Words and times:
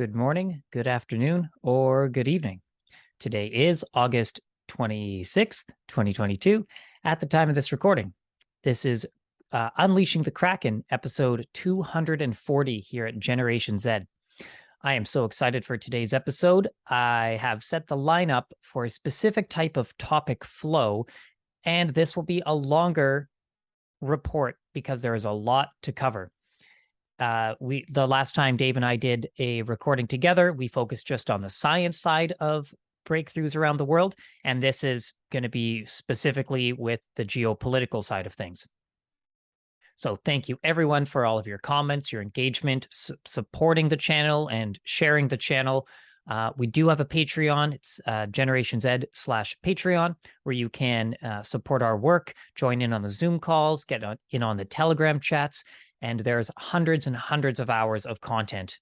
good 0.00 0.14
morning, 0.14 0.62
good 0.72 0.88
afternoon, 0.88 1.50
or 1.62 2.08
good 2.08 2.26
evening. 2.26 2.62
Today 3.18 3.48
is 3.48 3.84
August 3.92 4.40
26th, 4.68 5.64
2022, 5.88 6.66
at 7.04 7.20
the 7.20 7.26
time 7.26 7.50
of 7.50 7.54
this 7.54 7.70
recording. 7.70 8.14
This 8.64 8.86
is 8.86 9.06
uh, 9.52 9.68
Unleashing 9.76 10.22
the 10.22 10.30
Kraken, 10.30 10.86
episode 10.90 11.46
240 11.52 12.80
here 12.80 13.04
at 13.04 13.18
Generation 13.18 13.78
Z. 13.78 13.98
I 14.82 14.94
am 14.94 15.04
so 15.04 15.26
excited 15.26 15.66
for 15.66 15.76
today's 15.76 16.14
episode. 16.14 16.68
I 16.88 17.36
have 17.38 17.62
set 17.62 17.86
the 17.86 17.94
lineup 17.98 18.44
for 18.62 18.86
a 18.86 18.90
specific 18.90 19.50
type 19.50 19.76
of 19.76 19.94
topic 19.98 20.46
flow, 20.46 21.04
and 21.64 21.90
this 21.90 22.16
will 22.16 22.22
be 22.22 22.42
a 22.46 22.54
longer 22.54 23.28
report 24.00 24.56
because 24.72 25.02
there 25.02 25.14
is 25.14 25.26
a 25.26 25.30
lot 25.30 25.68
to 25.82 25.92
cover 25.92 26.32
uh, 27.20 27.54
we 27.60 27.84
the 27.90 28.08
last 28.08 28.34
time 28.34 28.56
Dave 28.56 28.76
and 28.76 28.84
I 28.84 28.96
did 28.96 29.28
a 29.38 29.62
recording 29.62 30.06
together, 30.06 30.52
we 30.52 30.68
focused 30.68 31.06
just 31.06 31.30
on 31.30 31.42
the 31.42 31.50
science 31.50 32.00
side 32.00 32.32
of 32.40 32.72
breakthroughs 33.06 33.56
around 33.56 33.76
the 33.76 33.84
world, 33.84 34.14
and 34.44 34.62
this 34.62 34.82
is 34.82 35.12
going 35.30 35.42
to 35.42 35.48
be 35.48 35.84
specifically 35.84 36.72
with 36.72 37.00
the 37.16 37.24
geopolitical 37.24 38.04
side 38.04 38.26
of 38.26 38.32
things. 38.32 38.66
So 39.96 40.16
thank 40.24 40.48
you 40.48 40.58
everyone 40.64 41.04
for 41.04 41.26
all 41.26 41.38
of 41.38 41.46
your 41.46 41.58
comments, 41.58 42.10
your 42.10 42.22
engagement, 42.22 42.88
su- 42.90 43.16
supporting 43.26 43.88
the 43.88 43.98
channel, 43.98 44.48
and 44.48 44.78
sharing 44.84 45.28
the 45.28 45.36
channel. 45.36 45.86
Uh, 46.30 46.50
we 46.56 46.66
do 46.66 46.88
have 46.88 47.00
a 47.00 47.04
Patreon. 47.04 47.74
It's 47.74 48.00
uh, 48.06 48.26
Generation 48.26 48.80
Z 48.80 49.00
slash 49.12 49.56
Patreon, 49.64 50.14
where 50.44 50.54
you 50.54 50.68
can 50.68 51.16
uh, 51.22 51.42
support 51.42 51.82
our 51.82 51.98
work, 51.98 52.32
join 52.54 52.80
in 52.80 52.92
on 52.92 53.02
the 53.02 53.08
Zoom 53.10 53.40
calls, 53.40 53.84
get 53.84 54.04
on, 54.04 54.16
in 54.30 54.42
on 54.42 54.56
the 54.56 54.64
Telegram 54.64 55.20
chats, 55.20 55.64
and 56.02 56.20
there's 56.20 56.50
hundreds 56.56 57.06
and 57.06 57.16
hundreds 57.16 57.60
of 57.60 57.70
hours 57.70 58.06
of 58.06 58.20
content. 58.20 58.78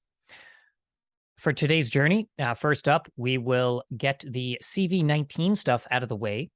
For 1.37 1.53
today's 1.53 1.89
journey, 1.89 2.29
uh, 2.39 2.55
first 2.55 2.89
up, 2.89 3.09
we 3.17 3.39
will 3.39 3.85
get 3.97 4.25
the 4.27 4.59
CV19 4.63 5.57
stuff 5.57 5.87
out 5.91 6.03
of 6.03 6.09
the 6.09 6.17
way, 6.17 6.51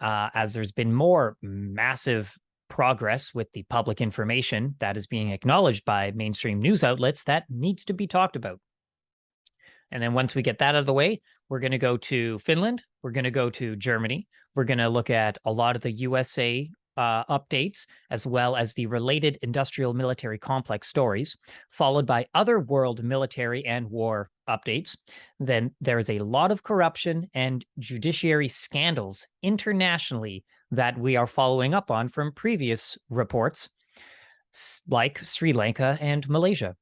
uh, 0.00 0.28
as 0.32 0.54
there's 0.54 0.72
been 0.72 0.92
more 0.92 1.36
massive 1.42 2.32
progress 2.68 3.34
with 3.34 3.50
the 3.52 3.64
public 3.64 4.00
information 4.00 4.76
that 4.78 4.96
is 4.96 5.06
being 5.06 5.30
acknowledged 5.30 5.84
by 5.84 6.12
mainstream 6.12 6.60
news 6.60 6.84
outlets 6.84 7.24
that 7.24 7.44
needs 7.48 7.84
to 7.86 7.94
be 7.94 8.06
talked 8.06 8.36
about. 8.36 8.60
And 9.90 10.02
then 10.02 10.12
once 10.12 10.34
we 10.34 10.42
get 10.42 10.58
that 10.58 10.74
out 10.74 10.80
of 10.80 10.86
the 10.86 10.92
way, 10.92 11.20
we're 11.48 11.60
going 11.60 11.72
to 11.72 11.78
go 11.78 11.96
to 11.96 12.38
Finland. 12.40 12.84
We're 13.02 13.12
going 13.12 13.24
to 13.24 13.30
go 13.30 13.50
to 13.50 13.74
Germany. 13.74 14.28
We're 14.54 14.64
going 14.64 14.78
to 14.78 14.88
look 14.88 15.10
at 15.10 15.38
a 15.44 15.52
lot 15.52 15.76
of 15.76 15.82
the 15.82 15.92
USA 15.92 16.68
uh, 16.98 17.24
updates, 17.30 17.86
as 18.10 18.26
well 18.26 18.56
as 18.56 18.74
the 18.74 18.86
related 18.86 19.38
industrial 19.42 19.94
military 19.94 20.36
complex 20.36 20.88
stories, 20.88 21.36
followed 21.70 22.06
by 22.06 22.26
other 22.34 22.58
world 22.58 23.04
military 23.04 23.64
and 23.64 23.88
war 23.88 24.30
updates. 24.48 24.98
Then 25.38 25.70
there 25.80 26.00
is 26.00 26.10
a 26.10 26.18
lot 26.18 26.50
of 26.50 26.64
corruption 26.64 27.30
and 27.34 27.64
judiciary 27.78 28.48
scandals 28.48 29.26
internationally 29.42 30.44
that 30.72 30.98
we 30.98 31.14
are 31.14 31.28
following 31.28 31.72
up 31.72 31.90
on 31.90 32.08
from 32.08 32.32
previous 32.32 32.98
reports, 33.08 33.70
like 34.88 35.18
Sri 35.18 35.52
Lanka 35.52 35.96
and 36.00 36.28
Malaysia. 36.28 36.74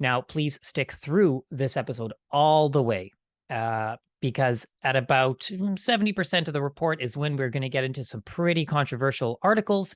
Now, 0.00 0.22
please 0.22 0.58
stick 0.62 0.92
through 0.92 1.44
this 1.50 1.76
episode 1.76 2.14
all 2.30 2.70
the 2.70 2.82
way. 2.82 3.12
Uh, 3.50 3.96
because 4.22 4.64
at 4.82 4.96
about 4.96 5.40
70% 5.40 6.14
mm, 6.14 6.48
of 6.48 6.54
the 6.54 6.62
report 6.62 7.02
is 7.02 7.16
when 7.16 7.36
we're 7.36 7.50
going 7.50 7.62
to 7.62 7.68
get 7.68 7.84
into 7.84 8.04
some 8.04 8.22
pretty 8.22 8.64
controversial 8.64 9.38
articles 9.42 9.94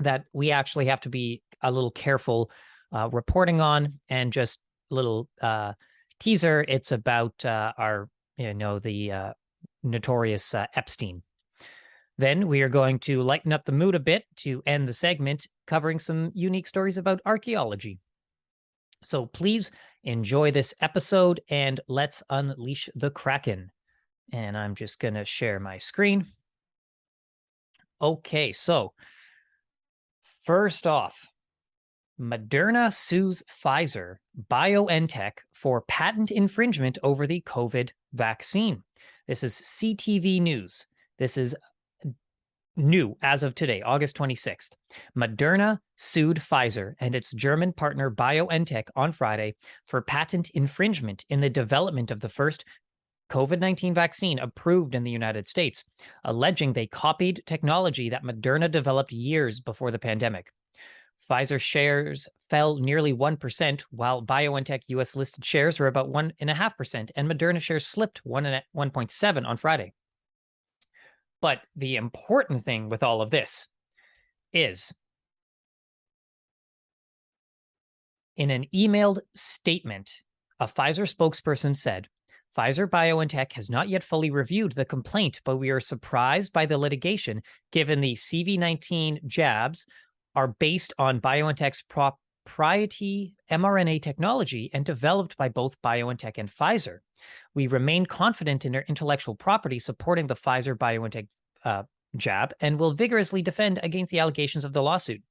that 0.00 0.24
we 0.34 0.50
actually 0.50 0.86
have 0.86 1.00
to 1.00 1.08
be 1.08 1.40
a 1.62 1.72
little 1.72 1.90
careful 1.90 2.50
uh, 2.92 3.08
reporting 3.12 3.60
on 3.60 3.94
and 4.10 4.32
just 4.32 4.60
a 4.90 4.94
little 4.94 5.28
uh, 5.40 5.72
teaser 6.20 6.64
it's 6.68 6.92
about 6.92 7.44
uh, 7.44 7.72
our 7.78 8.08
you 8.36 8.54
know 8.54 8.78
the 8.78 9.12
uh, 9.12 9.32
notorious 9.82 10.54
uh, 10.54 10.66
epstein. 10.74 11.22
Then 12.16 12.48
we 12.48 12.62
are 12.62 12.68
going 12.68 12.98
to 13.00 13.22
lighten 13.22 13.52
up 13.52 13.64
the 13.64 13.72
mood 13.72 13.94
a 13.94 14.00
bit 14.00 14.24
to 14.38 14.62
end 14.66 14.88
the 14.88 14.92
segment 14.92 15.46
covering 15.66 16.00
some 16.00 16.32
unique 16.34 16.66
stories 16.66 16.98
about 16.98 17.20
archaeology 17.24 18.00
so 19.02 19.26
please 19.26 19.70
enjoy 20.04 20.50
this 20.50 20.74
episode 20.80 21.40
and 21.50 21.80
let's 21.88 22.22
unleash 22.30 22.88
the 22.94 23.10
Kraken. 23.10 23.70
And 24.32 24.56
I'm 24.56 24.74
just 24.74 25.00
going 25.00 25.14
to 25.14 25.24
share 25.24 25.58
my 25.60 25.78
screen. 25.78 26.26
Okay, 28.00 28.52
so 28.52 28.92
first 30.44 30.86
off, 30.86 31.26
Moderna 32.20 32.92
sues 32.92 33.42
Pfizer 33.64 34.16
BioNTech 34.50 35.32
for 35.52 35.82
patent 35.82 36.30
infringement 36.30 36.98
over 37.02 37.26
the 37.26 37.40
COVID 37.42 37.90
vaccine. 38.12 38.82
This 39.26 39.42
is 39.42 39.54
CTV 39.54 40.40
News. 40.40 40.86
This 41.18 41.36
is 41.36 41.56
new 42.78 43.16
as 43.22 43.42
of 43.42 43.54
today, 43.54 43.82
August 43.82 44.16
26th. 44.16 44.70
Moderna 45.16 45.78
sued 45.96 46.38
Pfizer 46.38 46.94
and 47.00 47.14
its 47.14 47.32
German 47.32 47.72
partner 47.72 48.10
BioNTech 48.10 48.88
on 48.96 49.12
Friday 49.12 49.54
for 49.86 50.00
patent 50.00 50.50
infringement 50.50 51.24
in 51.28 51.40
the 51.40 51.50
development 51.50 52.10
of 52.10 52.20
the 52.20 52.28
first 52.28 52.64
COVID 53.30 53.58
19 53.58 53.92
vaccine 53.92 54.38
approved 54.38 54.94
in 54.94 55.04
the 55.04 55.10
United 55.10 55.48
States, 55.48 55.84
alleging 56.24 56.72
they 56.72 56.86
copied 56.86 57.42
technology 57.46 58.08
that 58.08 58.24
Moderna 58.24 58.70
developed 58.70 59.12
years 59.12 59.60
before 59.60 59.90
the 59.90 59.98
pandemic. 59.98 60.50
Pfizer 61.28 61.60
shares 61.60 62.28
fell 62.48 62.78
nearly 62.78 63.12
1%, 63.12 63.82
while 63.90 64.24
BioNTech 64.24 64.82
US 64.88 65.14
listed 65.14 65.44
shares 65.44 65.78
were 65.78 65.88
about 65.88 66.10
1.5%, 66.10 67.10
and 67.14 67.30
Moderna 67.30 67.60
shares 67.60 67.86
slipped 67.86 68.22
1.7 68.24 69.46
on 69.46 69.56
Friday. 69.56 69.92
But 71.40 71.60
the 71.76 71.96
important 71.96 72.64
thing 72.64 72.88
with 72.88 73.02
all 73.02 73.22
of 73.22 73.30
this 73.30 73.68
is 74.52 74.92
in 78.36 78.50
an 78.50 78.66
emailed 78.74 79.20
statement, 79.34 80.10
a 80.60 80.66
Pfizer 80.66 81.12
spokesperson 81.12 81.76
said, 81.76 82.08
Pfizer 82.56 82.88
BioNTech 82.88 83.52
has 83.52 83.70
not 83.70 83.88
yet 83.88 84.02
fully 84.02 84.30
reviewed 84.30 84.72
the 84.72 84.84
complaint, 84.84 85.40
but 85.44 85.58
we 85.58 85.70
are 85.70 85.80
surprised 85.80 86.52
by 86.52 86.66
the 86.66 86.78
litigation 86.78 87.42
given 87.70 88.00
the 88.00 88.14
CV19 88.14 89.24
jabs 89.26 89.86
are 90.34 90.48
based 90.48 90.92
on 90.98 91.20
BioNTech's 91.20 91.82
proprietary 92.48 93.34
mRNA 93.50 94.00
technology 94.00 94.70
and 94.72 94.84
developed 94.84 95.36
by 95.36 95.48
both 95.48 95.80
BioNTech 95.82 96.38
and 96.38 96.50
Pfizer. 96.50 96.98
We 97.54 97.66
remain 97.66 98.06
confident 98.06 98.64
in 98.64 98.72
their 98.72 98.86
intellectual 98.88 99.34
property 99.34 99.78
supporting 99.78 100.26
the 100.26 100.34
Pfizer 100.34 100.74
BioNTech 100.74 101.28
uh, 101.64 101.82
jab 102.16 102.54
and 102.60 102.78
will 102.78 102.92
vigorously 102.92 103.42
defend 103.42 103.80
against 103.82 104.10
the 104.10 104.18
allegations 104.18 104.64
of 104.64 104.72
the 104.72 104.82
lawsuit. 104.82 105.22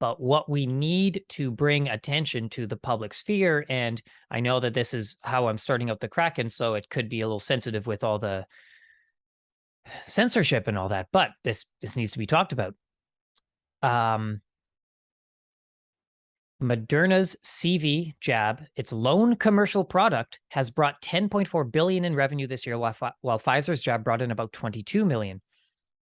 But 0.00 0.20
what 0.20 0.48
we 0.48 0.66
need 0.66 1.22
to 1.30 1.50
bring 1.50 1.88
attention 1.88 2.48
to 2.50 2.66
the 2.66 2.76
public 2.76 3.12
sphere, 3.14 3.64
and 3.68 4.02
I 4.30 4.40
know 4.40 4.58
that 4.58 4.74
this 4.74 4.94
is 4.94 5.18
how 5.22 5.46
I'm 5.46 5.58
starting 5.58 5.90
out 5.90 6.00
the 6.00 6.08
Kraken, 6.08 6.48
so 6.48 6.74
it 6.74 6.88
could 6.88 7.08
be 7.08 7.20
a 7.20 7.26
little 7.26 7.38
sensitive 7.38 7.86
with 7.86 8.02
all 8.02 8.18
the 8.18 8.46
censorship 10.04 10.66
and 10.66 10.76
all 10.78 10.88
that, 10.88 11.08
but 11.12 11.30
this 11.44 11.66
this 11.82 11.96
needs 11.96 12.12
to 12.12 12.18
be 12.18 12.26
talked 12.26 12.52
about. 12.52 12.74
Um, 13.82 14.40
Moderna's 16.62 17.36
CV 17.44 18.14
jab, 18.20 18.62
its 18.76 18.92
lone 18.92 19.36
commercial 19.36 19.84
product, 19.84 20.40
has 20.48 20.70
brought 20.70 21.02
10.4 21.02 21.70
billion 21.70 22.04
in 22.04 22.14
revenue 22.14 22.46
this 22.46 22.66
year, 22.66 22.78
while, 22.78 22.96
while 23.20 23.38
Pfizer's 23.38 23.82
jab 23.82 24.04
brought 24.04 24.22
in 24.22 24.30
about 24.30 24.52
22 24.52 25.04
million, 25.04 25.40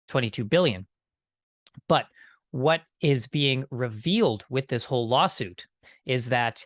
22 0.07 0.45
billion. 0.45 0.87
But 1.87 2.05
what 2.51 2.81
is 3.01 3.27
being 3.27 3.65
revealed 3.69 4.45
with 4.49 4.67
this 4.67 4.85
whole 4.85 5.07
lawsuit 5.07 5.67
is 6.05 6.29
that 6.29 6.65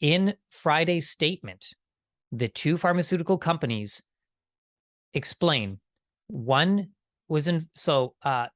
in 0.00 0.34
Friday's 0.50 1.08
statement, 1.08 1.74
the 2.32 2.48
two 2.48 2.76
pharmaceutical 2.76 3.38
companies 3.38 4.02
explain 5.14 5.78
one 6.28 6.88
was 7.28 7.46
in 7.46 7.68
so 7.74 8.14
uh 8.24 8.46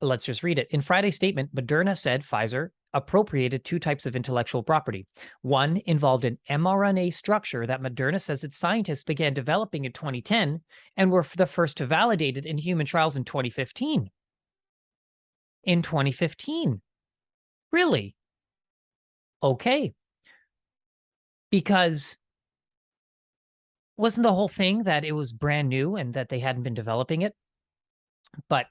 let's 0.00 0.24
just 0.24 0.42
read 0.42 0.58
it. 0.58 0.68
In 0.70 0.80
Friday's 0.80 1.16
statement, 1.16 1.54
Moderna 1.54 1.96
said 1.96 2.22
Pfizer 2.22 2.70
appropriated 2.96 3.62
two 3.62 3.78
types 3.78 4.06
of 4.06 4.16
intellectual 4.16 4.62
property. 4.62 5.06
One 5.42 5.80
involved 5.84 6.24
an 6.24 6.38
mRNA 6.50 7.12
structure 7.12 7.66
that 7.66 7.82
Moderna 7.82 8.20
says 8.20 8.42
its 8.42 8.56
scientists 8.56 9.04
began 9.04 9.34
developing 9.34 9.84
in 9.84 9.92
2010 9.92 10.62
and 10.96 11.10
were 11.10 11.24
the 11.36 11.44
first 11.44 11.76
to 11.76 11.86
validate 11.86 12.38
it 12.38 12.46
in 12.46 12.56
human 12.56 12.86
trials 12.86 13.16
in 13.16 13.24
2015. 13.24 14.10
In 15.64 15.82
2015. 15.82 16.80
Really? 17.70 18.16
Okay. 19.42 19.92
Because 21.50 22.16
wasn't 23.98 24.22
the 24.24 24.32
whole 24.32 24.48
thing 24.48 24.84
that 24.84 25.04
it 25.04 25.12
was 25.12 25.32
brand 25.32 25.68
new 25.68 25.96
and 25.96 26.14
that 26.14 26.30
they 26.30 26.38
hadn't 26.38 26.62
been 26.62 26.74
developing 26.74 27.22
it? 27.22 27.34
But 28.48 28.66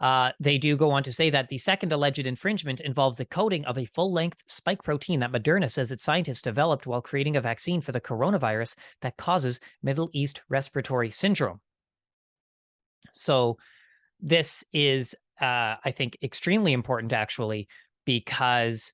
Uh, 0.00 0.30
they 0.38 0.58
do 0.58 0.76
go 0.76 0.90
on 0.90 1.02
to 1.02 1.12
say 1.12 1.28
that 1.30 1.48
the 1.48 1.58
second 1.58 1.92
alleged 1.92 2.26
infringement 2.26 2.80
involves 2.80 3.16
the 3.16 3.24
coding 3.24 3.64
of 3.64 3.78
a 3.78 3.84
full 3.84 4.12
length 4.12 4.42
spike 4.46 4.82
protein 4.82 5.20
that 5.20 5.32
Moderna 5.32 5.70
says 5.70 5.90
its 5.90 6.04
scientists 6.04 6.42
developed 6.42 6.86
while 6.86 7.02
creating 7.02 7.36
a 7.36 7.40
vaccine 7.40 7.80
for 7.80 7.92
the 7.92 8.00
coronavirus 8.00 8.76
that 9.02 9.16
causes 9.16 9.60
Middle 9.82 10.08
East 10.12 10.42
respiratory 10.48 11.10
syndrome. 11.10 11.60
So, 13.12 13.58
this 14.20 14.64
is, 14.72 15.14
uh, 15.40 15.76
I 15.84 15.92
think, 15.96 16.18
extremely 16.22 16.72
important 16.72 17.12
actually, 17.12 17.68
because 18.04 18.92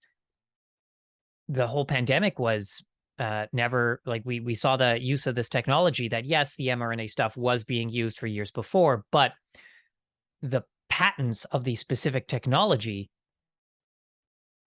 the 1.49 1.67
whole 1.67 1.85
pandemic 1.85 2.39
was 2.39 2.83
uh, 3.19 3.47
never 3.53 4.01
like 4.07 4.23
we 4.25 4.41
we 4.41 4.55
saw 4.55 4.77
the 4.77 5.01
use 5.01 5.27
of 5.27 5.35
this 5.35 5.49
technology 5.49 6.09
that 6.09 6.25
yes 6.25 6.57
the 6.57 6.69
mRNA 6.69 7.09
stuff 7.09 7.37
was 7.37 7.63
being 7.63 7.89
used 7.89 8.19
for 8.19 8.27
years 8.27 8.51
before 8.51 9.05
but 9.13 9.33
the 10.43 10.63
patents 10.95 11.45
of 11.47 11.65
the 11.65 11.75
specific 11.75 12.29
technology 12.29 13.11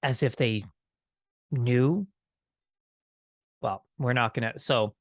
as 0.03 0.23
if 0.23 0.35
they 0.35 0.61
knew 1.51 2.05
well 3.61 3.85
we're 3.97 4.11
not 4.11 4.33
going 4.33 4.51
to 4.51 4.59
so 4.59 4.93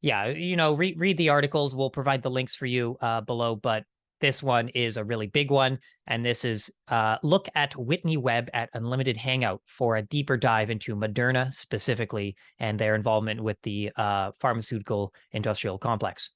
yeah 0.00 0.28
you 0.28 0.56
know 0.56 0.72
read 0.72 0.98
read 0.98 1.18
the 1.18 1.28
articles 1.28 1.74
we'll 1.74 1.90
provide 1.90 2.22
the 2.22 2.30
links 2.30 2.54
for 2.54 2.64
you 2.64 2.96
uh, 3.02 3.20
below 3.20 3.54
but 3.54 3.84
this 4.20 4.42
one 4.42 4.68
is 4.70 4.96
a 4.98 5.04
really 5.04 5.26
big 5.26 5.50
one. 5.50 5.78
And 6.06 6.24
this 6.24 6.44
is 6.44 6.70
uh, 6.88 7.16
look 7.22 7.48
at 7.54 7.74
Whitney 7.74 8.18
Webb 8.18 8.50
at 8.52 8.68
Unlimited 8.74 9.16
Hangout 9.16 9.62
for 9.66 9.96
a 9.96 10.02
deeper 10.02 10.36
dive 10.36 10.68
into 10.68 10.94
Moderna 10.94 11.52
specifically 11.54 12.36
and 12.58 12.78
their 12.78 12.94
involvement 12.94 13.42
with 13.42 13.56
the 13.62 13.90
uh, 13.96 14.32
pharmaceutical 14.38 15.14
industrial 15.32 15.78
complex. 15.78 16.32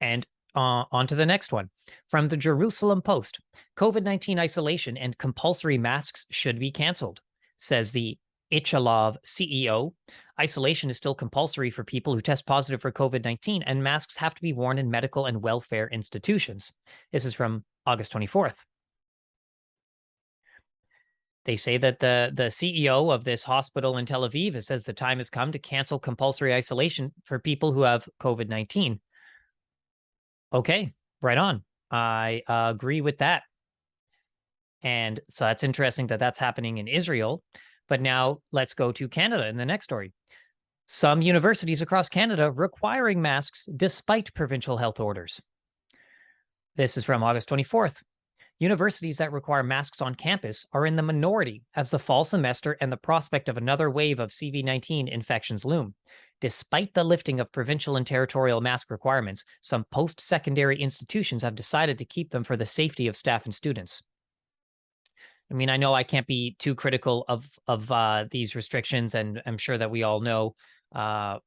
And 0.00 0.24
uh, 0.56 0.84
on 0.90 1.06
to 1.06 1.14
the 1.14 1.26
next 1.26 1.52
one. 1.52 1.70
From 2.08 2.28
the 2.28 2.36
Jerusalem 2.36 3.02
Post 3.02 3.40
COVID 3.76 4.02
19 4.02 4.38
isolation 4.38 4.96
and 4.96 5.16
compulsory 5.18 5.78
masks 5.78 6.26
should 6.30 6.58
be 6.58 6.70
canceled, 6.70 7.20
says 7.56 7.92
the 7.92 8.18
Ichilov 8.52 9.16
CEO. 9.24 9.92
Isolation 10.40 10.90
is 10.90 10.96
still 10.96 11.14
compulsory 11.14 11.70
for 11.70 11.84
people 11.84 12.14
who 12.14 12.20
test 12.20 12.46
positive 12.46 12.80
for 12.80 12.92
COVID 12.92 13.24
19, 13.24 13.62
and 13.62 13.82
masks 13.82 14.16
have 14.16 14.34
to 14.34 14.42
be 14.42 14.52
worn 14.52 14.78
in 14.78 14.90
medical 14.90 15.26
and 15.26 15.42
welfare 15.42 15.88
institutions. 15.88 16.72
This 17.12 17.24
is 17.24 17.34
from 17.34 17.64
August 17.86 18.12
24th. 18.12 18.56
They 21.44 21.56
say 21.56 21.78
that 21.78 22.00
the, 22.00 22.32
the 22.34 22.44
CEO 22.44 23.14
of 23.14 23.24
this 23.24 23.44
hospital 23.44 23.98
in 23.98 24.06
Tel 24.06 24.28
Aviv 24.28 24.60
says 24.64 24.84
the 24.84 24.92
time 24.92 25.18
has 25.18 25.30
come 25.30 25.52
to 25.52 25.60
cancel 25.60 25.98
compulsory 25.98 26.52
isolation 26.52 27.12
for 27.24 27.38
people 27.38 27.72
who 27.72 27.82
have 27.82 28.08
COVID 28.20 28.48
19. 28.48 28.98
Okay, 30.56 30.94
right 31.20 31.36
on. 31.36 31.62
I 31.90 32.40
uh, 32.48 32.72
agree 32.74 33.02
with 33.02 33.18
that. 33.18 33.42
And 34.82 35.20
so 35.28 35.44
that's 35.44 35.62
interesting 35.62 36.06
that 36.06 36.18
that's 36.18 36.38
happening 36.38 36.78
in 36.78 36.88
Israel. 36.88 37.42
But 37.88 38.00
now 38.00 38.38
let's 38.52 38.72
go 38.72 38.90
to 38.92 39.06
Canada 39.06 39.46
in 39.48 39.58
the 39.58 39.66
next 39.66 39.84
story. 39.84 40.14
Some 40.86 41.20
universities 41.20 41.82
across 41.82 42.08
Canada 42.08 42.50
requiring 42.50 43.20
masks 43.20 43.68
despite 43.76 44.32
provincial 44.32 44.78
health 44.78 44.98
orders. 44.98 45.42
This 46.74 46.96
is 46.96 47.04
from 47.04 47.22
August 47.22 47.50
24th. 47.50 47.96
Universities 48.58 49.18
that 49.18 49.32
require 49.32 49.62
masks 49.62 50.00
on 50.00 50.14
campus 50.14 50.66
are 50.72 50.86
in 50.86 50.96
the 50.96 51.02
minority 51.02 51.62
as 51.74 51.90
the 51.90 51.98
fall 51.98 52.24
semester 52.24 52.76
and 52.80 52.90
the 52.90 52.96
prospect 52.96 53.48
of 53.48 53.58
another 53.58 53.90
wave 53.90 54.18
of 54.18 54.30
CV 54.30 54.64
19 54.64 55.08
infections 55.08 55.64
loom. 55.64 55.94
Despite 56.40 56.94
the 56.94 57.04
lifting 57.04 57.40
of 57.40 57.52
provincial 57.52 57.96
and 57.96 58.06
territorial 58.06 58.60
mask 58.60 58.90
requirements, 58.90 59.44
some 59.60 59.84
post 59.90 60.20
secondary 60.20 60.80
institutions 60.80 61.42
have 61.42 61.54
decided 61.54 61.98
to 61.98 62.04
keep 62.04 62.30
them 62.30 62.44
for 62.44 62.56
the 62.56 62.66
safety 62.66 63.08
of 63.08 63.16
staff 63.16 63.44
and 63.44 63.54
students. 63.54 64.02
I 65.50 65.54
mean, 65.54 65.70
I 65.70 65.76
know 65.76 65.94
I 65.94 66.02
can't 66.02 66.26
be 66.26 66.56
too 66.58 66.74
critical 66.74 67.24
of 67.28 67.48
of 67.66 67.90
uh, 67.92 68.24
these 68.30 68.56
restrictions, 68.56 69.14
and 69.14 69.40
I'm 69.46 69.58
sure 69.58 69.78
that 69.78 69.90
we 69.90 70.02
all 70.02 70.20
know 70.20 70.54
uh, 70.94 71.38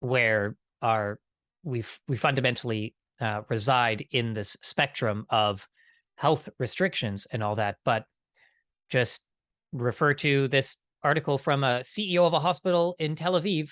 where 0.00 0.56
our 0.80 1.18
we 1.62 1.84
we 2.08 2.16
fundamentally 2.16 2.94
uh, 3.20 3.42
reside 3.48 4.06
in 4.10 4.34
this 4.34 4.56
spectrum 4.62 5.26
of 5.28 5.66
health 6.16 6.48
restrictions 6.58 7.26
and 7.30 7.42
all 7.42 7.56
that. 7.56 7.76
But 7.84 8.04
just 8.88 9.24
refer 9.72 10.14
to 10.14 10.48
this 10.48 10.76
article 11.02 11.38
from 11.38 11.64
a 11.64 11.80
CEO 11.80 12.26
of 12.26 12.32
a 12.32 12.40
hospital 12.40 12.96
in 12.98 13.14
Tel 13.14 13.40
Aviv, 13.40 13.70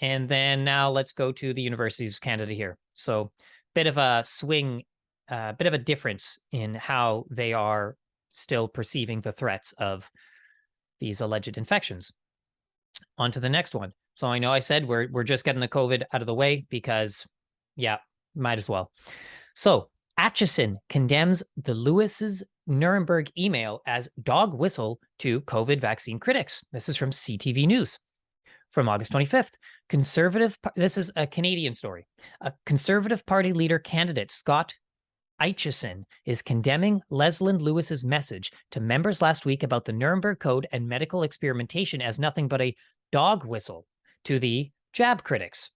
and 0.00 0.28
then 0.28 0.64
now 0.64 0.90
let's 0.90 1.12
go 1.12 1.32
to 1.32 1.54
the 1.54 1.62
universities 1.62 2.16
of 2.16 2.20
Canada 2.20 2.52
here. 2.52 2.76
So, 2.94 3.30
bit 3.74 3.86
of 3.86 3.98
a 3.98 4.22
swing, 4.24 4.82
a 5.30 5.34
uh, 5.34 5.52
bit 5.52 5.66
of 5.66 5.74
a 5.74 5.78
difference 5.78 6.38
in 6.52 6.74
how 6.74 7.26
they 7.30 7.52
are 7.52 7.96
still 8.30 8.68
perceiving 8.68 9.20
the 9.20 9.32
threats 9.32 9.72
of 9.78 10.10
these 11.00 11.20
alleged 11.20 11.56
infections. 11.58 12.12
On 13.18 13.30
to 13.32 13.40
the 13.40 13.48
next 13.48 13.74
one. 13.74 13.92
So 14.14 14.26
I 14.26 14.38
know 14.38 14.50
I 14.50 14.60
said 14.60 14.88
we're 14.88 15.08
we're 15.10 15.24
just 15.24 15.44
getting 15.44 15.60
the 15.60 15.68
COVID 15.68 16.04
out 16.12 16.22
of 16.22 16.26
the 16.26 16.34
way 16.34 16.64
because, 16.70 17.26
yeah, 17.76 17.98
might 18.34 18.58
as 18.58 18.68
well. 18.68 18.90
So 19.54 19.90
Aitchison 20.18 20.78
condemns 20.88 21.42
the 21.56 21.74
Lewis's 21.74 22.42
Nuremberg 22.66 23.30
email 23.36 23.82
as 23.86 24.08
dog 24.22 24.54
whistle 24.54 24.98
to 25.18 25.42
COVID 25.42 25.80
vaccine 25.80 26.18
critics. 26.18 26.64
This 26.72 26.88
is 26.88 26.96
from 26.96 27.10
CTV 27.10 27.66
News 27.66 27.98
from 28.70 28.88
August 28.88 29.12
25th. 29.12 29.52
Conservative, 29.88 30.58
this 30.74 30.98
is 30.98 31.10
a 31.16 31.26
Canadian 31.26 31.72
story. 31.72 32.06
A 32.40 32.52
Conservative 32.64 33.24
Party 33.26 33.52
leader 33.52 33.78
candidate, 33.78 34.30
Scott 34.30 34.74
Aitchison 35.40 36.04
is 36.24 36.40
condemning 36.40 37.02
Leslyn 37.10 37.60
Lewis's 37.60 38.02
message 38.02 38.50
to 38.70 38.80
members 38.80 39.20
last 39.20 39.44
week 39.44 39.62
about 39.62 39.84
the 39.84 39.92
Nuremberg 39.92 40.40
Code 40.40 40.66
and 40.72 40.88
medical 40.88 41.24
experimentation 41.24 42.00
as 42.00 42.18
nothing 42.18 42.48
but 42.48 42.62
a 42.62 42.74
dog 43.12 43.44
whistle 43.44 43.86
to 44.24 44.38
the 44.38 44.70
jab 44.92 45.22
critics. 45.22 45.70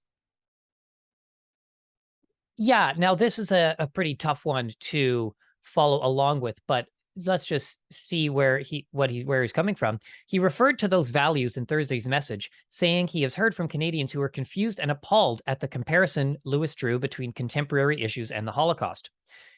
Yeah, 2.63 2.93
now 2.99 3.15
this 3.15 3.39
is 3.39 3.53
a, 3.53 3.75
a 3.79 3.87
pretty 3.87 4.15
tough 4.15 4.45
one 4.45 4.71
to 4.81 5.35
follow 5.63 6.07
along 6.07 6.43
with, 6.43 6.61
but 6.69 6.85
let's 7.25 7.47
just 7.47 7.81
see 7.91 8.29
where 8.29 8.59
he 8.59 8.87
what 8.91 9.09
he 9.09 9.25
where 9.25 9.41
he's 9.41 9.51
coming 9.51 9.75
from. 9.75 9.99
He 10.27 10.39
referred 10.39 10.79
to 10.81 10.89
those 10.89 11.09
values 11.09 11.57
in 11.57 11.65
Thursday's 11.65 12.07
message, 12.07 12.51
saying 12.69 13.07
he 13.07 13.23
has 13.23 13.35
heard 13.35 13.55
from 13.55 13.67
Canadians 13.67 14.13
who 14.13 14.21
are 14.21 14.29
confused 14.29 14.79
and 14.79 14.91
appalled 14.91 15.41
at 15.47 15.59
the 15.59 15.69
comparison 15.69 16.37
Lewis 16.45 16.75
drew 16.75 16.99
between 16.99 17.33
contemporary 17.33 18.03
issues 18.03 18.31
and 18.31 18.47
the 18.47 18.53
Holocaust. 18.53 19.09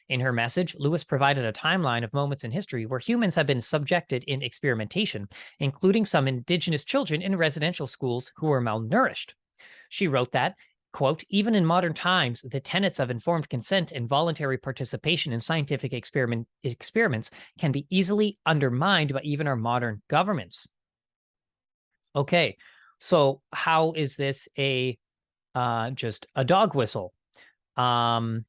In 0.07 0.21
her 0.21 0.31
message, 0.31 0.73
Lewis 0.79 1.03
provided 1.03 1.43
a 1.43 1.51
timeline 1.51 2.05
of 2.05 2.13
moments 2.13 2.45
in 2.45 2.51
history 2.51 2.85
where 2.85 2.99
humans 2.99 3.35
have 3.35 3.47
been 3.47 3.59
subjected 3.59 4.23
in 4.27 4.41
experimentation, 4.41 5.27
including 5.59 6.05
some 6.05 6.25
indigenous 6.25 6.85
children 6.85 7.21
in 7.21 7.35
residential 7.35 7.85
schools 7.85 8.31
who 8.37 8.47
were 8.47 8.61
malnourished. 8.61 9.33
She 9.89 10.07
wrote 10.07 10.31
that, 10.31 10.55
quote, 10.93 11.23
even 11.29 11.55
in 11.55 11.65
modern 11.65 11.93
times, 11.93 12.41
the 12.43 12.59
tenets 12.59 12.99
of 12.99 13.09
informed 13.09 13.49
consent 13.49 13.91
and 13.91 14.07
voluntary 14.07 14.57
participation 14.57 15.33
in 15.33 15.39
scientific 15.39 15.91
experiment, 15.91 16.47
experiments 16.63 17.31
can 17.59 17.71
be 17.71 17.85
easily 17.89 18.37
undermined 18.45 19.11
by 19.11 19.21
even 19.23 19.47
our 19.47 19.55
modern 19.55 20.01
governments. 20.07 20.67
Okay, 22.15 22.57
so 22.99 23.41
how 23.51 23.93
is 23.93 24.15
this 24.15 24.47
a 24.57 24.97
uh, 25.55 25.89
just 25.91 26.27
a 26.35 26.45
dog 26.45 26.75
whistle? 26.75 27.13
Um, 27.75 28.45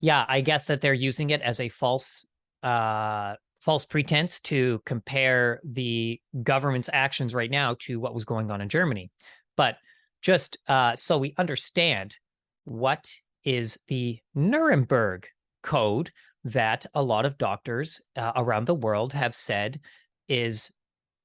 yeah, 0.00 0.24
I 0.28 0.42
guess 0.42 0.66
that 0.66 0.80
they're 0.80 0.94
using 0.94 1.30
it 1.30 1.42
as 1.42 1.58
a 1.58 1.68
false 1.68 2.26
uh 2.62 3.34
false 3.58 3.84
pretense 3.84 4.40
to 4.40 4.82
compare 4.84 5.60
the 5.64 6.20
government's 6.42 6.90
actions 6.92 7.32
right 7.32 7.50
now 7.50 7.76
to 7.78 8.00
what 8.00 8.12
was 8.12 8.24
going 8.24 8.50
on 8.50 8.60
in 8.60 8.68
Germany. 8.68 9.10
But 9.56 9.76
just 10.22 10.56
uh, 10.68 10.96
so 10.96 11.18
we 11.18 11.34
understand 11.36 12.16
what 12.64 13.12
is 13.44 13.78
the 13.88 14.18
Nuremberg 14.34 15.26
Code 15.62 16.10
that 16.44 16.86
a 16.94 17.02
lot 17.02 17.24
of 17.24 17.38
doctors 17.38 18.00
uh, 18.16 18.32
around 18.36 18.66
the 18.66 18.74
world 18.74 19.12
have 19.12 19.34
said 19.34 19.80
is 20.28 20.70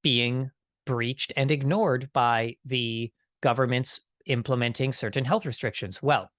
being 0.04 0.52
breached 0.86 1.34
and 1.36 1.52
ignored 1.52 2.10
by 2.14 2.56
the 2.66 3.12
governments 3.42 4.00
implementing 4.26 4.92
certain 4.92 5.26
health 5.26 5.46
restrictions. 5.46 6.02
Well, 6.02 6.30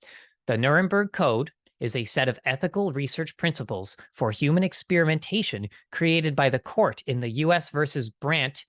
the 0.47 0.59
Nuremberg 0.59 1.13
Code 1.13 1.51
is 1.81 1.95
a 1.95 2.05
set 2.05 2.29
of 2.29 2.41
ethical 2.45 2.93
research 2.93 3.37
principles 3.37 3.97
for 4.13 4.31
human 4.31 4.65
experimentation 4.65 5.69
created 5.93 6.35
by 6.35 6.51
the 6.51 6.59
court 6.59 7.03
in 7.07 7.21
the 7.21 7.31
US 7.31 7.71
versus 7.71 8.11
Brandt, 8.11 8.67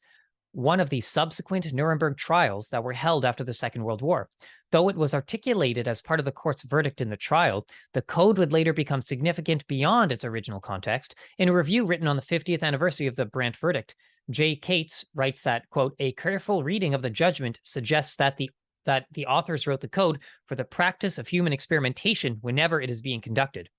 one 0.51 0.79
of 0.79 0.89
the 0.89 1.01
subsequent 1.01 1.71
Nuremberg 1.73 2.17
trials 2.17 2.69
that 2.69 2.83
were 2.83 2.93
held 2.93 3.25
after 3.25 3.43
the 3.43 3.53
Second 3.53 3.83
World 3.83 4.01
War. 4.01 4.29
Though 4.71 4.89
it 4.89 4.95
was 4.95 5.13
articulated 5.13 5.87
as 5.87 6.01
part 6.01 6.19
of 6.19 6.25
the 6.25 6.31
court's 6.31 6.63
verdict 6.63 7.01
in 7.01 7.09
the 7.09 7.17
trial, 7.17 7.65
the 7.93 8.01
code 8.01 8.37
would 8.37 8.53
later 8.53 8.73
become 8.73 9.01
significant 9.01 9.65
beyond 9.67 10.11
its 10.11 10.23
original 10.23 10.59
context. 10.59 11.15
In 11.37 11.49
a 11.49 11.53
review 11.53 11.85
written 11.85 12.07
on 12.07 12.15
the 12.15 12.21
50th 12.21 12.61
anniversary 12.61 13.07
of 13.07 13.15
the 13.15 13.25
Brandt 13.25 13.57
verdict, 13.57 13.95
Jay 14.29 14.55
Katz 14.55 15.05
writes 15.15 15.41
that, 15.43 15.67
quote, 15.69 15.95
a 15.99 16.11
careful 16.13 16.63
reading 16.63 16.93
of 16.93 17.01
the 17.01 17.09
judgment 17.09 17.59
suggests 17.63 18.15
that 18.17 18.37
the 18.37 18.49
that 18.85 19.05
the 19.11 19.25
authors 19.25 19.67
wrote 19.67 19.81
the 19.81 19.87
code 19.87 20.19
for 20.47 20.55
the 20.55 20.63
practice 20.63 21.17
of 21.17 21.27
human 21.27 21.53
experimentation 21.53 22.37
whenever 22.41 22.81
it 22.81 22.89
is 22.89 23.01
being 23.01 23.21
conducted. 23.21 23.69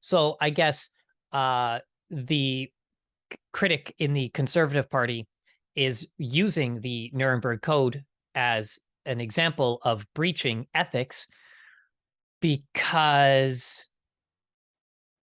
So 0.00 0.36
I 0.40 0.50
guess 0.50 0.90
uh, 1.32 1.78
the 2.10 2.70
critic 3.52 3.94
in 3.98 4.12
the 4.12 4.28
Conservative 4.28 4.88
Party 4.88 5.26
is 5.78 6.08
using 6.18 6.80
the 6.80 7.08
Nuremberg 7.14 7.62
Code 7.62 8.02
as 8.34 8.80
an 9.06 9.20
example 9.20 9.78
of 9.84 10.04
breaching 10.12 10.66
ethics 10.74 11.28
because 12.42 13.86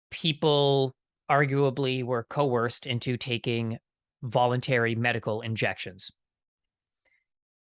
people 0.10 0.96
arguably 1.30 2.01
were 2.01 2.24
coerced 2.30 2.88
into 2.88 3.18
taking 3.18 3.77
voluntary 4.24 4.96
medical 4.96 5.42
injections. 5.42 6.10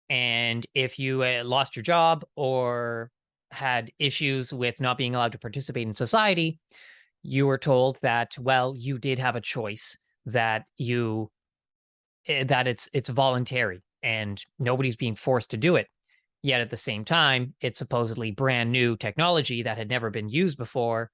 And 0.09 0.65
if 0.73 0.97
you 0.97 1.23
uh, 1.23 1.43
lost 1.43 1.75
your 1.75 1.83
job 1.83 2.23
or 2.37 3.11
had 3.51 3.91
issues 3.99 4.53
with 4.53 4.79
not 4.79 4.97
being 4.97 5.13
allowed 5.13 5.33
to 5.33 5.39
participate 5.39 5.85
in 5.85 5.93
society, 5.93 6.57
you 7.21 7.47
were 7.47 7.57
told 7.57 7.97
that, 8.01 8.33
well, 8.39 8.73
you 8.77 8.97
did 8.97 9.19
have 9.19 9.35
a 9.35 9.41
choice 9.41 9.97
that 10.25 10.63
you 10.77 11.29
that 12.27 12.67
it's 12.67 12.89
it's 12.93 13.09
voluntary 13.09 13.81
and 14.03 14.43
nobody's 14.59 14.95
being 14.95 15.15
forced 15.15 15.51
to 15.51 15.57
do 15.57 15.75
it. 15.75 15.87
Yet 16.43 16.61
at 16.61 16.69
the 16.69 16.77
same 16.77 17.03
time, 17.03 17.55
it's 17.61 17.79
supposedly 17.79 18.31
brand 18.31 18.71
new 18.71 18.95
technology 18.95 19.63
that 19.63 19.77
had 19.77 19.89
never 19.89 20.09
been 20.09 20.29
used 20.29 20.57
before. 20.57 21.09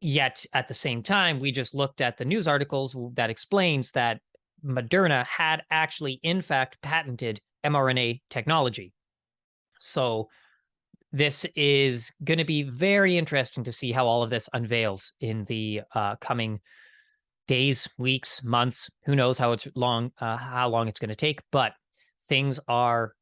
Yet 0.00 0.44
at 0.52 0.68
the 0.68 0.74
same 0.74 1.02
time, 1.02 1.40
we 1.40 1.50
just 1.52 1.74
looked 1.74 2.00
at 2.00 2.18
the 2.18 2.24
news 2.24 2.46
articles 2.46 2.96
that 3.14 3.30
explains 3.30 3.92
that 3.92 4.20
Moderna 4.64 5.26
had 5.26 5.62
actually, 5.70 6.20
in 6.22 6.42
fact, 6.42 6.78
patented 6.82 7.40
mRNA 7.64 8.20
technology. 8.30 8.92
So 9.80 10.28
this 11.12 11.44
is 11.56 12.12
going 12.22 12.38
to 12.38 12.44
be 12.44 12.62
very 12.62 13.18
interesting 13.18 13.64
to 13.64 13.72
see 13.72 13.92
how 13.92 14.06
all 14.06 14.22
of 14.22 14.30
this 14.30 14.48
unveils 14.52 15.12
in 15.20 15.44
the 15.44 15.82
uh, 15.94 16.16
coming 16.16 16.60
days, 17.50 17.88
weeks, 17.98 18.44
months. 18.44 18.88
Who 19.06 19.16
knows 19.16 19.36
how 19.36 19.50
it's 19.50 19.66
long, 19.74 20.12
uh, 20.20 20.36
how 20.36 20.68
long 20.68 20.86
it's 20.86 21.00
going 21.00 21.08
to 21.08 21.16
take? 21.16 21.40
But 21.50 21.72
things 22.28 22.60
are 22.68 23.16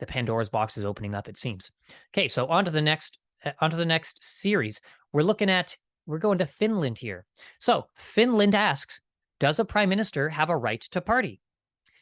the 0.00 0.06
Pandora's 0.06 0.48
box 0.48 0.76
is 0.76 0.84
opening 0.84 1.14
up. 1.14 1.28
It 1.28 1.36
seems. 1.36 1.70
Okay, 2.12 2.26
so 2.26 2.48
on 2.48 2.64
to 2.64 2.72
the 2.72 2.82
next, 2.82 3.20
uh, 3.44 3.52
on 3.60 3.70
to 3.70 3.76
the 3.76 3.84
next 3.84 4.24
series. 4.24 4.80
We're 5.12 5.22
looking 5.22 5.48
at 5.48 5.76
we're 6.06 6.18
going 6.18 6.38
to 6.38 6.46
Finland 6.46 6.98
here. 6.98 7.24
So 7.60 7.86
Finland 7.94 8.56
asks, 8.56 9.00
does 9.38 9.60
a 9.60 9.64
prime 9.64 9.90
minister 9.90 10.28
have 10.30 10.50
a 10.50 10.56
right 10.56 10.80
to 10.80 11.00
party? 11.00 11.40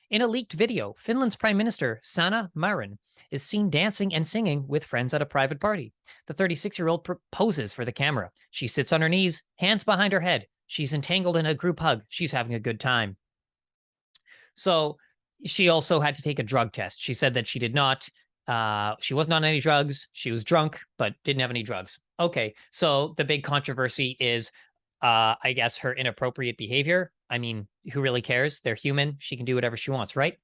In 0.09 0.23
a 0.23 0.27
leaked 0.27 0.55
video, 0.55 0.95
Finland's 0.97 1.37
Prime 1.37 1.59
Minister, 1.59 2.01
Sanna 2.05 2.51
Marin, 2.55 2.97
is 3.31 3.43
seen 3.43 3.69
dancing 3.69 4.15
and 4.15 4.27
singing 4.27 4.65
with 4.67 4.85
friends 4.85 5.13
at 5.13 5.21
a 5.21 5.27
private 5.27 5.61
party. 5.61 5.93
The 6.27 6.33
36 6.33 6.79
year 6.79 6.89
old 6.89 7.07
poses 7.33 7.75
for 7.75 7.85
the 7.85 7.93
camera. 7.93 8.31
She 8.51 8.67
sits 8.67 8.93
on 8.93 9.03
her 9.03 9.11
knees, 9.11 9.43
hands 9.57 9.85
behind 9.85 10.15
her 10.15 10.21
head. 10.21 10.47
She's 10.67 10.95
entangled 10.95 11.37
in 11.37 11.47
a 11.47 11.55
group 11.55 11.81
hug. 11.81 12.03
She's 12.09 12.33
having 12.33 12.55
a 12.55 12.61
good 12.61 12.81
time. 12.81 13.17
So 14.55 14.97
she 15.45 15.69
also 15.69 16.01
had 16.01 16.15
to 16.17 16.23
take 16.23 16.39
a 16.39 16.43
drug 16.43 16.73
test. 16.73 17.01
She 17.01 17.15
said 17.15 17.35
that 17.35 17.47
she 17.47 17.59
did 17.59 17.75
not. 17.75 18.09
Uh, 18.49 18.95
she 19.01 19.15
wasn't 19.15 19.35
on 19.35 19.45
any 19.45 19.61
drugs. 19.61 20.09
She 20.13 20.31
was 20.31 20.45
drunk, 20.45 20.81
but 20.99 21.15
didn't 21.25 21.41
have 21.41 21.51
any 21.51 21.63
drugs. 21.63 21.99
Okay, 22.19 22.55
so 22.71 23.15
the 23.17 23.25
big 23.25 23.43
controversy 23.43 24.17
is, 24.19 24.51
uh, 25.03 25.35
I 25.43 25.53
guess, 25.55 25.77
her 25.79 25.93
inappropriate 25.93 26.57
behavior. 26.57 27.13
I 27.29 27.39
mean, 27.39 27.67
who 27.93 28.01
really 28.01 28.23
cares? 28.23 28.61
They're 28.61 28.75
human. 28.75 29.17
She 29.19 29.37
can 29.37 29.45
do 29.45 29.55
whatever 29.55 29.77
she 29.77 29.91
wants, 29.91 30.17
right? 30.17 30.39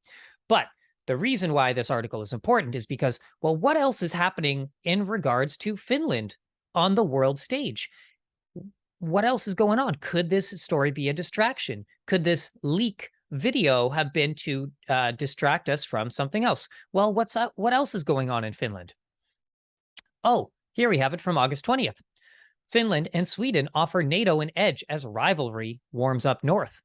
But 0.48 0.66
the 1.06 1.16
reason 1.16 1.52
why 1.52 1.72
this 1.72 1.90
article 1.90 2.20
is 2.20 2.32
important 2.32 2.74
is 2.74 2.86
because, 2.86 3.18
well, 3.40 3.56
what 3.56 3.76
else 3.76 4.02
is 4.02 4.12
happening 4.12 4.68
in 4.84 5.06
regards 5.06 5.56
to 5.58 5.76
Finland 5.76 6.36
on 6.74 6.94
the 6.94 7.04
world 7.04 7.38
stage? 7.38 7.88
What 9.02 9.24
else 9.24 9.48
is 9.48 9.54
going 9.54 9.80
on? 9.80 9.96
Could 9.96 10.30
this 10.30 10.50
story 10.62 10.92
be 10.92 11.08
a 11.08 11.12
distraction? 11.12 11.84
Could 12.06 12.22
this 12.22 12.52
leak 12.62 13.10
video 13.32 13.88
have 13.88 14.12
been 14.12 14.32
to 14.36 14.70
uh, 14.88 15.10
distract 15.10 15.68
us 15.68 15.84
from 15.84 16.08
something 16.08 16.44
else? 16.44 16.68
Well, 16.92 17.12
what's 17.12 17.34
uh, 17.34 17.48
what 17.56 17.72
else 17.72 17.96
is 17.96 18.04
going 18.04 18.30
on 18.30 18.44
in 18.44 18.52
Finland? 18.52 18.94
Oh, 20.22 20.52
here 20.70 20.88
we 20.88 20.98
have 20.98 21.14
it 21.14 21.20
from 21.20 21.36
August 21.36 21.66
20th. 21.66 21.96
Finland 22.70 23.08
and 23.12 23.26
Sweden 23.26 23.68
offer 23.74 24.04
NATO 24.04 24.40
an 24.40 24.52
edge 24.54 24.84
as 24.88 25.04
rivalry 25.04 25.80
warms 25.90 26.24
up 26.24 26.44
north. 26.44 26.80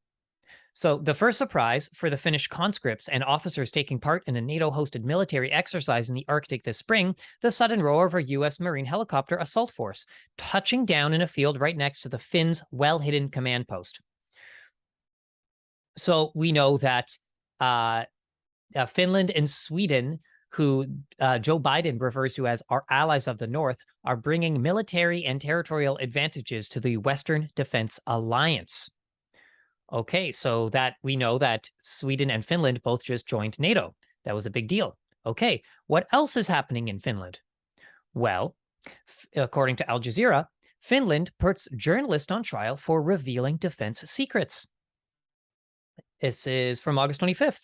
So, 0.77 0.99
the 0.99 1.15
first 1.15 1.39
surprise 1.39 1.89
for 1.95 2.11
the 2.11 2.17
Finnish 2.17 2.47
conscripts 2.47 3.07
and 3.07 3.23
officers 3.23 3.71
taking 3.71 3.99
part 3.99 4.21
in 4.27 4.35
a 4.35 4.41
NATO 4.41 4.69
hosted 4.69 5.03
military 5.03 5.51
exercise 5.51 6.09
in 6.09 6.13
the 6.13 6.25
Arctic 6.27 6.63
this 6.63 6.77
spring, 6.77 7.15
the 7.41 7.51
sudden 7.51 7.81
roar 7.81 8.05
of 8.05 8.13
a 8.13 8.21
U.S. 8.21 8.59
Marine 8.59 8.85
helicopter 8.85 9.37
assault 9.37 9.71
force, 9.71 10.05
touching 10.37 10.85
down 10.85 11.15
in 11.15 11.23
a 11.23 11.27
field 11.27 11.59
right 11.59 11.75
next 11.75 12.01
to 12.01 12.09
the 12.09 12.19
Finns' 12.19 12.61
well 12.69 12.99
hidden 12.99 13.29
command 13.29 13.67
post. 13.67 14.01
So, 15.95 16.31
we 16.35 16.51
know 16.51 16.77
that 16.77 17.09
uh, 17.59 18.03
uh, 18.75 18.85
Finland 18.85 19.31
and 19.31 19.49
Sweden 19.49 20.19
who 20.51 20.85
uh, 21.19 21.39
Joe 21.39 21.59
Biden 21.59 21.99
refers 21.99 22.35
to 22.35 22.45
as 22.45 22.61
our 22.69 22.83
allies 22.87 23.27
of 23.27 23.39
the 23.39 23.47
North, 23.47 23.77
are 24.05 24.15
bringing 24.15 24.61
military 24.61 25.25
and 25.25 25.41
territorial 25.41 25.97
advantages 25.97 26.69
to 26.69 26.79
the 26.79 26.97
Western 26.97 27.49
Defense 27.55 27.99
Alliance. 28.05 28.91
Okay, 29.91 30.31
so 30.31 30.69
that 30.69 30.95
we 31.01 31.15
know 31.15 31.37
that 31.37 31.69
Sweden 31.79 32.29
and 32.29 32.43
Finland 32.43 32.83
both 32.83 33.03
just 33.03 33.27
joined 33.27 33.59
NATO. 33.59 33.95
That 34.25 34.35
was 34.35 34.45
a 34.45 34.51
big 34.51 34.67
deal. 34.67 34.97
Okay, 35.25 35.63
what 35.87 36.07
else 36.11 36.35
is 36.35 36.47
happening 36.47 36.89
in 36.89 36.99
Finland? 36.99 37.39
Well, 38.13 38.55
according 39.35 39.77
to 39.77 39.89
Al 39.89 39.99
Jazeera, 39.99 40.45
Finland 40.79 41.31
puts 41.39 41.67
journalist 41.75 42.31
on 42.31 42.43
trial 42.43 42.75
for 42.75 43.01
revealing 43.01 43.57
defense 43.57 44.01
secrets. 44.01 44.67
This 46.21 46.47
is 46.47 46.81
from 46.81 46.97
August 46.97 47.21
25th. 47.21 47.61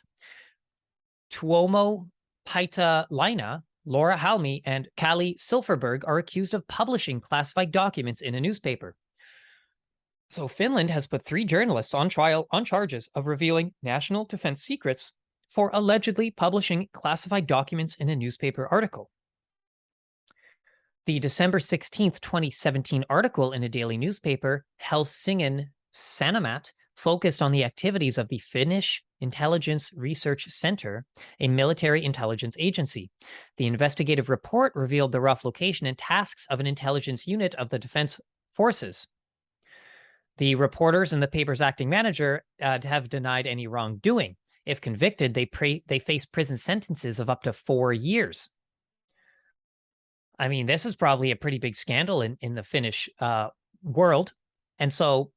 Tuomo 1.31 2.07
Pietiläinen, 2.45 3.63
Laura 3.85 4.17
Halmi, 4.17 4.61
and 4.65 4.87
Kalle 4.95 5.35
Silfverberg 5.37 6.03
are 6.05 6.19
accused 6.19 6.53
of 6.53 6.67
publishing 6.67 7.19
classified 7.19 7.71
documents 7.71 8.21
in 8.21 8.35
a 8.35 8.41
newspaper. 8.41 8.95
So 10.33 10.47
Finland 10.47 10.89
has 10.89 11.05
put 11.05 11.23
three 11.23 11.45
journalists 11.45 11.93
on 11.93 12.09
trial 12.09 12.47
on 12.49 12.65
charges 12.65 13.07
of 13.13 13.27
revealing 13.27 13.75
national 13.83 14.25
defense 14.25 14.63
secrets 14.63 15.13
for 15.47 15.69
allegedly 15.71 16.31
publishing 16.31 16.89
classified 16.91 17.45
documents 17.45 17.95
in 17.97 18.09
a 18.09 18.15
newspaper 18.15 18.67
article. 18.67 19.11
The 21.05 21.19
December 21.19 21.59
16th, 21.59 22.19
2017 22.19 23.05
article 23.11 23.51
in 23.51 23.61
a 23.61 23.69
daily 23.69 23.95
newspaper, 23.95 24.65
Helsingin 24.77 25.67
Sanomat, 25.93 26.71
focused 26.95 27.43
on 27.43 27.51
the 27.51 27.63
activities 27.63 28.17
of 28.17 28.27
the 28.29 28.39
Finnish 28.39 29.03
Intelligence 29.21 29.91
Research 29.95 30.49
Center, 30.49 31.05
a 31.41 31.47
military 31.47 32.03
intelligence 32.03 32.55
agency. 32.57 33.11
The 33.57 33.67
investigative 33.67 34.29
report 34.29 34.73
revealed 34.73 35.11
the 35.11 35.21
rough 35.21 35.45
location 35.45 35.85
and 35.85 35.95
tasks 35.95 36.47
of 36.49 36.59
an 36.59 36.65
intelligence 36.65 37.27
unit 37.27 37.53
of 37.53 37.69
the 37.69 37.77
Defense 37.77 38.19
Forces. 38.51 39.07
The 40.37 40.55
reporters 40.55 41.13
and 41.13 41.21
the 41.21 41.27
paper's 41.27 41.61
acting 41.61 41.89
manager 41.89 42.43
uh, 42.61 42.79
have 42.83 43.09
denied 43.09 43.47
any 43.47 43.67
wrongdoing. 43.67 44.35
If 44.65 44.81
convicted, 44.81 45.33
they 45.33 45.45
pre- 45.45 45.83
they 45.87 45.99
face 45.99 46.25
prison 46.25 46.57
sentences 46.57 47.19
of 47.19 47.29
up 47.29 47.43
to 47.43 47.53
four 47.53 47.93
years. 47.93 48.49
I 50.39 50.47
mean, 50.47 50.65
this 50.65 50.85
is 50.85 50.95
probably 50.95 51.31
a 51.31 51.35
pretty 51.35 51.59
big 51.59 51.75
scandal 51.75 52.21
in 52.21 52.37
in 52.41 52.55
the 52.55 52.63
Finnish 52.63 53.09
uh, 53.19 53.49
world, 53.83 54.33
and 54.79 54.91
so 54.91 55.31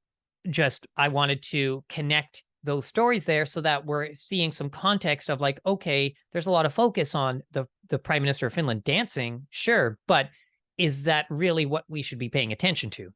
just 0.49 0.87
I 0.97 1.09
wanted 1.09 1.43
to 1.45 1.85
connect 1.89 2.45
those 2.67 2.85
stories 2.85 3.25
there 3.25 3.47
so 3.47 3.61
that 3.61 3.87
we're 3.87 4.13
seeing 4.13 4.53
some 4.53 4.69
context 4.69 5.31
of 5.31 5.41
like 5.41 5.61
okay 5.65 6.13
there's 6.33 6.47
a 6.47 6.51
lot 6.51 6.67
of 6.67 6.75
focus 6.75 7.15
on 7.15 7.43
the 7.53 7.65
the 7.89 7.99
prime 7.99 8.23
minister 8.23 8.47
of 8.47 8.53
finland 8.53 8.83
dancing 8.83 9.47
sure 9.51 9.99
but 10.09 10.29
is 10.77 11.05
that 11.05 11.27
really 11.31 11.65
what 11.65 11.85
we 11.89 12.03
should 12.03 12.19
be 12.19 12.29
paying 12.29 12.53
attention 12.53 12.91
to 12.91 13.11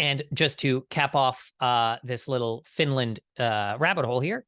and 0.00 0.24
just 0.32 0.58
to 0.58 0.84
cap 0.90 1.14
off 1.14 1.52
uh, 1.60 1.96
this 2.02 2.26
little 2.26 2.64
finland 2.66 3.20
uh, 3.38 3.76
rabbit 3.78 4.04
hole 4.04 4.20
here 4.20 4.44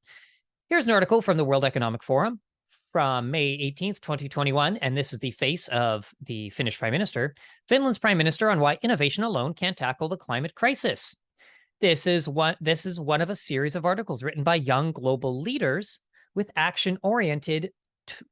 here's 0.69 0.87
an 0.87 0.93
article 0.93 1.23
from 1.23 1.37
the 1.37 1.45
world 1.45 1.65
economic 1.65 2.03
forum 2.03 2.41
from 2.93 3.31
May 3.31 3.57
18th, 3.75 4.01
2021, 4.01 4.77
and 4.77 4.95
this 4.95 5.15
is 5.15 5.19
the 5.19 5.31
face 5.31 5.67
of 5.69 6.13
the 6.27 6.51
Finnish 6.51 6.79
Prime 6.79 6.93
Minister, 6.93 7.35
Finland's 7.67 7.99
Prime 7.99 8.19
Minister 8.19 8.51
on 8.51 8.61
why 8.61 8.79
innovation 8.83 9.25
alone 9.25 9.55
can't 9.55 9.79
tackle 9.79 10.11
the 10.11 10.17
climate 10.19 10.55
crisis. 10.55 11.17
This 11.81 12.07
is 12.07 12.29
one 12.29 12.55
this 12.61 12.87
is 12.87 13.01
one 13.01 13.23
of 13.23 13.31
a 13.31 13.35
series 13.35 13.75
of 13.75 13.85
articles 13.85 14.23
written 14.23 14.45
by 14.45 14.55
young 14.55 14.93
global 14.93 15.41
leaders 15.41 16.01
with 16.35 16.51
action-oriented 16.55 17.73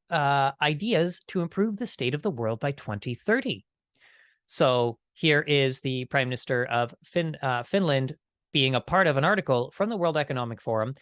uh, 0.09 0.53
ideas 0.63 1.21
to 1.29 1.41
improve 1.41 1.77
the 1.77 1.87
state 1.87 2.15
of 2.15 2.23
the 2.23 2.31
world 2.31 2.61
by 2.61 2.73
2030. 2.73 3.65
So 4.47 4.99
here 5.21 5.43
is 5.43 5.81
the 5.81 6.07
Prime 6.07 6.29
Minister 6.29 6.65
of 6.65 6.95
fin- 7.05 7.37
uh, 7.43 7.63
Finland 7.63 8.17
being 8.55 8.75
a 8.75 8.81
part 8.81 9.07
of 9.07 9.19
an 9.19 9.25
article 9.25 9.71
from 9.71 9.91
the 9.91 9.97
World 9.97 10.17
Economic 10.17 10.63
Forum 10.63 10.95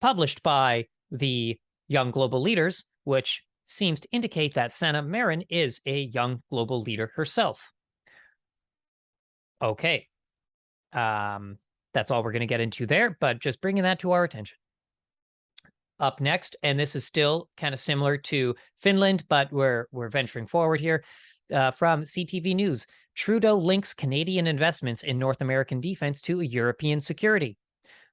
published 0.00 0.42
by 0.42 0.86
the 1.12 1.56
Young 1.86 2.10
Global 2.10 2.42
Leaders, 2.42 2.84
which 3.04 3.44
seems 3.66 4.00
to 4.00 4.08
indicate 4.10 4.54
that 4.54 4.72
Sanna 4.72 5.00
Marin 5.00 5.44
is 5.48 5.80
a 5.86 6.00
young 6.00 6.42
global 6.50 6.80
leader 6.80 7.12
herself. 7.14 7.70
Okay. 9.62 10.08
Um, 10.92 11.58
that's 11.94 12.10
all 12.10 12.24
we're 12.24 12.32
going 12.32 12.40
to 12.40 12.46
get 12.46 12.60
into 12.60 12.84
there, 12.84 13.16
but 13.20 13.38
just 13.38 13.60
bringing 13.60 13.84
that 13.84 14.00
to 14.00 14.10
our 14.10 14.24
attention. 14.24 14.56
Up 16.00 16.20
next, 16.20 16.56
and 16.64 16.80
this 16.80 16.96
is 16.96 17.04
still 17.04 17.48
kind 17.56 17.74
of 17.74 17.78
similar 17.78 18.16
to 18.16 18.56
Finland, 18.80 19.24
but 19.28 19.52
we're 19.52 19.86
we're 19.92 20.08
venturing 20.08 20.46
forward 20.46 20.80
here. 20.80 21.04
Uh, 21.52 21.70
from 21.72 22.02
CTV 22.02 22.54
News, 22.54 22.86
Trudeau 23.14 23.56
links 23.56 23.92
Canadian 23.92 24.46
investments 24.46 25.02
in 25.02 25.18
North 25.18 25.40
American 25.40 25.80
defense 25.80 26.22
to 26.22 26.40
European 26.40 27.00
security. 27.00 27.58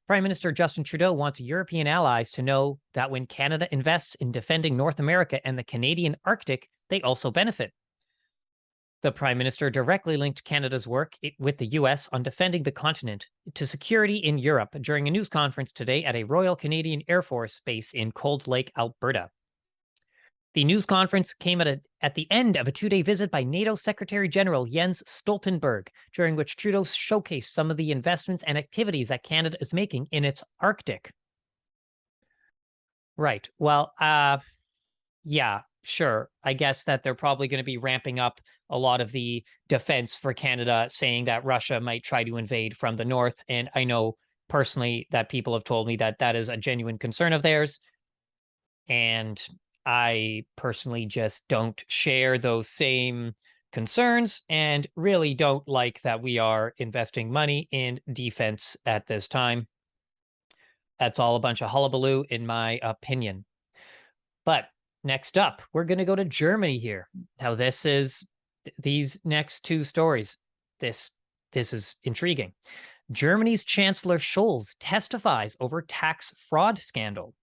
Prime 0.08 0.24
Minister 0.24 0.52
Justin 0.52 0.84
Trudeau 0.84 1.14
wants 1.14 1.40
European 1.40 1.86
allies 1.86 2.32
to 2.32 2.42
know 2.42 2.80
that 2.94 3.12
when 3.12 3.26
Canada 3.26 3.68
invests 3.72 4.16
in 4.16 4.32
defending 4.32 4.78
North 4.78 5.00
America 5.00 5.46
and 5.46 5.58
the 5.58 5.64
Canadian 5.64 6.16
Arctic, 6.26 6.70
they 6.90 7.02
also 7.02 7.30
benefit. 7.30 7.74
The 9.04 9.12
Prime 9.12 9.38
Minister 9.38 9.70
directly 9.70 10.18
linked 10.18 10.44
Canada's 10.44 10.88
work 10.88 11.16
with 11.40 11.58
the 11.58 11.68
US 11.68 12.10
on 12.12 12.24
defending 12.24 12.64
the 12.64 12.72
continent 12.72 13.28
to 13.54 13.68
security 13.68 14.16
in 14.16 14.38
Europe 14.38 14.76
during 14.82 15.08
a 15.08 15.12
news 15.12 15.30
conference 15.30 15.72
today 15.72 16.04
at 16.04 16.16
a 16.16 16.24
Royal 16.24 16.56
Canadian 16.56 17.04
Air 17.08 17.22
Force 17.22 17.62
base 17.66 17.94
in 17.94 18.12
Cold 18.12 18.48
Lake, 18.48 18.72
Alberta. 18.78 19.30
The 20.58 20.64
news 20.64 20.88
conference 20.88 21.36
came 21.36 21.62
at, 21.62 21.68
a, 21.68 21.80
at 22.02 22.16
the 22.16 22.26
end 22.32 22.58
of 22.58 22.68
a 22.68 22.72
two 22.72 22.90
day 22.90 23.04
visit 23.04 23.30
by 23.30 23.44
NATO 23.44 23.76
Secretary 23.76 24.28
General 24.28 24.66
Jens 24.66 25.04
Stoltenberg, 25.06 25.90
during 26.16 26.36
which 26.36 26.56
Trudeau 26.56 26.82
showcased 26.82 27.52
some 27.52 27.70
of 27.70 27.78
the 27.78 27.92
investments 27.92 28.44
and 28.44 28.58
activities 28.58 29.10
that 29.10 29.22
Canada 29.22 29.56
is 29.62 29.72
making 29.72 30.08
in 30.12 30.26
its 30.26 30.44
Arctic. 30.60 31.12
Right. 33.18 33.48
Well, 33.60 33.92
uh, 34.02 34.40
yeah, 35.24 35.60
sure. 35.84 36.32
I 36.44 36.54
guess 36.54 36.86
that 36.86 37.04
they're 37.04 37.14
probably 37.14 37.48
going 37.48 37.62
to 37.62 37.64
be 37.64 37.78
ramping 37.78 38.18
up 38.18 38.42
a 38.68 38.80
lot 38.80 39.00
of 39.00 39.12
the 39.12 39.44
defense 39.68 40.18
for 40.18 40.34
Canada, 40.34 40.88
saying 40.90 41.26
that 41.26 41.46
Russia 41.46 41.80
might 41.80 42.04
try 42.04 42.24
to 42.24 42.38
invade 42.38 42.76
from 42.76 42.96
the 42.96 43.06
north. 43.06 43.44
And 43.48 43.70
I 43.76 43.84
know 43.84 44.16
personally 44.48 45.08
that 45.12 45.30
people 45.30 45.54
have 45.54 45.66
told 45.66 45.86
me 45.86 45.98
that 45.98 46.18
that 46.18 46.36
is 46.36 46.50
a 46.50 46.58
genuine 46.58 46.98
concern 46.98 47.32
of 47.32 47.44
theirs. 47.44 47.80
And 48.90 49.40
I 49.88 50.44
personally 50.58 51.06
just 51.06 51.48
don't 51.48 51.82
share 51.88 52.38
those 52.38 52.68
same 52.68 53.34
concerns 53.72 54.44
and 54.50 54.86
really 54.98 55.34
don't 55.34 55.66
like 55.66 56.02
that 56.02 56.22
we 56.22 56.40
are 56.40 56.74
investing 56.78 57.32
money 57.32 57.70
in 57.72 58.02
defense 58.12 58.76
at 58.86 59.08
this 59.08 59.30
time. 59.30 59.66
That's 61.00 61.20
all 61.20 61.38
a 61.38 61.40
bunch 61.40 61.62
of 61.62 61.70
hullabaloo, 61.70 62.26
in 62.30 62.46
my 62.46 62.80
opinion. 62.84 63.46
But 64.46 64.66
next 65.06 65.38
up, 65.38 65.62
we're 65.72 65.86
going 65.86 66.00
to 66.00 66.06
go 66.06 66.18
to 66.18 66.26
Germany 66.26 66.80
here. 66.80 67.08
Now, 67.40 67.56
this 67.56 67.86
is 67.86 68.28
these 68.78 69.18
next 69.24 69.62
two 69.62 69.86
stories. 69.86 70.38
This 70.82 71.12
this 71.54 71.72
is 71.72 71.96
intriguing. 72.04 72.52
Germany's 73.14 73.64
Chancellor 73.64 74.18
Scholz 74.18 74.76
testifies 74.82 75.56
over 75.62 75.82
tax 75.82 76.36
fraud 76.50 76.78
scandal. 76.78 77.34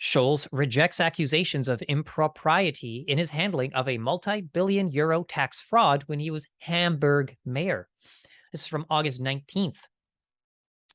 Scholz 0.00 0.46
rejects 0.52 1.00
accusations 1.00 1.68
of 1.68 1.80
impropriety 1.82 3.04
in 3.08 3.18
his 3.18 3.30
handling 3.30 3.72
of 3.72 3.88
a 3.88 3.98
multi 3.98 4.42
billion 4.42 4.88
euro 4.88 5.24
tax 5.24 5.62
fraud 5.62 6.04
when 6.06 6.18
he 6.18 6.30
was 6.30 6.46
Hamburg 6.58 7.34
mayor. 7.44 7.88
This 8.52 8.62
is 8.62 8.66
from 8.66 8.86
August 8.90 9.22
19th. 9.22 9.80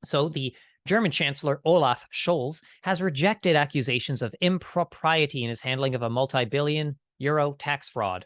So 0.05 0.29
the 0.29 0.55
German 0.85 1.11
Chancellor 1.11 1.61
Olaf 1.65 2.07
Scholz 2.11 2.61
has 2.83 3.01
rejected 3.01 3.55
accusations 3.55 4.21
of 4.21 4.33
impropriety 4.41 5.43
in 5.43 5.49
his 5.49 5.61
handling 5.61 5.95
of 5.95 6.01
a 6.01 6.09
multi 6.09 6.45
billion 6.45 6.97
euro 7.17 7.53
tax 7.53 7.89
fraud 7.89 8.25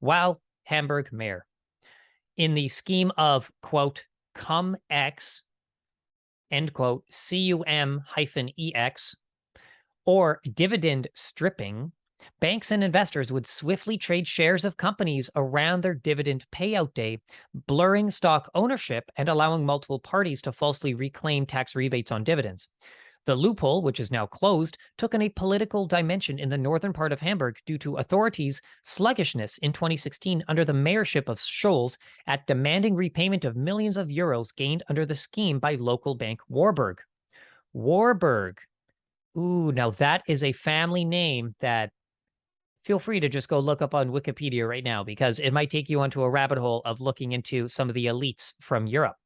while 0.00 0.40
Hamburg 0.64 1.12
mayor. 1.12 1.44
In 2.36 2.54
the 2.54 2.68
scheme 2.68 3.12
of, 3.16 3.50
quote, 3.62 4.04
cum 4.34 4.76
ex, 4.88 5.42
end 6.50 6.72
quote, 6.72 7.04
C 7.10 7.38
U 7.38 7.62
M 7.62 8.02
hyphen 8.06 8.50
E 8.58 8.72
X, 8.74 9.14
or 10.04 10.40
dividend 10.54 11.08
stripping, 11.14 11.92
banks 12.40 12.70
and 12.70 12.84
investors 12.84 13.32
would 13.32 13.46
swiftly 13.46 13.96
trade 13.96 14.26
shares 14.26 14.64
of 14.64 14.76
companies 14.76 15.30
around 15.34 15.82
their 15.82 15.94
dividend 15.94 16.44
payout 16.52 16.94
day, 16.94 17.20
blurring 17.66 18.10
stock 18.10 18.50
ownership 18.54 19.10
and 19.16 19.28
allowing 19.28 19.66
multiple 19.66 19.98
parties 19.98 20.42
to 20.42 20.52
falsely 20.52 20.94
reclaim 20.94 21.46
tax 21.46 21.74
rebates 21.74 22.12
on 22.12 22.24
dividends. 22.24 22.68
The 23.24 23.36
loophole, 23.36 23.82
which 23.82 24.00
is 24.00 24.10
now 24.10 24.26
closed, 24.26 24.76
took 24.98 25.14
on 25.14 25.22
a 25.22 25.28
political 25.28 25.86
dimension 25.86 26.40
in 26.40 26.48
the 26.48 26.58
northern 26.58 26.92
part 26.92 27.12
of 27.12 27.20
Hamburg 27.20 27.56
due 27.66 27.78
to 27.78 27.96
authorities' 27.96 28.60
sluggishness 28.82 29.58
in 29.58 29.72
2016 29.72 30.42
under 30.48 30.64
the 30.64 30.72
mayorship 30.72 31.28
of 31.28 31.38
Scholz 31.38 31.98
at 32.26 32.48
demanding 32.48 32.96
repayment 32.96 33.44
of 33.44 33.54
millions 33.54 33.96
of 33.96 34.08
euros 34.08 34.54
gained 34.54 34.82
under 34.88 35.06
the 35.06 35.14
scheme 35.14 35.60
by 35.60 35.76
local 35.76 36.16
bank 36.16 36.40
Warburg. 36.48 37.00
Warburg 37.72 38.60
Ooh, 39.36 39.72
now 39.72 39.90
that 39.92 40.22
is 40.26 40.44
a 40.44 40.52
family 40.52 41.04
name 41.04 41.54
that 41.60 41.90
feel 42.84 42.98
free 42.98 43.20
to 43.20 43.28
just 43.28 43.48
go 43.48 43.60
look 43.60 43.80
up 43.80 43.94
on 43.94 44.10
Wikipedia 44.10 44.68
right 44.68 44.84
now 44.84 45.04
because 45.04 45.38
it 45.38 45.52
might 45.52 45.70
take 45.70 45.88
you 45.88 46.00
onto 46.00 46.22
a 46.22 46.30
rabbit 46.30 46.58
hole 46.58 46.82
of 46.84 47.00
looking 47.00 47.32
into 47.32 47.68
some 47.68 47.88
of 47.88 47.94
the 47.94 48.06
elites 48.06 48.52
from 48.60 48.86
Europe. 48.86 49.16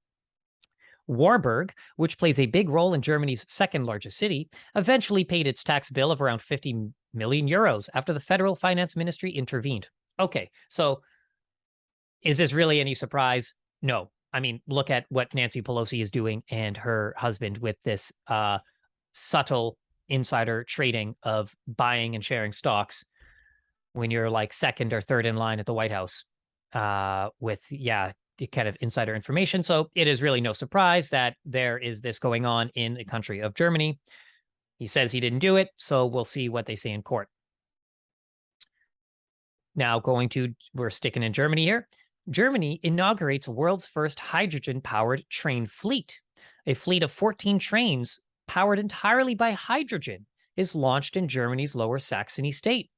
Warburg, 1.08 1.72
which 1.96 2.18
plays 2.18 2.40
a 2.40 2.46
big 2.46 2.68
role 2.68 2.94
in 2.94 3.00
Germany's 3.00 3.46
second 3.48 3.84
largest 3.84 4.18
city, 4.18 4.48
eventually 4.74 5.24
paid 5.24 5.46
its 5.46 5.62
tax 5.62 5.90
bill 5.90 6.10
of 6.10 6.20
around 6.20 6.42
50 6.42 6.88
million 7.14 7.48
euros 7.48 7.88
after 7.94 8.12
the 8.12 8.20
federal 8.20 8.54
finance 8.54 8.96
ministry 8.96 9.30
intervened. 9.30 9.88
Okay, 10.18 10.50
so 10.68 11.00
is 12.22 12.38
this 12.38 12.52
really 12.52 12.80
any 12.80 12.94
surprise? 12.94 13.52
No. 13.82 14.10
I 14.32 14.40
mean, 14.40 14.60
look 14.66 14.90
at 14.90 15.06
what 15.08 15.32
Nancy 15.32 15.62
Pelosi 15.62 16.02
is 16.02 16.10
doing 16.10 16.42
and 16.50 16.76
her 16.76 17.14
husband 17.16 17.58
with 17.58 17.76
this 17.84 18.12
uh, 18.26 18.58
subtle 19.12 19.78
insider 20.08 20.64
trading 20.64 21.14
of 21.22 21.54
buying 21.66 22.14
and 22.14 22.24
sharing 22.24 22.52
stocks 22.52 23.04
when 23.92 24.10
you're 24.10 24.30
like 24.30 24.52
second 24.52 24.92
or 24.92 25.00
third 25.00 25.26
in 25.26 25.36
line 25.36 25.58
at 25.58 25.66
the 25.66 25.74
White 25.74 25.90
House 25.90 26.24
uh, 26.74 27.30
with, 27.40 27.60
yeah, 27.70 28.12
kind 28.52 28.68
of 28.68 28.76
insider 28.80 29.14
information. 29.14 29.62
So 29.62 29.90
it 29.94 30.06
is 30.06 30.22
really 30.22 30.40
no 30.40 30.52
surprise 30.52 31.08
that 31.10 31.36
there 31.44 31.78
is 31.78 32.02
this 32.02 32.18
going 32.18 32.44
on 32.44 32.70
in 32.74 32.94
the 32.94 33.04
country 33.04 33.40
of 33.40 33.54
Germany. 33.54 33.98
He 34.78 34.86
says 34.86 35.10
he 35.10 35.20
didn't 35.20 35.38
do 35.38 35.56
it, 35.56 35.70
so 35.78 36.04
we'll 36.04 36.26
see 36.26 36.50
what 36.50 36.66
they 36.66 36.76
say 36.76 36.90
in 36.90 37.02
court. 37.02 37.28
Now, 39.74 39.98
going 40.00 40.28
to, 40.30 40.54
we're 40.74 40.90
sticking 40.90 41.22
in 41.22 41.32
Germany 41.32 41.64
here. 41.64 41.88
Germany 42.28 42.80
inaugurates 42.82 43.48
world's 43.48 43.86
first 43.86 44.18
hydrogen 44.18 44.80
powered 44.80 45.24
train 45.30 45.66
fleet. 45.66 46.20
A 46.66 46.74
fleet 46.74 47.02
of 47.02 47.12
14 47.12 47.58
trains 47.58 48.20
powered 48.46 48.78
entirely 48.78 49.34
by 49.34 49.52
hydrogen, 49.52 50.26
is 50.56 50.74
launched 50.74 51.16
in 51.16 51.28
Germany's 51.28 51.74
Lower 51.74 51.98
Saxony 51.98 52.52
state. 52.52 52.90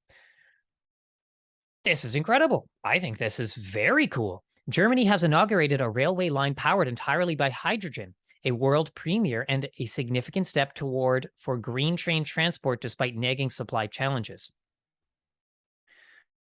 This 1.85 2.05
is 2.05 2.15
incredible. 2.15 2.69
I 2.85 2.99
think 2.99 3.19
this 3.19 3.41
is 3.41 3.55
very 3.55 4.07
cool. 4.07 4.45
Germany 4.69 5.05
has 5.07 5.25
inaugurated 5.25 5.81
a 5.81 5.89
railway 5.89 6.29
line 6.29 6.55
powered 6.55 6.89
entirely 6.89 7.35
by 7.35 7.51
hydrogen, 7.51 8.15
a 8.45 8.53
world 8.53 8.95
premiere 8.95 9.47
and 9.49 9.69
a 9.79 9.87
significant 9.87 10.47
step 10.47 10.75
toward 10.75 11.29
for 11.39 11.57
green 11.57 11.97
train 11.97 12.25
transport 12.25 12.81
despite 12.81 13.17
nagging 13.17 13.51
supply 13.51 13.87
challenges. 13.87 14.51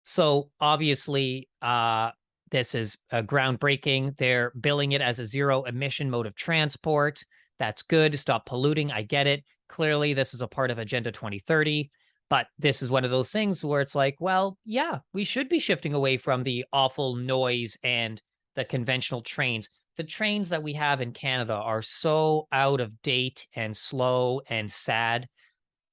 So 0.03 0.49
obviously, 0.59 1.49
uh, 1.61 2.11
this 2.49 2.75
is 2.75 2.97
uh, 3.11 3.21
groundbreaking. 3.21 4.17
They're 4.17 4.51
billing 4.59 4.93
it 4.93 5.01
as 5.01 5.19
a 5.19 5.25
zero 5.25 5.63
emission 5.63 6.09
mode 6.09 6.25
of 6.25 6.35
transport. 6.35 7.23
That's 7.59 7.81
good. 7.81 8.17
Stop 8.17 8.45
polluting. 8.45 8.91
I 8.91 9.01
get 9.01 9.27
it. 9.27 9.43
Clearly, 9.69 10.13
this 10.13 10.33
is 10.33 10.41
a 10.41 10.47
part 10.47 10.71
of 10.71 10.79
Agenda 10.79 11.11
2030. 11.11 11.89
But 12.29 12.47
this 12.59 12.81
is 12.81 12.89
one 12.89 13.05
of 13.05 13.11
those 13.11 13.31
things 13.31 13.63
where 13.63 13.81
it's 13.81 13.95
like, 13.95 14.15
well, 14.19 14.57
yeah, 14.65 14.99
we 15.13 15.23
should 15.23 15.47
be 15.47 15.59
shifting 15.59 15.93
away 15.93 16.17
from 16.17 16.43
the 16.43 16.65
awful 16.73 17.15
noise 17.15 17.77
and 17.83 18.21
the 18.55 18.65
conventional 18.65 19.21
trains. 19.21 19.69
The 19.95 20.03
trains 20.03 20.49
that 20.49 20.61
we 20.61 20.73
have 20.73 20.99
in 20.99 21.13
Canada 21.13 21.53
are 21.53 21.81
so 21.81 22.47
out 22.51 22.81
of 22.81 23.01
date 23.01 23.47
and 23.55 23.75
slow 23.75 24.41
and 24.49 24.69
sad, 24.69 25.27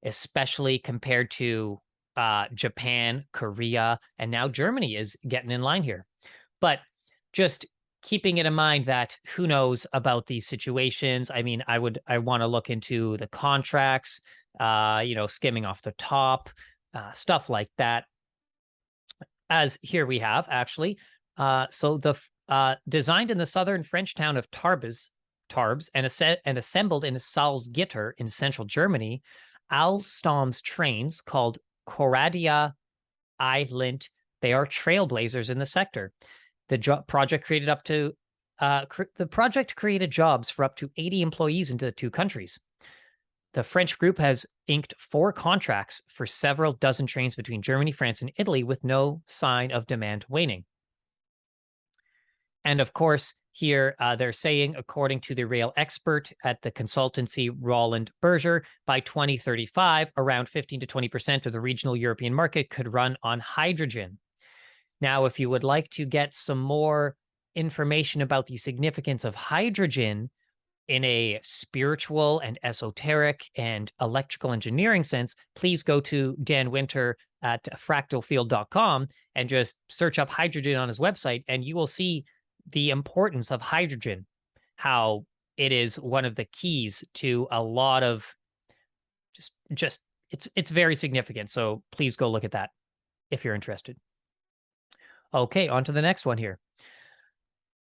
especially 0.05 0.79
compared 0.79 1.31
to 1.33 1.79
uh, 2.17 2.47
Japan, 2.53 3.25
Korea, 3.33 3.99
and 4.19 4.31
now 4.31 4.49
Germany 4.49 4.97
is 4.97 5.17
getting 5.27 5.51
in 5.51 5.63
line 5.63 5.83
here. 5.83 6.05
But 6.61 6.81
just 7.33 7.67
keeping 8.05 8.37
it 8.37 8.47
in 8.47 8.55
mind 8.55 8.85
that 8.85 9.19
who 9.35 9.47
knows 9.47 9.87
about 9.95 10.27
these 10.27 10.47
situations. 10.47 11.31
I 11.31 11.43
mean 11.43 11.65
i 11.67 11.79
would 11.79 11.99
i 12.07 12.19
want 12.19 12.43
to 12.43 12.47
look 12.47 12.71
into 12.71 13.17
the 13.17 13.27
contracts 13.27 14.21
uh 14.61 15.03
you 15.05 15.17
know 15.17 15.27
skimming 15.27 15.65
off 15.65 15.83
the 15.83 15.93
top 15.93 16.51
uh, 16.95 17.13
stuff 17.13 17.51
like 17.51 17.71
that. 17.77 18.05
As 19.51 19.79
here 19.83 20.07
we 20.07 20.21
have 20.21 20.47
actually 20.51 20.99
uh 21.39 21.67
so 21.71 21.99
the 21.99 22.15
uh 22.49 22.75
designed 22.89 23.31
in 23.31 23.39
the 23.39 23.47
southern 23.47 23.83
french 23.83 24.15
town 24.15 24.37
of 24.37 24.51
tarbes 24.51 25.11
tarbes 25.51 25.89
and, 25.95 26.11
set 26.11 26.41
and 26.45 26.59
assembled 26.59 27.05
in 27.05 27.15
salzgitter 27.15 28.13
in 28.19 28.29
central 28.29 28.67
germany 28.67 29.23
alstom's 29.73 30.61
trains 30.61 31.21
called 31.21 31.59
coradia 31.89 32.73
iLint 33.41 34.09
they 34.41 34.53
are 34.53 34.67
trailblazers 34.67 35.51
in 35.51 35.59
the 35.59 35.67
sector 35.67 36.13
the 36.75 36.79
jo- 36.79 37.05
project 37.07 37.45
created 37.45 37.69
up 37.69 37.85
to 37.85 38.13
uh, 38.59 38.85
cr- 38.87 39.05
the 39.15 39.27
project 39.29 39.77
created 39.77 40.11
jobs 40.11 40.51
for 40.51 40.65
up 40.65 40.75
to 40.75 40.91
80 40.97 41.23
employees 41.23 41.71
in 41.71 41.77
the 41.77 41.93
two 41.93 42.11
countries. 42.11 42.59
The 43.53 43.63
French 43.63 43.97
group 43.97 44.19
has 44.19 44.45
inked 44.67 44.93
four 44.99 45.33
contracts 45.33 46.03
for 46.09 46.27
several 46.27 46.73
dozen 46.73 47.07
trains 47.07 47.37
between 47.37 47.63
Germany, 47.63 47.93
France, 47.93 48.23
and 48.23 48.33
Italy 48.39 48.65
with 48.65 48.83
no 48.83 49.23
sign 49.27 49.71
of 49.71 49.87
demand 49.87 50.25
waning. 50.29 50.65
And 52.65 52.81
of 52.81 52.93
course, 52.93 53.35
here 53.53 53.95
uh, 54.01 54.17
they're 54.17 54.33
saying, 54.33 54.75
according 54.77 55.21
to 55.21 55.37
the 55.37 55.45
rail 55.45 55.73
expert 55.77 56.33
at 56.43 56.61
the 56.63 56.73
consultancy 56.73 57.57
Roland 57.57 58.11
Berger, 58.21 58.65
by 58.85 58.99
2035, 58.99 60.11
around 60.17 60.49
15 60.49 60.81
to 60.81 60.87
20% 60.89 61.47
of 61.47 61.53
the 61.53 61.61
regional 61.61 61.95
European 61.95 62.35
market 62.35 62.69
could 62.69 62.93
run 62.93 63.17
on 63.23 63.39
hydrogen. 63.39 64.19
Now, 65.01 65.25
if 65.25 65.39
you 65.41 65.51
would 65.51 65.65
like 65.65 65.91
to 65.91 66.05
get 66.05 66.35
some 66.35 66.61
more 66.61 67.17
information 67.55 68.23
about 68.23 68.47
the 68.47 68.57
significance 68.57 69.25
of 69.25 69.35
hydrogen, 69.35 70.31
in 70.89 71.05
a 71.05 71.41
spiritual 71.43 72.41
and 72.41 72.59
esoteric 72.63 73.49
and 73.57 73.91
electrical 74.01 74.53
engineering 74.53 75.05
sense, 75.05 75.35
please 75.55 75.83
go 75.83 76.01
to 76.01 76.37
Dan 76.43 76.71
Winter 76.71 77.17
at 77.43 77.65
fractalfield.com 77.77 79.09
and 79.35 79.49
just 79.49 79.77
search 79.89 80.19
up 80.19 80.29
hydrogen 80.29 80.77
on 80.77 80.89
his 80.89 80.99
website, 80.99 81.45
and 81.49 81.65
you 81.65 81.75
will 81.75 81.87
see 81.87 82.25
the 82.71 82.91
importance 82.91 83.51
of 83.51 83.61
hydrogen, 83.61 84.27
how 84.77 85.25
it 85.57 85.73
is 85.73 85.97
one 85.97 86.25
of 86.25 86.35
the 86.35 86.47
keys 86.47 87.05
to 87.15 87.47
a 87.51 87.63
lot 87.63 88.03
of 88.03 88.27
just 89.35 89.57
just 89.73 90.01
it's 90.31 90.49
it's 90.57 90.71
very 90.71 90.97
significant. 90.97 91.51
So 91.51 91.83
please 91.93 92.17
go 92.17 92.31
look 92.31 92.45
at 92.45 92.53
that 92.53 92.71
if 93.31 93.45
you're 93.45 93.55
interested. 93.55 93.97
Okay, 95.35 95.69
on 95.69 95.83
to 95.85 95.93
the 95.93 96.03
next 96.03 96.25
one 96.25 96.39
here. 96.39 96.61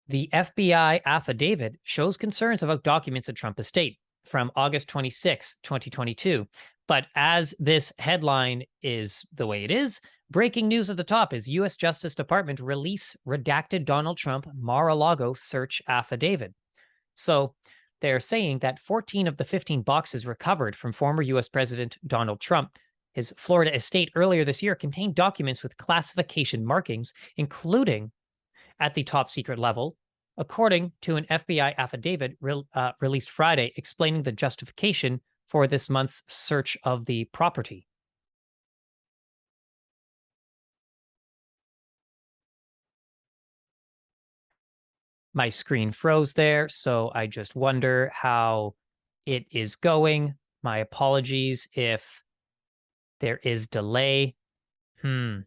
The 0.09 0.29
FBI 0.33 1.01
affidavit 1.05 1.77
shows 1.83 2.17
concerns 2.17 2.63
about 2.63 2.85
documents 2.85 3.29
at 3.29 3.35
Trump 3.35 3.59
estate 3.59 3.99
from 4.25 4.53
August 4.55 4.89
26, 4.89 5.59
2022. 5.63 6.47
But 6.87 7.07
as 7.17 7.55
this 7.59 7.93
headline 7.99 8.63
is 8.83 9.27
the 9.35 9.47
way 9.47 9.65
it 9.65 9.71
is, 9.71 10.01
breaking 10.31 10.69
news 10.69 10.91
at 10.91 10.97
the 10.97 11.05
top 11.05 11.33
is 11.33 11.49
U.S. 11.49 11.77
Justice 11.77 12.15
Department 12.15 12.61
release 12.61 13.17
redacted 13.27 13.85
Donald 13.85 14.19
Trump 14.19 14.47
Mar-a-Lago 14.55 15.35
search 15.35 15.83
affidavit. 15.89 16.53
So 17.15 17.55
they're 18.01 18.21
saying 18.21 18.61
that 18.61 18.81
14 18.81 19.27
of 19.27 19.37
the 19.37 19.45
15 19.45 19.83
boxes 19.83 20.27
recovered 20.27 20.77
from 20.77 20.93
former 20.93 21.23
U.S. 21.23 21.49
President 21.49 21.99
Donald 22.07 22.41
Trump, 22.41 22.79
his 23.13 23.33
Florida 23.37 23.75
estate 23.75 24.11
earlier 24.15 24.45
this 24.45 24.63
year, 24.63 24.75
contained 24.75 25.15
documents 25.15 25.63
with 25.63 25.77
classification 25.77 26.65
markings, 26.65 27.13
including 27.37 28.11
at 28.81 28.95
the 28.95 29.05
top 29.05 29.29
secret 29.29 29.59
level, 29.59 29.97
according 30.39 30.93
to 31.03 31.17
an 31.17 31.27
FBI 31.31 31.77
affidavit 31.77 32.37
re- 32.41 32.65
uh, 32.75 32.93
released 33.01 33.31
Friday 33.31 33.73
explaining 33.77 34.23
the 34.23 34.33
justification 34.33 35.21
for 35.49 35.67
this 35.67 35.91
month's 35.91 36.23
search 36.29 36.77
of 36.85 37.05
the 37.05 37.25
property. 37.27 37.87
My 45.35 45.49
screen 45.49 45.93
froze 45.93 46.35
there, 46.35 46.69
so 46.69 47.11
I 47.15 47.27
just 47.27 47.57
wonder 47.57 48.11
how 48.15 48.75
it 49.25 49.47
is 49.51 49.77
going. 49.77 50.35
My 50.63 50.79
apologies 50.79 51.69
if 51.75 52.23
there 53.23 53.39
is 53.39 53.69
delay. 53.69 54.35
Hmm. 55.01 55.39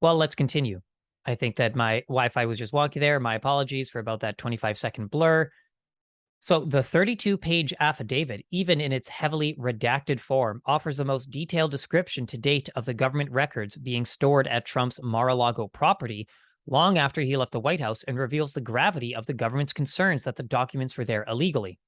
Well, 0.00 0.16
let's 0.16 0.34
continue. 0.34 0.80
I 1.26 1.34
think 1.34 1.56
that 1.56 1.76
my 1.76 2.00
Wi-Fi 2.08 2.46
was 2.46 2.58
just 2.58 2.72
wonky 2.72 2.98
there. 2.98 3.20
My 3.20 3.34
apologies 3.34 3.90
for 3.90 3.98
about 3.98 4.20
that 4.20 4.38
25 4.38 4.78
second 4.78 5.10
blur. 5.10 5.50
So 6.38 6.64
the 6.64 6.82
32 6.82 7.36
page 7.36 7.72
affidavit, 7.78 8.44
even 8.50 8.80
in 8.80 8.92
its 8.92 9.08
heavily 9.08 9.54
redacted 9.60 10.18
form, 10.18 10.60
offers 10.66 10.96
the 10.96 11.04
most 11.04 11.30
detailed 11.30 11.70
description 11.70 12.26
to 12.26 12.38
date 12.38 12.68
of 12.74 12.84
the 12.84 12.94
government 12.94 13.30
records 13.30 13.76
being 13.76 14.04
stored 14.04 14.48
at 14.48 14.64
Trump's 14.64 15.00
Mar-a-Lago 15.02 15.68
property 15.68 16.26
long 16.66 16.98
after 16.98 17.20
he 17.20 17.36
left 17.36 17.52
the 17.52 17.60
White 17.60 17.80
House 17.80 18.04
and 18.04 18.18
reveals 18.18 18.52
the 18.52 18.60
gravity 18.60 19.14
of 19.14 19.26
the 19.26 19.32
government's 19.32 19.72
concerns 19.72 20.24
that 20.24 20.36
the 20.36 20.42
documents 20.42 20.96
were 20.96 21.04
there 21.04 21.24
illegally. 21.28 21.78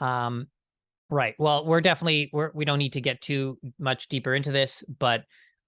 Um, 0.00 0.46
right. 1.10 1.34
Well, 1.38 1.66
we're 1.66 1.82
definitely 1.82 2.30
we're, 2.32 2.50
we 2.54 2.64
don't 2.64 2.78
need 2.78 2.94
to 2.94 3.00
get 3.00 3.20
too 3.20 3.58
much 3.78 4.08
deeper 4.08 4.34
into 4.34 4.50
this, 4.50 4.82
but 4.98 5.24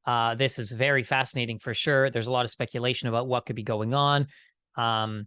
uh, 0.06 0.34
this 0.34 0.58
is 0.58 0.70
very 0.70 1.02
fascinating 1.02 1.58
for 1.58 1.74
sure. 1.74 2.10
There's 2.10 2.26
a 2.26 2.32
lot 2.32 2.44
of 2.44 2.50
speculation 2.50 3.08
about 3.08 3.28
what 3.28 3.46
could 3.46 3.56
be 3.56 3.62
going 3.62 3.94
on. 3.94 4.26
Um, 4.76 5.26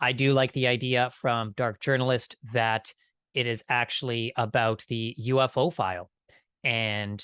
I 0.00 0.12
do 0.12 0.32
like 0.32 0.52
the 0.52 0.66
idea 0.66 1.10
from 1.12 1.54
Dark 1.56 1.80
Journalist 1.80 2.36
that 2.52 2.92
it 3.34 3.46
is 3.46 3.62
actually 3.68 4.32
about 4.36 4.84
the 4.88 5.14
UFO 5.28 5.72
file. 5.72 6.10
And 6.64 7.22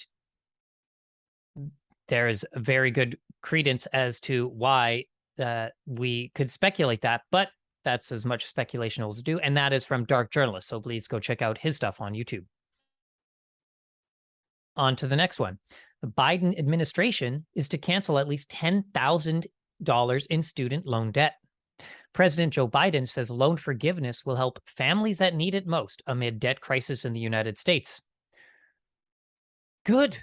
there 2.08 2.28
is 2.28 2.46
very 2.54 2.90
good 2.90 3.18
credence 3.42 3.86
as 3.86 4.20
to 4.20 4.48
why 4.48 5.04
uh, 5.38 5.68
we 5.86 6.30
could 6.34 6.50
speculate 6.50 7.02
that, 7.02 7.22
but 7.30 7.48
that's 7.84 8.12
as 8.12 8.24
much 8.24 8.46
speculation 8.46 9.04
as 9.04 9.22
do. 9.22 9.38
And 9.38 9.56
that 9.56 9.72
is 9.72 9.84
from 9.84 10.04
Dark 10.04 10.30
Journalist. 10.30 10.68
So 10.68 10.80
please 10.80 11.08
go 11.08 11.18
check 11.18 11.42
out 11.42 11.58
his 11.58 11.76
stuff 11.76 12.00
on 12.00 12.12
YouTube. 12.14 12.44
On 14.76 14.96
to 14.96 15.06
the 15.06 15.16
next 15.16 15.38
one. 15.38 15.58
The 16.00 16.08
Biden 16.08 16.58
administration 16.58 17.46
is 17.54 17.68
to 17.68 17.78
cancel 17.78 18.18
at 18.18 18.28
least 18.28 18.50
$10,000 18.50 20.26
in 20.30 20.42
student 20.42 20.86
loan 20.86 21.12
debt. 21.12 21.34
President 22.12 22.52
Joe 22.52 22.68
Biden 22.68 23.08
says 23.08 23.30
loan 23.30 23.56
forgiveness 23.56 24.24
will 24.24 24.36
help 24.36 24.60
families 24.66 25.18
that 25.18 25.34
need 25.34 25.54
it 25.54 25.66
most 25.66 26.02
amid 26.06 26.40
debt 26.40 26.60
crisis 26.60 27.04
in 27.04 27.12
the 27.12 27.20
United 27.20 27.58
States. 27.58 28.02
Good. 29.84 30.18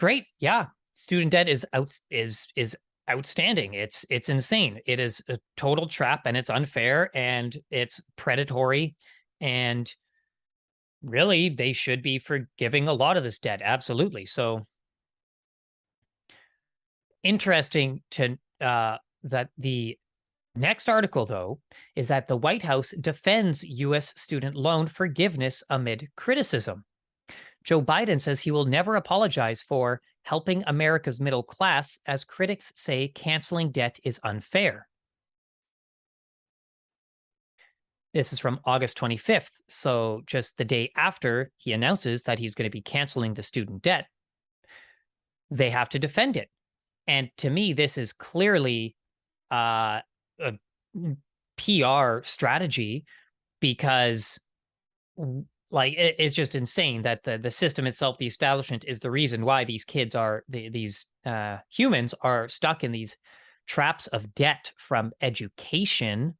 Great. 0.00 0.24
Yeah. 0.38 0.68
Student 0.94 1.30
debt 1.30 1.46
is 1.46 1.66
out 1.74 1.94
is 2.10 2.48
is 2.56 2.74
outstanding. 3.10 3.74
It's 3.74 4.06
it's 4.08 4.30
insane. 4.30 4.80
It 4.86 4.98
is 4.98 5.22
a 5.28 5.38
total 5.58 5.86
trap 5.86 6.22
and 6.24 6.38
it's 6.38 6.48
unfair 6.48 7.10
and 7.14 7.54
it's 7.70 8.00
predatory 8.16 8.96
and 9.42 9.94
really 11.02 11.50
they 11.50 11.74
should 11.74 12.02
be 12.02 12.18
forgiving 12.18 12.88
a 12.88 12.94
lot 12.94 13.18
of 13.18 13.24
this 13.24 13.38
debt 13.38 13.60
absolutely 13.62 14.26
so 14.26 14.66
interesting 17.22 18.02
to 18.10 18.36
uh, 18.60 18.96
that 19.22 19.48
the 19.56 19.98
next 20.54 20.90
article 20.90 21.24
though 21.24 21.58
is 21.96 22.08
that 22.08 22.28
the 22.28 22.36
white 22.36 22.62
house 22.62 22.92
defends 23.00 23.64
u.s 23.64 24.12
student 24.20 24.54
loan 24.56 24.86
forgiveness 24.86 25.62
amid 25.70 26.06
criticism 26.16 26.84
joe 27.64 27.82
biden 27.82 28.20
says 28.20 28.40
he 28.40 28.50
will 28.50 28.64
never 28.64 28.96
apologize 28.96 29.62
for 29.62 30.00
helping 30.22 30.62
america's 30.66 31.20
middle 31.20 31.42
class 31.42 31.98
as 32.06 32.24
critics 32.24 32.72
say 32.76 33.08
canceling 33.08 33.70
debt 33.70 33.98
is 34.04 34.20
unfair 34.24 34.86
This 38.12 38.32
is 38.32 38.40
from 38.40 38.60
August 38.64 38.98
25th. 38.98 39.50
So, 39.68 40.22
just 40.26 40.58
the 40.58 40.64
day 40.64 40.90
after 40.96 41.52
he 41.56 41.72
announces 41.72 42.24
that 42.24 42.40
he's 42.40 42.54
going 42.54 42.68
to 42.68 42.76
be 42.76 42.82
canceling 42.82 43.34
the 43.34 43.42
student 43.42 43.82
debt, 43.82 44.06
they 45.50 45.70
have 45.70 45.88
to 45.90 45.98
defend 45.98 46.36
it. 46.36 46.48
And 47.06 47.30
to 47.38 47.50
me, 47.50 47.72
this 47.72 47.98
is 47.98 48.12
clearly 48.12 48.96
uh, 49.50 50.00
a 50.40 50.52
PR 51.56 52.24
strategy 52.24 53.04
because, 53.60 54.40
like, 55.70 55.94
it's 55.96 56.34
just 56.34 56.54
insane 56.54 57.02
that 57.02 57.22
the 57.22 57.38
the 57.38 57.50
system 57.50 57.86
itself, 57.86 58.18
the 58.18 58.26
establishment, 58.26 58.84
is 58.86 59.00
the 59.00 59.10
reason 59.10 59.44
why 59.44 59.64
these 59.64 59.84
kids 59.84 60.14
are 60.14 60.44
the, 60.48 60.68
these 60.68 61.06
uh, 61.24 61.58
humans 61.68 62.14
are 62.22 62.48
stuck 62.48 62.82
in 62.84 62.92
these 62.92 63.16
traps 63.66 64.06
of 64.08 64.34
debt 64.34 64.72
from 64.76 65.12
education. 65.20 66.34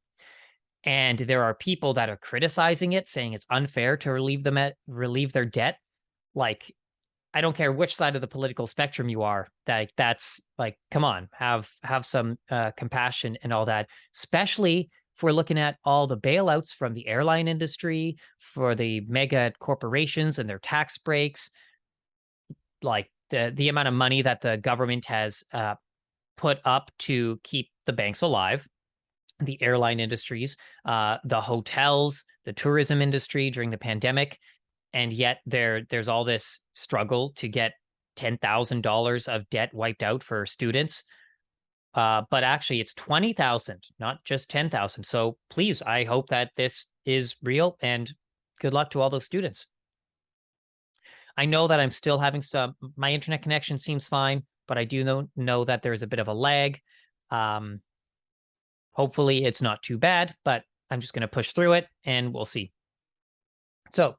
And 0.83 1.19
there 1.19 1.43
are 1.43 1.53
people 1.53 1.93
that 1.93 2.09
are 2.09 2.17
criticizing 2.17 2.93
it 2.93 3.07
saying 3.07 3.33
it's 3.33 3.45
unfair 3.49 3.97
to 3.97 4.11
relieve 4.11 4.43
them 4.43 4.57
at 4.57 4.75
relieve 4.87 5.31
their 5.31 5.45
debt. 5.45 5.77
Like 6.33 6.73
i 7.33 7.41
don't 7.41 7.55
care 7.55 7.71
which 7.71 7.95
side 7.95 8.15
of 8.15 8.21
the 8.21 8.27
political 8.27 8.67
spectrum 8.67 9.09
you 9.09 9.21
are 9.21 9.47
like 9.67 9.91
that's 9.97 10.41
like 10.57 10.77
come 10.89 11.03
on 11.03 11.29
have 11.33 11.69
have 11.83 12.05
some 12.05 12.37
uh, 12.49 12.71
compassion 12.77 13.37
and 13.43 13.53
all 13.53 13.65
that 13.65 13.87
especially 14.15 14.89
we're 15.23 15.31
looking 15.31 15.59
at 15.59 15.77
all 15.83 16.07
the 16.07 16.17
bailouts 16.17 16.73
from 16.73 16.93
the 16.93 17.07
airline 17.07 17.47
industry 17.47 18.17
for 18.39 18.75
the 18.75 19.01
mega 19.07 19.51
corporations 19.59 20.39
and 20.39 20.49
their 20.49 20.59
tax 20.59 20.97
breaks 20.97 21.49
like 22.81 23.09
the 23.29 23.51
the 23.55 23.69
amount 23.69 23.87
of 23.87 23.93
money 23.93 24.21
that 24.21 24.41
the 24.41 24.57
government 24.57 25.05
has 25.05 25.43
uh, 25.53 25.75
put 26.37 26.59
up 26.65 26.91
to 26.99 27.39
keep 27.43 27.69
the 27.85 27.93
banks 27.93 28.21
alive 28.21 28.67
the 29.45 29.61
airline 29.61 29.99
industries, 29.99 30.57
uh, 30.85 31.17
the 31.25 31.41
hotels, 31.41 32.25
the 32.45 32.53
tourism 32.53 33.01
industry 33.01 33.49
during 33.49 33.69
the 33.69 33.77
pandemic, 33.77 34.39
and 34.93 35.11
yet 35.13 35.39
there 35.45 35.83
there's 35.89 36.09
all 36.09 36.23
this 36.23 36.59
struggle 36.73 37.31
to 37.35 37.47
get 37.47 37.73
$10,000 38.17 39.27
of 39.27 39.49
debt 39.49 39.73
wiped 39.73 40.03
out 40.03 40.21
for 40.21 40.45
students. 40.45 41.03
Uh, 41.93 42.23
but 42.29 42.43
actually, 42.43 42.79
it's 42.79 42.93
20,000, 42.93 43.83
not 43.99 44.23
just 44.23 44.49
10,000. 44.49 45.03
So 45.03 45.37
please, 45.49 45.81
I 45.81 46.05
hope 46.05 46.29
that 46.29 46.51
this 46.55 46.87
is 47.05 47.35
real 47.43 47.77
and 47.81 48.11
good 48.59 48.73
luck 48.73 48.91
to 48.91 49.01
all 49.01 49.09
those 49.09 49.25
students. 49.25 49.67
I 51.37 51.45
know 51.45 51.67
that 51.67 51.79
I'm 51.79 51.91
still 51.91 52.17
having 52.17 52.41
some, 52.41 52.75
my 52.95 53.11
internet 53.11 53.41
connection 53.41 53.77
seems 53.77 54.07
fine, 54.07 54.43
but 54.67 54.77
I 54.77 54.85
do 54.85 55.03
know, 55.03 55.27
know 55.35 55.65
that 55.65 55.81
there's 55.81 56.03
a 56.03 56.07
bit 56.07 56.19
of 56.19 56.27
a 56.27 56.33
lag. 56.33 56.79
Um, 57.29 57.81
hopefully, 58.93 59.43
it's 59.43 59.61
not 59.61 59.81
too 59.81 59.97
bad, 59.97 60.35
but 60.45 60.63
I'm 60.89 61.01
just 61.01 61.13
going 61.13 61.21
to 61.21 61.27
push 61.27 61.51
through 61.51 61.73
it 61.73 61.87
and 62.05 62.33
we'll 62.33 62.45
see. 62.45 62.71
So, 63.91 64.15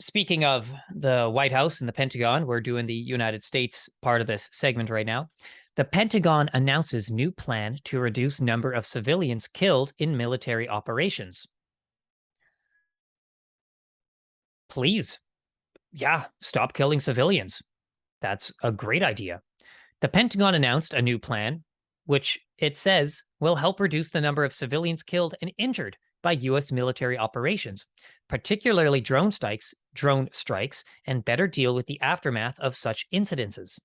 speaking 0.00 0.44
of 0.44 0.72
the 0.94 1.30
White 1.30 1.52
House 1.52 1.80
and 1.80 1.88
the 1.88 1.92
Pentagon, 1.92 2.46
we're 2.46 2.60
doing 2.60 2.86
the 2.86 2.94
United 2.94 3.44
States 3.44 3.88
part 4.02 4.20
of 4.20 4.26
this 4.26 4.48
segment 4.52 4.90
right 4.90 5.06
now. 5.06 5.30
The 5.76 5.84
Pentagon 5.84 6.48
announces 6.52 7.10
new 7.10 7.32
plan 7.32 7.78
to 7.84 7.98
reduce 7.98 8.40
number 8.40 8.70
of 8.70 8.86
civilians 8.86 9.48
killed 9.48 9.92
in 9.98 10.16
military 10.16 10.68
operations. 10.68 11.46
Please, 14.68 15.18
yeah, 15.92 16.26
stop 16.40 16.74
killing 16.74 17.00
civilians. 17.00 17.60
That's 18.20 18.52
a 18.62 18.70
great 18.70 19.02
idea. 19.02 19.40
The 20.00 20.08
Pentagon 20.08 20.54
announced 20.54 20.94
a 20.94 21.02
new 21.02 21.18
plan, 21.18 21.64
which 22.06 22.38
it 22.58 22.76
says 22.76 23.24
will 23.40 23.56
help 23.56 23.80
reduce 23.80 24.10
the 24.10 24.20
number 24.20 24.44
of 24.44 24.52
civilians 24.52 25.02
killed 25.02 25.34
and 25.42 25.52
injured 25.58 25.96
by 26.22 26.32
U.S. 26.32 26.70
military 26.70 27.18
operations, 27.18 27.84
particularly 28.28 29.00
drone 29.00 29.32
strikes, 29.32 29.74
drone 29.92 30.28
strikes, 30.32 30.84
and 31.06 31.24
better 31.24 31.48
deal 31.48 31.74
with 31.74 31.86
the 31.86 32.00
aftermath 32.00 32.58
of 32.60 32.76
such 32.76 33.06
incidences. 33.12 33.78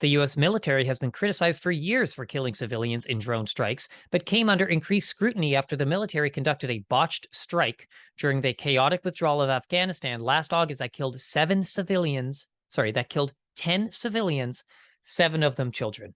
The 0.00 0.08
U.S. 0.10 0.34
military 0.34 0.86
has 0.86 0.98
been 0.98 1.12
criticized 1.12 1.60
for 1.60 1.70
years 1.70 2.14
for 2.14 2.24
killing 2.24 2.54
civilians 2.54 3.04
in 3.04 3.18
drone 3.18 3.46
strikes, 3.46 3.86
but 4.10 4.24
came 4.24 4.48
under 4.48 4.64
increased 4.64 5.10
scrutiny 5.10 5.54
after 5.54 5.76
the 5.76 5.84
military 5.84 6.30
conducted 6.30 6.70
a 6.70 6.84
botched 6.88 7.28
strike 7.32 7.86
during 8.18 8.40
the 8.40 8.54
chaotic 8.54 9.04
withdrawal 9.04 9.42
of 9.42 9.50
Afghanistan 9.50 10.20
last 10.22 10.54
August 10.54 10.78
that 10.78 10.94
killed 10.94 11.20
seven 11.20 11.62
civilians. 11.62 12.48
Sorry, 12.68 12.92
that 12.92 13.10
killed 13.10 13.34
10 13.56 13.92
civilians, 13.92 14.64
seven 15.02 15.42
of 15.42 15.56
them 15.56 15.70
children. 15.70 16.14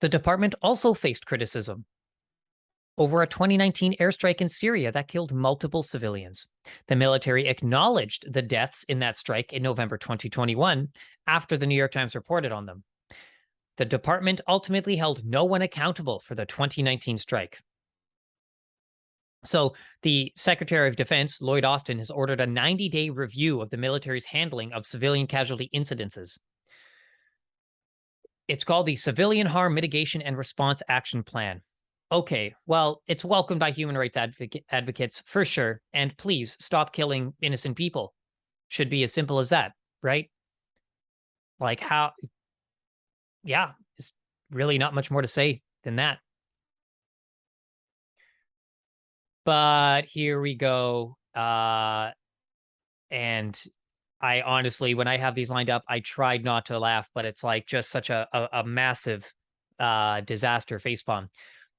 The 0.00 0.08
department 0.08 0.54
also 0.62 0.94
faced 0.94 1.26
criticism 1.26 1.84
over 2.98 3.22
a 3.22 3.26
2019 3.26 3.96
airstrike 3.98 4.40
in 4.40 4.48
Syria 4.48 4.92
that 4.92 5.08
killed 5.08 5.32
multiple 5.32 5.82
civilians. 5.82 6.46
The 6.88 6.96
military 6.96 7.48
acknowledged 7.48 8.32
the 8.32 8.42
deaths 8.42 8.84
in 8.84 8.98
that 9.00 9.16
strike 9.16 9.52
in 9.52 9.62
November 9.62 9.96
2021 9.96 10.88
after 11.26 11.56
the 11.56 11.66
New 11.66 11.74
York 11.74 11.92
Times 11.92 12.14
reported 12.14 12.52
on 12.52 12.66
them. 12.66 12.84
The 13.78 13.84
department 13.84 14.40
ultimately 14.46 14.96
held 14.96 15.24
no 15.24 15.44
one 15.44 15.62
accountable 15.62 16.20
for 16.20 16.34
the 16.34 16.44
2019 16.44 17.16
strike. 17.16 17.58
So, 19.44 19.74
the 20.02 20.30
Secretary 20.36 20.88
of 20.88 20.94
Defense, 20.94 21.42
Lloyd 21.42 21.64
Austin, 21.64 21.98
has 21.98 22.10
ordered 22.10 22.40
a 22.40 22.46
90 22.46 22.88
day 22.90 23.10
review 23.10 23.60
of 23.60 23.70
the 23.70 23.76
military's 23.76 24.26
handling 24.26 24.72
of 24.72 24.86
civilian 24.86 25.26
casualty 25.26 25.68
incidences. 25.74 26.38
It's 28.46 28.62
called 28.62 28.86
the 28.86 28.94
Civilian 28.94 29.48
Harm 29.48 29.74
Mitigation 29.74 30.22
and 30.22 30.36
Response 30.36 30.82
Action 30.88 31.24
Plan 31.24 31.62
okay, 32.12 32.54
well, 32.66 33.00
it's 33.06 33.24
welcomed 33.24 33.58
by 33.58 33.70
human 33.70 33.96
rights 33.96 34.18
advocate, 34.18 34.64
advocates 34.70 35.22
for 35.24 35.44
sure. 35.44 35.80
And 35.94 36.16
please 36.18 36.56
stop 36.60 36.92
killing 36.92 37.32
innocent 37.40 37.76
people. 37.76 38.12
Should 38.68 38.90
be 38.90 39.02
as 39.02 39.12
simple 39.12 39.38
as 39.38 39.48
that, 39.48 39.72
right? 40.02 40.30
Like, 41.58 41.80
how, 41.80 42.12
yeah, 43.44 43.70
it's 43.98 44.12
really 44.50 44.78
not 44.78 44.94
much 44.94 45.10
more 45.10 45.22
to 45.22 45.28
say 45.28 45.62
than 45.84 45.96
that. 45.96 46.18
But 49.44 50.02
here 50.04 50.40
we 50.40 50.54
go. 50.54 51.16
Uh, 51.34 52.10
and 53.10 53.60
I 54.20 54.42
honestly, 54.42 54.94
when 54.94 55.08
I 55.08 55.16
have 55.16 55.34
these 55.34 55.50
lined 55.50 55.70
up, 55.70 55.82
I 55.88 56.00
tried 56.00 56.44
not 56.44 56.66
to 56.66 56.78
laugh, 56.78 57.10
but 57.14 57.26
it's 57.26 57.42
like 57.42 57.66
just 57.66 57.90
such 57.90 58.10
a, 58.10 58.28
a, 58.32 58.60
a 58.60 58.64
massive 58.64 59.30
uh, 59.80 60.20
disaster 60.20 60.78
facepalm. 60.78 61.28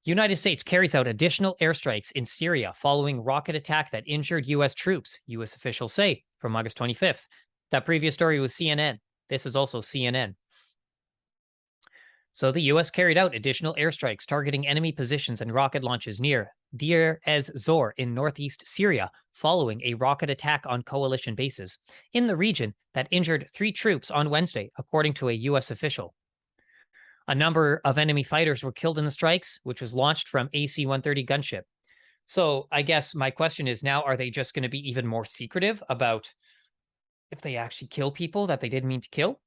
United 0.05 0.35
States 0.35 0.63
carries 0.63 0.95
out 0.95 1.07
additional 1.07 1.55
airstrikes 1.61 2.11
in 2.11 2.25
Syria 2.25 2.73
following 2.75 3.23
rocket 3.23 3.55
attack 3.55 3.89
that 3.91 4.03
injured 4.05 4.47
U.S. 4.47 4.73
troops, 4.73 5.19
U.S. 5.27 5.55
officials 5.55 5.93
say 5.93 6.23
from 6.39 6.55
August 6.57 6.77
25th. 6.77 7.25
That 7.71 7.85
previous 7.85 8.13
story 8.13 8.39
was 8.41 8.51
CNN. 8.51 8.97
This 9.29 9.45
is 9.45 9.55
also 9.55 9.79
CNN. 9.79 10.35
So 12.33 12.51
the 12.51 12.63
U.S. 12.63 12.89
carried 12.89 13.17
out 13.17 13.33
additional 13.33 13.75
airstrikes 13.75 14.25
targeting 14.25 14.67
enemy 14.67 14.91
positions 14.91 15.39
and 15.39 15.53
rocket 15.53 15.83
launches 15.83 16.19
near 16.19 16.49
Deir 16.75 17.21
ez 17.25 17.49
Zor 17.57 17.93
in 17.97 18.13
northeast 18.13 18.65
Syria 18.65 19.09
following 19.31 19.81
a 19.85 19.93
rocket 19.93 20.29
attack 20.29 20.63
on 20.65 20.83
coalition 20.83 21.35
bases 21.35 21.77
in 22.13 22.27
the 22.27 22.35
region 22.35 22.73
that 22.93 23.07
injured 23.11 23.47
three 23.53 23.71
troops 23.71 24.11
on 24.11 24.29
Wednesday, 24.29 24.69
according 24.77 25.13
to 25.13 25.29
a 25.29 25.33
U.S. 25.33 25.71
official. 25.71 26.13
A 27.27 27.35
number 27.35 27.81
of 27.85 27.97
enemy 27.97 28.23
fighters 28.23 28.63
were 28.63 28.71
killed 28.71 28.97
in 28.97 29.05
the 29.05 29.11
strikes, 29.11 29.59
which 29.63 29.81
was 29.81 29.93
launched 29.93 30.27
from 30.27 30.49
AC 30.53 30.85
130 30.85 31.25
gunship. 31.25 31.61
So 32.25 32.67
I 32.71 32.81
guess 32.81 33.15
my 33.15 33.31
question 33.31 33.67
is 33.67 33.83
now 33.83 34.01
are 34.03 34.17
they 34.17 34.29
just 34.29 34.53
going 34.53 34.63
to 34.63 34.69
be 34.69 34.89
even 34.89 35.07
more 35.07 35.25
secretive 35.25 35.81
about 35.89 36.33
if 37.31 37.41
they 37.41 37.55
actually 37.55 37.87
kill 37.87 38.11
people 38.11 38.47
that 38.47 38.61
they 38.61 38.69
didn't 38.69 38.89
mean 38.89 39.01
to 39.01 39.09
kill? 39.09 39.39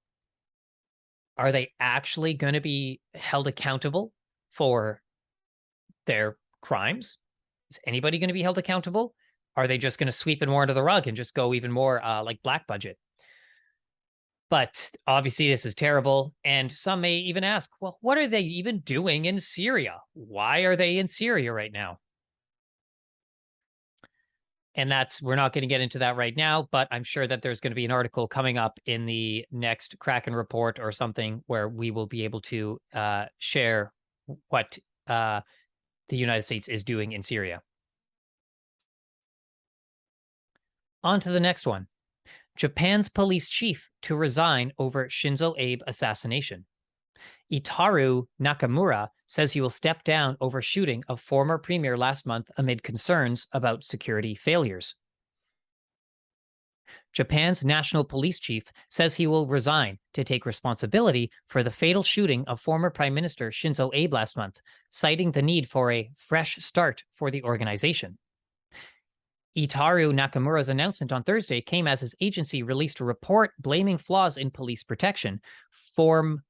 Are 1.39 1.53
they 1.53 1.73
actually 1.79 2.35
going 2.35 2.55
to 2.55 2.61
be 2.61 3.01
held 3.15 3.47
accountable 3.47 4.13
for 4.51 5.03
their 6.07 6.37
crimes? 6.63 7.19
Is 7.71 7.79
anybody 7.87 8.19
going 8.19 8.29
to 8.29 8.35
be 8.35 8.43
held 8.43 8.59
accountable? 8.59 9.15
Are 9.55 9.67
they 9.67 9.79
just 9.79 9.99
going 9.99 10.07
to 10.07 10.13
sweep 10.13 10.43
it 10.43 10.49
more 10.49 10.63
under 10.63 10.75
the 10.75 10.83
rug 10.83 11.07
and 11.07 11.17
just 11.17 11.35
go 11.35 11.55
even 11.55 11.73
more 11.73 12.03
uh, 12.05 12.23
like 12.23 12.43
black 12.43 12.67
budget? 12.67 12.99
But 14.49 14.91
obviously, 15.07 15.49
this 15.49 15.67
is 15.67 15.75
terrible. 15.75 16.33
And 16.45 16.71
some 16.71 17.01
may 17.01 17.17
even 17.17 17.43
ask, 17.43 17.71
well, 17.81 17.99
what 18.01 18.17
are 18.17 18.29
they 18.29 18.43
even 18.43 18.81
doing 18.81 19.25
in 19.25 19.39
Syria? 19.39 20.01
Why 20.13 20.61
are 20.61 20.77
they 20.77 20.99
in 20.99 21.09
Syria 21.09 21.53
right 21.53 21.73
now? 21.73 21.99
And 24.77 24.91
that's, 24.91 25.23
we're 25.23 25.37
not 25.37 25.55
going 25.55 25.63
to 25.63 25.69
get 25.69 25.81
into 25.81 25.99
that 26.01 26.17
right 26.17 26.37
now, 26.37 26.69
but 26.71 26.87
I'm 26.91 27.03
sure 27.03 27.27
that 27.27 27.41
there's 27.41 27.61
going 27.61 27.71
to 27.71 27.77
be 27.77 27.87
an 27.87 27.91
article 27.91 28.29
coming 28.29 28.59
up 28.59 28.79
in 28.85 29.07
the 29.07 29.47
next 29.51 29.99
Kraken 29.99 30.35
report 30.35 30.79
or 30.79 30.93
something 30.93 31.43
where 31.47 31.69
we 31.69 31.91
will 31.91 32.07
be 32.07 32.25
able 32.25 32.43
to 32.43 32.79
uh, 32.93 33.25
share 33.39 33.93
what 34.49 34.79
uh, 35.07 35.41
the 36.11 36.17
United 36.17 36.43
States 36.43 36.69
is 36.69 36.85
doing 36.85 37.13
in 37.13 37.23
Syria. 37.23 37.63
On 41.03 41.21
to 41.21 41.31
the 41.31 41.41
next 41.41 41.67
one. 41.67 41.87
Japan's 42.57 43.11
police 43.11 43.49
chief 43.49 43.91
to 44.03 44.17
resign 44.17 44.73
over 44.79 45.07
Shinzo 45.07 45.55
Abe 45.59 45.83
assassination. 45.87 46.65
Itaru 47.53 48.25
Nakamura 48.41 49.09
says 49.27 49.53
he 49.53 49.61
will 49.61 49.71
step 49.71 50.03
down 50.05 50.37
over 50.41 50.61
shooting 50.61 51.05
of 51.09 51.21
former 51.21 51.59
premier 51.59 51.97
last 51.97 52.27
month 52.27 52.51
amid 52.57 52.83
concerns 52.83 53.47
about 53.53 53.85
security 53.85 54.35
failures. 54.35 54.95
Japan's 57.13 57.65
national 57.65 58.05
police 58.05 58.39
chief 58.39 58.65
says 58.89 59.15
he 59.15 59.27
will 59.27 59.47
resign 59.47 59.99
to 60.15 60.25
take 60.25 60.47
responsibility 60.47 61.31
for 61.49 61.63
the 61.63 61.71
fatal 61.71 62.03
shooting 62.03 62.45
of 62.47 62.61
former 62.61 62.91
Prime 62.91 63.15
Minister 63.15 63.51
Shinzo 63.51 63.91
Abe 63.95 64.13
last 64.13 64.37
month, 64.37 64.61
citing 64.91 65.33
the 65.33 65.43
need 65.43 65.69
for 65.69 65.91
a 65.91 66.11
fresh 66.15 66.57
start 66.57 67.05
for 67.13 67.31
the 67.31 67.43
organization. 67.43 68.19
Itaru 69.57 70.13
Nakamura's 70.13 70.69
announcement 70.69 71.13
on 71.13 71.23
Thursday 71.23 71.61
came 71.61 71.87
as 71.87 72.01
his 72.01 72.15
agency 72.21 72.63
released 72.63 73.01
a 73.01 73.05
report 73.05 73.53
blaming 73.59 73.97
flaws 73.97 74.37
in 74.37 74.51
police 74.51 74.83
protection 74.83 75.41
from, 75.95 76.43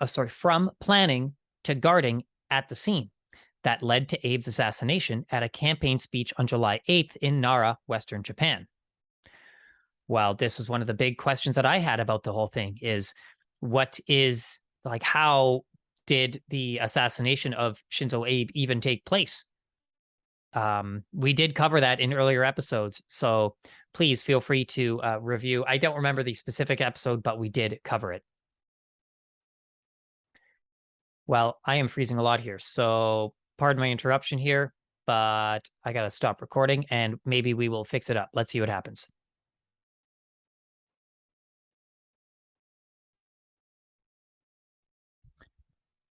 uh, 0.00 0.06
sorry, 0.06 0.28
from 0.28 0.70
planning 0.80 1.34
to 1.64 1.74
guarding 1.74 2.22
at 2.50 2.68
the 2.68 2.76
scene 2.76 3.10
that 3.64 3.82
led 3.82 4.08
to 4.08 4.18
Abe's 4.18 4.46
assassination 4.46 5.24
at 5.30 5.42
a 5.42 5.48
campaign 5.48 5.98
speech 5.98 6.32
on 6.36 6.46
July 6.46 6.80
8th 6.88 7.16
in 7.16 7.40
Nara, 7.40 7.78
Western 7.86 8.22
Japan. 8.22 8.66
Well, 10.08 10.34
this 10.34 10.58
was 10.58 10.68
one 10.68 10.80
of 10.80 10.86
the 10.86 10.94
big 10.94 11.16
questions 11.16 11.56
that 11.56 11.66
I 11.66 11.78
had 11.78 12.00
about 12.00 12.22
the 12.22 12.32
whole 12.32 12.48
thing 12.48 12.78
is 12.82 13.14
what 13.60 13.98
is 14.08 14.60
like 14.84 15.02
how 15.02 15.62
did 16.06 16.42
the 16.48 16.78
assassination 16.78 17.54
of 17.54 17.82
Shinzo 17.90 18.28
Abe 18.28 18.50
even 18.54 18.80
take 18.80 19.04
place? 19.04 19.44
um, 20.54 21.04
we 21.12 21.32
did 21.32 21.54
cover 21.54 21.80
that 21.80 22.00
in 22.00 22.12
earlier 22.12 22.44
episodes. 22.44 23.02
So 23.08 23.56
please 23.94 24.22
feel 24.22 24.40
free 24.40 24.64
to 24.66 25.00
uh, 25.02 25.18
review. 25.20 25.64
I 25.66 25.78
don't 25.78 25.96
remember 25.96 26.22
the 26.22 26.34
specific 26.34 26.80
episode, 26.80 27.22
but 27.22 27.38
we 27.38 27.48
did 27.48 27.80
cover 27.84 28.12
it. 28.12 28.22
Well, 31.26 31.58
I 31.64 31.76
am 31.76 31.88
freezing 31.88 32.18
a 32.18 32.22
lot 32.22 32.40
here. 32.40 32.58
So 32.58 33.34
pardon 33.58 33.80
my 33.80 33.90
interruption 33.90 34.38
here, 34.38 34.74
but 35.06 35.60
I 35.84 35.92
got 35.92 36.02
to 36.02 36.10
stop 36.10 36.40
recording 36.40 36.84
and 36.90 37.16
maybe 37.24 37.54
we 37.54 37.68
will 37.68 37.84
fix 37.84 38.10
it 38.10 38.16
up. 38.16 38.30
Let's 38.34 38.50
see 38.50 38.60
what 38.60 38.68
happens. 38.68 39.06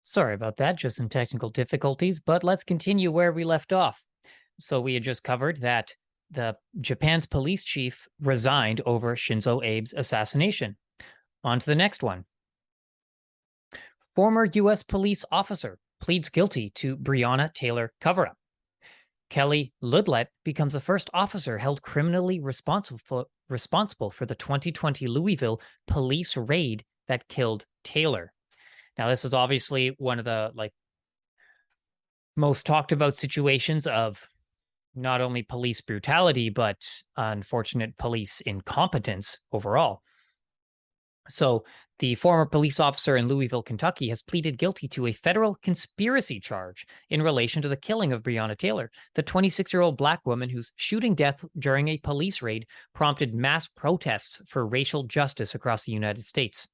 Sorry 0.03 0.35
about 0.35 0.55
that, 0.57 0.77
just 0.77 0.95
some 0.95 1.09
technical 1.09 1.49
difficulties, 1.49 2.21
but 2.21 2.41
let's 2.41 2.63
continue 2.63 3.11
where 3.11 3.33
we 3.33 3.43
left 3.43 3.73
off. 3.73 4.06
So 4.59 4.81
we 4.81 4.93
had 4.93 5.03
just 5.03 5.23
covered 5.23 5.61
that 5.61 5.95
the 6.31 6.55
Japan's 6.81 7.25
police 7.25 7.63
chief 7.63 8.07
resigned 8.21 8.81
over 8.85 9.15
Shinzo 9.15 9.57
Abe's 9.63 9.93
assassination. 9.93 10.75
On 11.43 11.59
to 11.59 11.65
the 11.65 11.75
next 11.75 12.03
one. 12.03 12.25
Former 14.15 14.45
U.S. 14.45 14.83
police 14.83 15.23
officer 15.31 15.77
pleads 16.01 16.29
guilty 16.29 16.71
to 16.75 16.97
Breonna 16.97 17.53
Taylor 17.53 17.93
cover 18.01 18.27
up. 18.27 18.37
Kelly 19.29 19.73
Goodlett 19.83 20.27
becomes 20.43 20.73
the 20.73 20.79
first 20.79 21.09
officer 21.13 21.57
held 21.57 21.81
criminally 21.81 22.39
responsible 22.39 22.99
for, 23.03 23.25
responsible 23.49 24.09
for 24.09 24.25
the 24.25 24.35
2020 24.35 25.07
Louisville 25.07 25.61
police 25.85 26.35
raid 26.35 26.83
that 27.07 27.27
killed 27.27 27.65
Taylor. 27.83 28.31
Now, 28.97 29.09
this 29.09 29.25
is 29.25 29.33
obviously 29.33 29.95
one 29.97 30.19
of 30.19 30.25
the 30.25 30.51
like 30.55 30.73
most 32.35 32.65
talked 32.65 32.91
about 32.91 33.15
situations 33.15 33.85
of 33.85 34.27
not 34.97 35.21
only 35.21 35.43
police 35.43 35.81
brutality, 35.81 36.49
but 36.49 36.85
unfortunate 37.15 37.97
police 37.97 38.41
incompetence 38.41 39.39
overall. 39.51 40.01
So, 41.29 41.65
the 41.99 42.15
former 42.15 42.45
police 42.45 42.79
officer 42.79 43.17
in 43.17 43.27
Louisville, 43.27 43.63
Kentucky, 43.63 44.09
has 44.09 44.21
pleaded 44.21 44.59
guilty 44.59 44.87
to 44.89 45.07
a 45.07 45.11
federal 45.11 45.55
conspiracy 45.55 46.39
charge 46.39 46.85
in 47.09 47.23
relation 47.23 47.61
to 47.63 47.67
the 47.67 47.75
killing 47.75 48.13
of 48.13 48.21
Breonna 48.21 48.55
Taylor, 48.55 48.91
the 49.15 49.23
26 49.23 49.73
year 49.73 49.81
old 49.81 49.97
black 49.97 50.23
woman 50.25 50.49
whose 50.49 50.71
shooting 50.75 51.15
death 51.15 51.43
during 51.57 51.87
a 51.87 51.97
police 51.97 52.43
raid 52.43 52.67
prompted 52.93 53.33
mass 53.33 53.67
protests 53.67 54.41
for 54.45 54.67
racial 54.67 55.03
justice 55.03 55.55
across 55.55 55.85
the 55.85 55.91
United 55.91 56.23
States. 56.23 56.67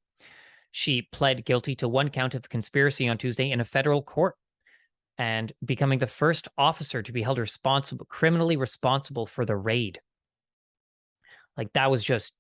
She 0.71 1.03
pled 1.03 1.45
guilty 1.45 1.75
to 1.75 1.88
one 1.88 2.09
count 2.09 2.36
of 2.36 2.49
conspiracy 2.49 3.07
on 3.07 3.17
Tuesday 3.17 3.51
in 3.51 3.62
a 3.62 3.65
federal 3.65 4.01
court 4.01 4.36
and 5.17 5.54
becoming 5.63 5.99
the 5.99 6.08
first 6.08 6.47
officer 6.58 7.02
to 7.02 7.12
be 7.12 7.21
held 7.21 7.38
responsible, 7.38 8.06
criminally 8.06 8.58
responsible 8.58 9.26
for 9.26 9.45
the 9.45 9.56
raid. 9.56 9.99
Like 11.58 11.71
that 11.73 11.91
was 11.91 12.04
just, 12.04 12.34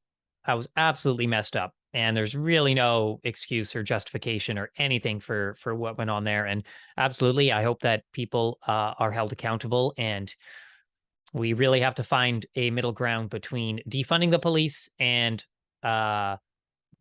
I 0.45 0.55
was 0.55 0.67
absolutely 0.75 1.27
messed 1.27 1.55
up. 1.55 1.73
And 1.95 2.17
there's 2.17 2.35
really 2.35 2.73
no 2.73 3.19
excuse 3.23 3.75
or 3.75 3.83
justification 3.83 4.57
or 4.57 4.71
anything 4.77 5.19
for 5.19 5.53
for 5.59 5.75
what 5.75 5.99
went 5.99 6.09
on 6.09 6.23
there. 6.23 6.45
And 6.47 6.63
absolutely, 6.97 7.51
I 7.51 7.61
hope 7.61 7.83
that 7.83 8.03
people 8.11 8.57
uh, 8.67 8.95
are 8.97 9.11
held 9.11 9.31
accountable 9.31 9.93
and 9.95 10.33
we 11.33 11.53
really 11.53 11.81
have 11.81 11.95
to 11.95 12.03
find 12.03 12.45
a 12.55 12.71
middle 12.71 12.91
ground 12.91 13.29
between 13.29 13.79
defunding 13.89 14.31
the 14.31 14.39
police 14.39 14.89
and 14.99 15.43
uh, 15.81 16.37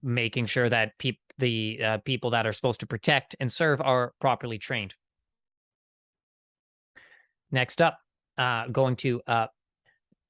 making 0.02 0.46
sure 0.46 0.68
that 0.68 0.98
pe- 0.98 1.18
the 1.38 1.80
uh, 1.82 1.98
people 1.98 2.30
that 2.30 2.46
are 2.46 2.52
supposed 2.52 2.80
to 2.80 2.86
protect 2.86 3.36
and 3.40 3.52
serve 3.52 3.80
are 3.80 4.14
properly 4.20 4.58
trained. 4.58 4.94
Next 7.52 7.80
up, 7.80 7.98
uh, 8.38 8.66
going 8.68 8.96
to 8.96 9.20
uh, 9.26 9.46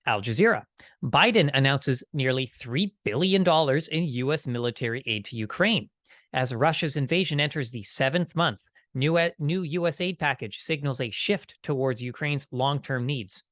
Al 0.07 0.21
Jazeera. 0.21 0.65
Biden 1.03 1.51
announces 1.55 2.05
nearly 2.13 2.51
$3 2.61 2.93
billion 3.05 3.45
in 3.93 4.05
U.S. 4.05 4.47
military 4.47 5.03
aid 5.07 5.25
to 5.27 5.37
Ukraine. 5.37 5.89
As 6.33 6.55
Russia's 6.55 6.97
invasion 6.97 7.41
enters 7.41 7.71
the 7.71 7.83
seventh 7.83 8.35
month, 8.35 8.59
new, 8.95 9.19
new 9.39 9.63
U.S. 9.63 10.01
aid 10.01 10.19
package 10.19 10.59
signals 10.59 11.01
a 11.01 11.11
shift 11.11 11.57
towards 11.63 12.03
Ukraine's 12.03 12.47
long 12.51 12.81
term 12.81 13.07
needs. 13.07 13.45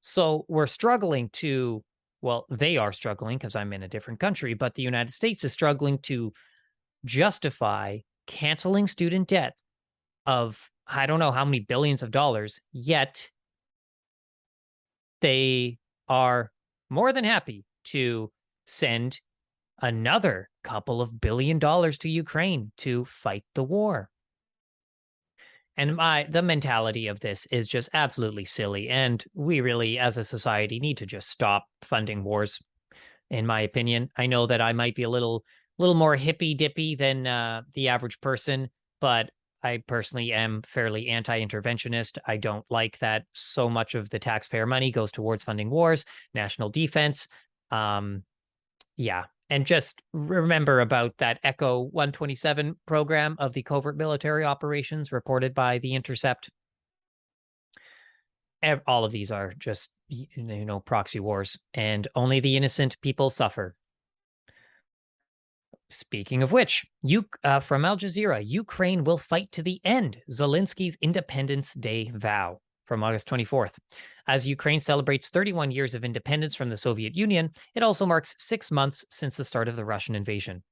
So 0.00 0.44
we're 0.48 0.66
struggling 0.66 1.28
to 1.34 1.84
well, 2.24 2.46
they 2.48 2.78
are 2.78 2.90
struggling 2.90 3.36
because 3.36 3.54
I'm 3.54 3.74
in 3.74 3.82
a 3.82 3.88
different 3.88 4.18
country, 4.18 4.54
but 4.54 4.74
the 4.74 4.82
United 4.82 5.12
States 5.12 5.44
is 5.44 5.52
struggling 5.52 5.98
to 6.04 6.32
justify 7.04 7.98
canceling 8.26 8.86
student 8.86 9.28
debt 9.28 9.52
of 10.24 10.70
I 10.86 11.06
don't 11.06 11.18
know 11.18 11.32
how 11.32 11.44
many 11.44 11.60
billions 11.60 12.02
of 12.02 12.10
dollars, 12.10 12.60
yet 12.72 13.30
they 15.20 15.78
are 16.08 16.50
more 16.90 17.12
than 17.12 17.24
happy 17.24 17.64
to 17.84 18.30
send 18.66 19.20
another 19.80 20.48
couple 20.62 21.00
of 21.00 21.20
billion 21.20 21.58
dollars 21.58 21.98
to 21.98 22.08
Ukraine 22.08 22.72
to 22.78 23.04
fight 23.04 23.44
the 23.54 23.64
war. 23.64 24.10
And 25.76 25.96
my 25.96 26.26
the 26.30 26.42
mentality 26.42 27.08
of 27.08 27.20
this 27.20 27.46
is 27.50 27.68
just 27.68 27.88
absolutely 27.94 28.44
silly 28.44 28.88
and 28.88 29.24
we 29.34 29.60
really 29.60 29.98
as 29.98 30.16
a 30.16 30.24
society 30.24 30.78
need 30.78 30.98
to 30.98 31.06
just 31.06 31.28
stop 31.28 31.66
funding 31.82 32.22
wars 32.22 32.60
in 33.30 33.46
my 33.46 33.62
opinion. 33.62 34.10
I 34.16 34.26
know 34.26 34.46
that 34.46 34.60
i 34.60 34.72
might 34.72 34.94
be 34.94 35.02
a 35.02 35.10
little 35.10 35.44
little 35.78 35.96
more 35.96 36.14
hippy 36.14 36.54
dippy 36.54 36.94
than 36.94 37.26
uh, 37.26 37.62
the 37.74 37.88
average 37.88 38.20
person 38.20 38.70
but 39.00 39.30
i 39.64 39.82
personally 39.86 40.32
am 40.32 40.62
fairly 40.62 41.08
anti-interventionist 41.08 42.18
i 42.26 42.36
don't 42.36 42.64
like 42.70 42.98
that 42.98 43.24
so 43.32 43.68
much 43.68 43.94
of 43.94 44.08
the 44.10 44.18
taxpayer 44.18 44.66
money 44.66 44.90
goes 44.90 45.10
towards 45.10 45.42
funding 45.42 45.70
wars 45.70 46.04
national 46.34 46.68
defense 46.68 47.26
um 47.70 48.22
yeah 48.96 49.24
and 49.50 49.66
just 49.66 50.02
remember 50.12 50.80
about 50.80 51.16
that 51.18 51.38
Echo 51.44 51.82
127 51.92 52.76
program 52.86 53.36
of 53.38 53.52
the 53.52 53.62
covert 53.62 53.96
military 53.96 54.44
operations 54.44 55.12
reported 55.12 55.54
by 55.54 55.78
The 55.78 55.94
Intercept. 55.94 56.50
All 58.86 59.04
of 59.04 59.12
these 59.12 59.30
are 59.30 59.52
just, 59.58 59.90
you 60.08 60.26
know, 60.64 60.80
proxy 60.80 61.20
wars, 61.20 61.58
and 61.74 62.08
only 62.14 62.40
the 62.40 62.56
innocent 62.56 62.98
people 63.02 63.28
suffer. 63.28 63.74
Speaking 65.94 66.42
of 66.42 66.50
which, 66.50 66.84
you 67.02 67.24
uh, 67.44 67.60
from 67.60 67.84
Al 67.84 67.96
Jazeera, 67.96 68.42
Ukraine 68.44 69.04
will 69.04 69.16
fight 69.16 69.52
to 69.52 69.62
the 69.62 69.80
end. 69.84 70.20
Zelensky's 70.28 70.98
Independence 71.00 71.72
Day 71.74 72.10
vow 72.14 72.60
from 72.84 73.04
August 73.04 73.28
24th. 73.28 73.74
As 74.26 74.46
Ukraine 74.46 74.80
celebrates 74.80 75.30
31 75.30 75.70
years 75.70 75.94
of 75.94 76.04
independence 76.04 76.56
from 76.56 76.68
the 76.68 76.76
Soviet 76.76 77.14
Union, 77.14 77.50
it 77.76 77.84
also 77.84 78.04
marks 78.06 78.34
six 78.38 78.72
months 78.72 79.04
since 79.08 79.36
the 79.36 79.44
start 79.44 79.68
of 79.68 79.76
the 79.76 79.84
Russian 79.84 80.16
invasion. 80.16 80.62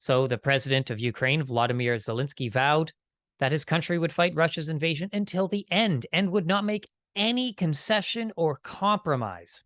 So, 0.00 0.26
the 0.26 0.38
president 0.38 0.90
of 0.90 1.00
Ukraine, 1.00 1.44
Vladimir 1.44 1.94
Zelensky, 1.94 2.50
vowed 2.50 2.92
that 3.38 3.52
his 3.52 3.64
country 3.64 3.98
would 3.98 4.12
fight 4.12 4.34
Russia's 4.34 4.68
invasion 4.68 5.08
until 5.12 5.46
the 5.46 5.66
end 5.70 6.06
and 6.12 6.32
would 6.32 6.46
not 6.46 6.64
make 6.64 6.88
any 7.14 7.52
concession 7.52 8.32
or 8.36 8.56
compromise. 8.56 9.62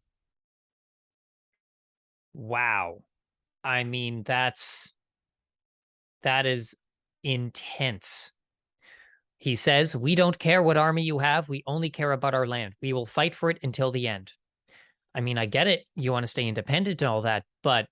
Wow. 2.35 3.03
I 3.65 3.85
mean, 3.85 4.23
that's 4.25 4.93
that 6.23 6.47
is 6.47 6.75
intense. 7.23 8.33
He 9.39 9.55
says, 9.55 9.97
We 9.97 10.15
don't 10.15 10.39
care 10.39 10.63
what 10.63 10.77
army 10.77 11.03
you 11.03 11.19
have. 11.19 11.49
We 11.49 11.63
only 11.67 11.91
care 11.91 12.13
about 12.13 12.35
our 12.35 12.47
land. 12.47 12.75
We 12.81 12.93
will 12.93 13.07
fight 13.07 13.35
for 13.35 13.51
it 13.51 13.59
until 13.63 13.91
the 13.91 14.09
end. 14.09 14.33
I 15.15 15.21
mean, 15.21 15.37
I 15.37 15.47
get 15.47 15.67
it. 15.67 15.85
You 15.95 16.13
want 16.13 16.25
to 16.25 16.29
stay 16.29 16.47
independent 16.47 17.03
and 17.03 17.09
all 17.09 17.23
that, 17.23 17.45
but 17.63 17.87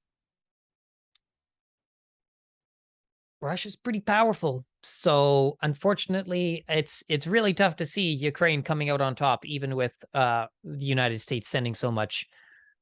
Russia's 3.40 3.76
pretty 3.76 4.00
powerful. 4.00 4.64
So 4.82 5.56
unfortunately, 5.62 6.64
it's 6.68 7.02
it's 7.08 7.26
really 7.26 7.54
tough 7.54 7.76
to 7.76 7.86
see 7.86 8.12
Ukraine 8.12 8.62
coming 8.62 8.90
out 8.90 9.00
on 9.00 9.14
top, 9.14 9.44
even 9.46 9.76
with 9.76 9.92
uh, 10.14 10.46
the 10.64 10.84
United 10.84 11.20
States 11.20 11.48
sending 11.48 11.74
so 11.74 11.90
much 11.90 12.26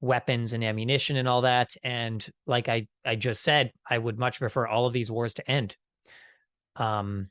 weapons 0.01 0.53
and 0.53 0.63
ammunition 0.63 1.17
and 1.17 1.29
all 1.29 1.43
that. 1.43 1.75
And 1.83 2.27
like 2.47 2.69
I 2.69 2.87
I 3.05 3.17
just 3.17 3.43
said, 3.43 3.73
I 3.89 3.99
would 3.99 4.19
much 4.19 4.39
prefer 4.39 4.67
all 4.67 4.87
of 4.87 4.93
these 4.93 5.11
wars 5.11 5.35
to 5.35 5.51
end. 5.51 5.77
Um, 6.77 7.31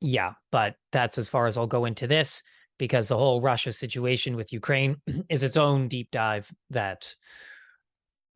yeah, 0.00 0.32
but 0.50 0.74
that's 0.92 1.18
as 1.18 1.28
far 1.28 1.46
as 1.46 1.56
I'll 1.56 1.66
go 1.66 1.84
into 1.84 2.06
this 2.06 2.42
because 2.78 3.08
the 3.08 3.16
whole 3.16 3.40
Russia 3.40 3.72
situation 3.72 4.36
with 4.36 4.52
Ukraine 4.52 4.96
is 5.28 5.42
its 5.42 5.56
own 5.56 5.88
deep 5.88 6.10
dive 6.10 6.50
that 6.70 7.14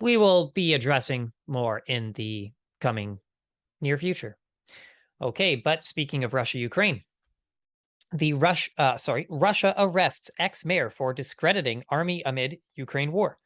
we 0.01 0.17
will 0.17 0.51
be 0.55 0.75
addressing 0.75 1.33
more 1.47 1.83
in 1.87 2.13
the 2.13 2.51
coming 2.81 3.19
near 3.81 3.97
future. 3.97 4.37
Okay, 5.21 5.55
but 5.55 5.85
speaking 5.85 6.25
of 6.25 6.35
Russia 6.35 6.59
Ukraine, 6.59 7.03
the 8.13 8.33
Rush 8.35 8.71
uh, 8.79 8.97
sorry, 8.97 9.27
Russia 9.31 9.75
arrests 9.79 10.31
ex-mayor 10.39 10.91
for 10.91 11.13
discrediting 11.15 11.83
army 11.89 12.23
amid 12.25 12.59
Ukraine 12.75 13.13
war. 13.13 13.39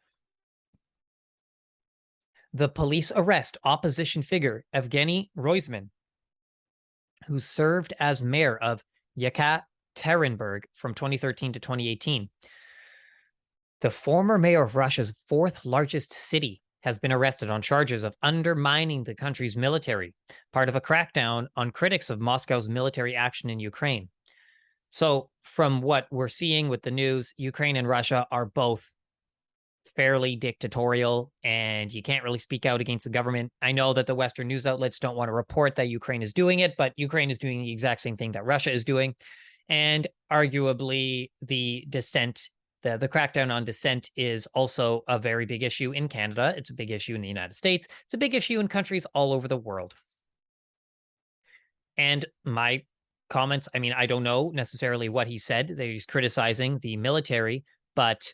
The 2.52 2.68
police 2.68 3.12
arrest 3.14 3.58
opposition 3.64 4.22
figure 4.22 4.64
Evgeny 4.74 5.30
Roizman 5.36 5.90
who 7.26 7.40
served 7.40 7.92
as 7.98 8.22
mayor 8.22 8.56
of 8.56 8.84
Yekaterinburg 9.18 10.64
from 10.74 10.94
2013 10.94 11.52
to 11.52 11.60
2018. 11.60 12.28
The 13.80 13.90
former 13.90 14.38
mayor 14.38 14.62
of 14.62 14.76
Russia's 14.76 15.10
fourth 15.28 15.64
largest 15.64 16.12
city 16.12 16.62
has 16.82 16.98
been 16.98 17.12
arrested 17.12 17.50
on 17.50 17.62
charges 17.62 18.04
of 18.04 18.16
undermining 18.22 19.02
the 19.02 19.14
country's 19.14 19.56
military, 19.56 20.14
part 20.52 20.68
of 20.68 20.76
a 20.76 20.80
crackdown 20.80 21.46
on 21.56 21.72
critics 21.72 22.10
of 22.10 22.20
Moscow's 22.20 22.68
military 22.68 23.16
action 23.16 23.50
in 23.50 23.58
Ukraine. 23.58 24.08
So, 24.90 25.30
from 25.42 25.80
what 25.80 26.06
we're 26.10 26.28
seeing 26.28 26.68
with 26.68 26.82
the 26.82 26.90
news, 26.90 27.34
Ukraine 27.36 27.76
and 27.76 27.88
Russia 27.88 28.26
are 28.30 28.46
both 28.46 28.90
fairly 29.94 30.36
dictatorial 30.36 31.32
and 31.44 31.92
you 31.92 32.02
can't 32.02 32.24
really 32.24 32.38
speak 32.38 32.66
out 32.66 32.80
against 32.80 33.04
the 33.04 33.10
government. 33.10 33.50
I 33.62 33.72
know 33.72 33.92
that 33.94 34.06
the 34.06 34.14
Western 34.14 34.48
news 34.48 34.66
outlets 34.66 34.98
don't 34.98 35.16
want 35.16 35.28
to 35.28 35.32
report 35.32 35.76
that 35.76 35.88
Ukraine 35.88 36.22
is 36.22 36.32
doing 36.32 36.60
it, 36.60 36.74
but 36.76 36.92
Ukraine 36.96 37.30
is 37.30 37.38
doing 37.38 37.62
the 37.62 37.72
exact 37.72 38.00
same 38.00 38.16
thing 38.16 38.32
that 38.32 38.44
Russia 38.44 38.72
is 38.72 38.84
doing. 38.84 39.14
And 39.68 40.06
arguably, 40.30 41.30
the 41.42 41.84
dissent, 41.88 42.50
the, 42.82 42.96
the 42.98 43.08
crackdown 43.08 43.52
on 43.52 43.64
dissent 43.64 44.10
is 44.16 44.46
also 44.48 45.02
a 45.08 45.18
very 45.18 45.46
big 45.46 45.62
issue 45.62 45.92
in 45.92 46.08
Canada. 46.08 46.54
It's 46.56 46.70
a 46.70 46.74
big 46.74 46.90
issue 46.90 47.14
in 47.14 47.22
the 47.22 47.28
United 47.28 47.54
States. 47.54 47.88
It's 48.04 48.14
a 48.14 48.18
big 48.18 48.34
issue 48.34 48.60
in 48.60 48.68
countries 48.68 49.06
all 49.14 49.32
over 49.32 49.48
the 49.48 49.56
world. 49.56 49.94
And 51.96 52.24
my 52.44 52.82
comments, 53.28 53.68
I 53.74 53.78
mean, 53.78 53.92
I 53.92 54.06
don't 54.06 54.22
know 54.22 54.50
necessarily 54.54 55.08
what 55.08 55.26
he 55.26 55.38
said. 55.38 55.74
He's 55.78 56.06
criticizing 56.06 56.78
the 56.80 56.96
military, 56.96 57.64
but 57.94 58.32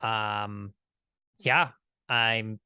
um 0.00 0.72
yeah, 1.38 1.70
I'm 2.08 2.60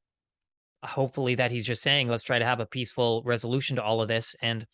hopefully 0.84 1.34
that 1.36 1.52
he's 1.52 1.66
just 1.66 1.82
saying 1.82 2.08
let's 2.08 2.22
try 2.22 2.38
to 2.38 2.44
have 2.44 2.60
a 2.60 2.66
peaceful 2.66 3.22
resolution 3.24 3.76
to 3.76 3.82
all 3.82 4.00
of 4.02 4.08
this 4.08 4.34
and 4.42 4.66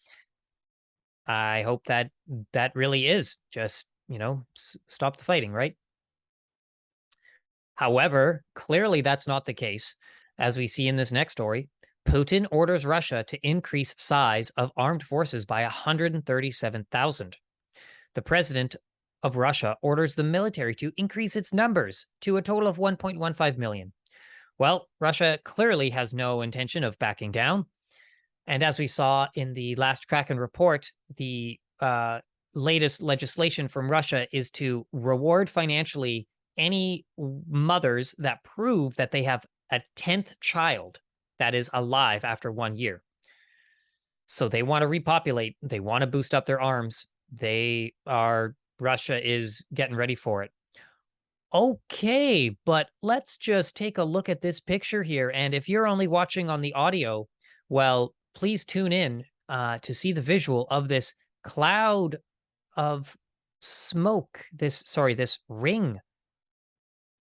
I 1.26 1.62
hope 1.62 1.84
that 1.86 2.10
that 2.52 2.74
really 2.76 3.08
is 3.08 3.36
just, 3.50 3.88
you 4.08 4.18
know, 4.18 4.46
s- 4.56 4.76
stop 4.88 5.16
the 5.16 5.24
fighting, 5.24 5.52
right? 5.52 5.76
However, 7.74 8.44
clearly 8.54 9.00
that's 9.00 9.26
not 9.26 9.44
the 9.44 9.54
case. 9.54 9.96
As 10.38 10.58
we 10.58 10.66
see 10.66 10.86
in 10.86 10.96
this 10.96 11.12
next 11.12 11.32
story, 11.32 11.68
Putin 12.06 12.46
orders 12.50 12.86
Russia 12.86 13.24
to 13.26 13.38
increase 13.46 13.94
size 13.98 14.50
of 14.56 14.70
armed 14.76 15.02
forces 15.02 15.44
by 15.44 15.62
137,000. 15.62 17.36
The 18.14 18.22
president 18.22 18.76
of 19.22 19.36
Russia 19.36 19.76
orders 19.82 20.14
the 20.14 20.22
military 20.22 20.74
to 20.76 20.92
increase 20.96 21.34
its 21.34 21.52
numbers 21.52 22.06
to 22.20 22.36
a 22.36 22.42
total 22.42 22.68
of 22.68 22.78
1.15 22.78 23.58
million. 23.58 23.92
Well, 24.58 24.88
Russia 25.00 25.38
clearly 25.44 25.90
has 25.90 26.14
no 26.14 26.42
intention 26.42 26.84
of 26.84 26.98
backing 26.98 27.32
down. 27.32 27.66
And 28.46 28.62
as 28.62 28.78
we 28.78 28.86
saw 28.86 29.26
in 29.34 29.52
the 29.52 29.74
last 29.74 30.06
Kraken 30.06 30.38
report, 30.38 30.90
the 31.16 31.58
uh, 31.80 32.20
latest 32.54 33.02
legislation 33.02 33.66
from 33.66 33.90
Russia 33.90 34.26
is 34.32 34.50
to 34.52 34.86
reward 34.92 35.50
financially 35.50 36.28
any 36.56 37.04
mothers 37.18 38.14
that 38.18 38.44
prove 38.44 38.94
that 38.96 39.10
they 39.10 39.24
have 39.24 39.44
a 39.72 39.82
10th 39.96 40.32
child 40.40 41.00
that 41.38 41.54
is 41.54 41.70
alive 41.72 42.24
after 42.24 42.50
one 42.50 42.76
year. 42.76 43.02
So 44.26 44.48
they 44.48 44.62
want 44.62 44.82
to 44.82 44.88
repopulate, 44.88 45.56
they 45.62 45.80
want 45.80 46.02
to 46.02 46.06
boost 46.06 46.34
up 46.34 46.46
their 46.46 46.60
arms. 46.60 47.06
They 47.32 47.94
are, 48.06 48.54
Russia 48.80 49.18
is 49.24 49.64
getting 49.72 49.96
ready 49.96 50.14
for 50.14 50.42
it. 50.42 50.50
Okay, 51.54 52.56
but 52.64 52.88
let's 53.02 53.36
just 53.36 53.76
take 53.76 53.98
a 53.98 54.04
look 54.04 54.28
at 54.28 54.42
this 54.42 54.60
picture 54.60 55.02
here. 55.02 55.30
And 55.34 55.54
if 55.54 55.68
you're 55.68 55.86
only 55.86 56.08
watching 56.08 56.50
on 56.50 56.60
the 56.60 56.74
audio, 56.74 57.28
well, 57.68 58.14
please 58.34 58.64
tune 58.64 58.92
in 58.92 59.24
uh, 59.48 59.78
to 59.78 59.94
see 59.94 60.12
the 60.12 60.20
visual 60.20 60.66
of 60.70 60.88
this 60.88 61.14
cloud 61.44 62.18
of 62.76 63.16
smoke. 63.60 64.44
This, 64.52 64.82
sorry, 64.86 65.14
this 65.14 65.38
ring. 65.48 66.00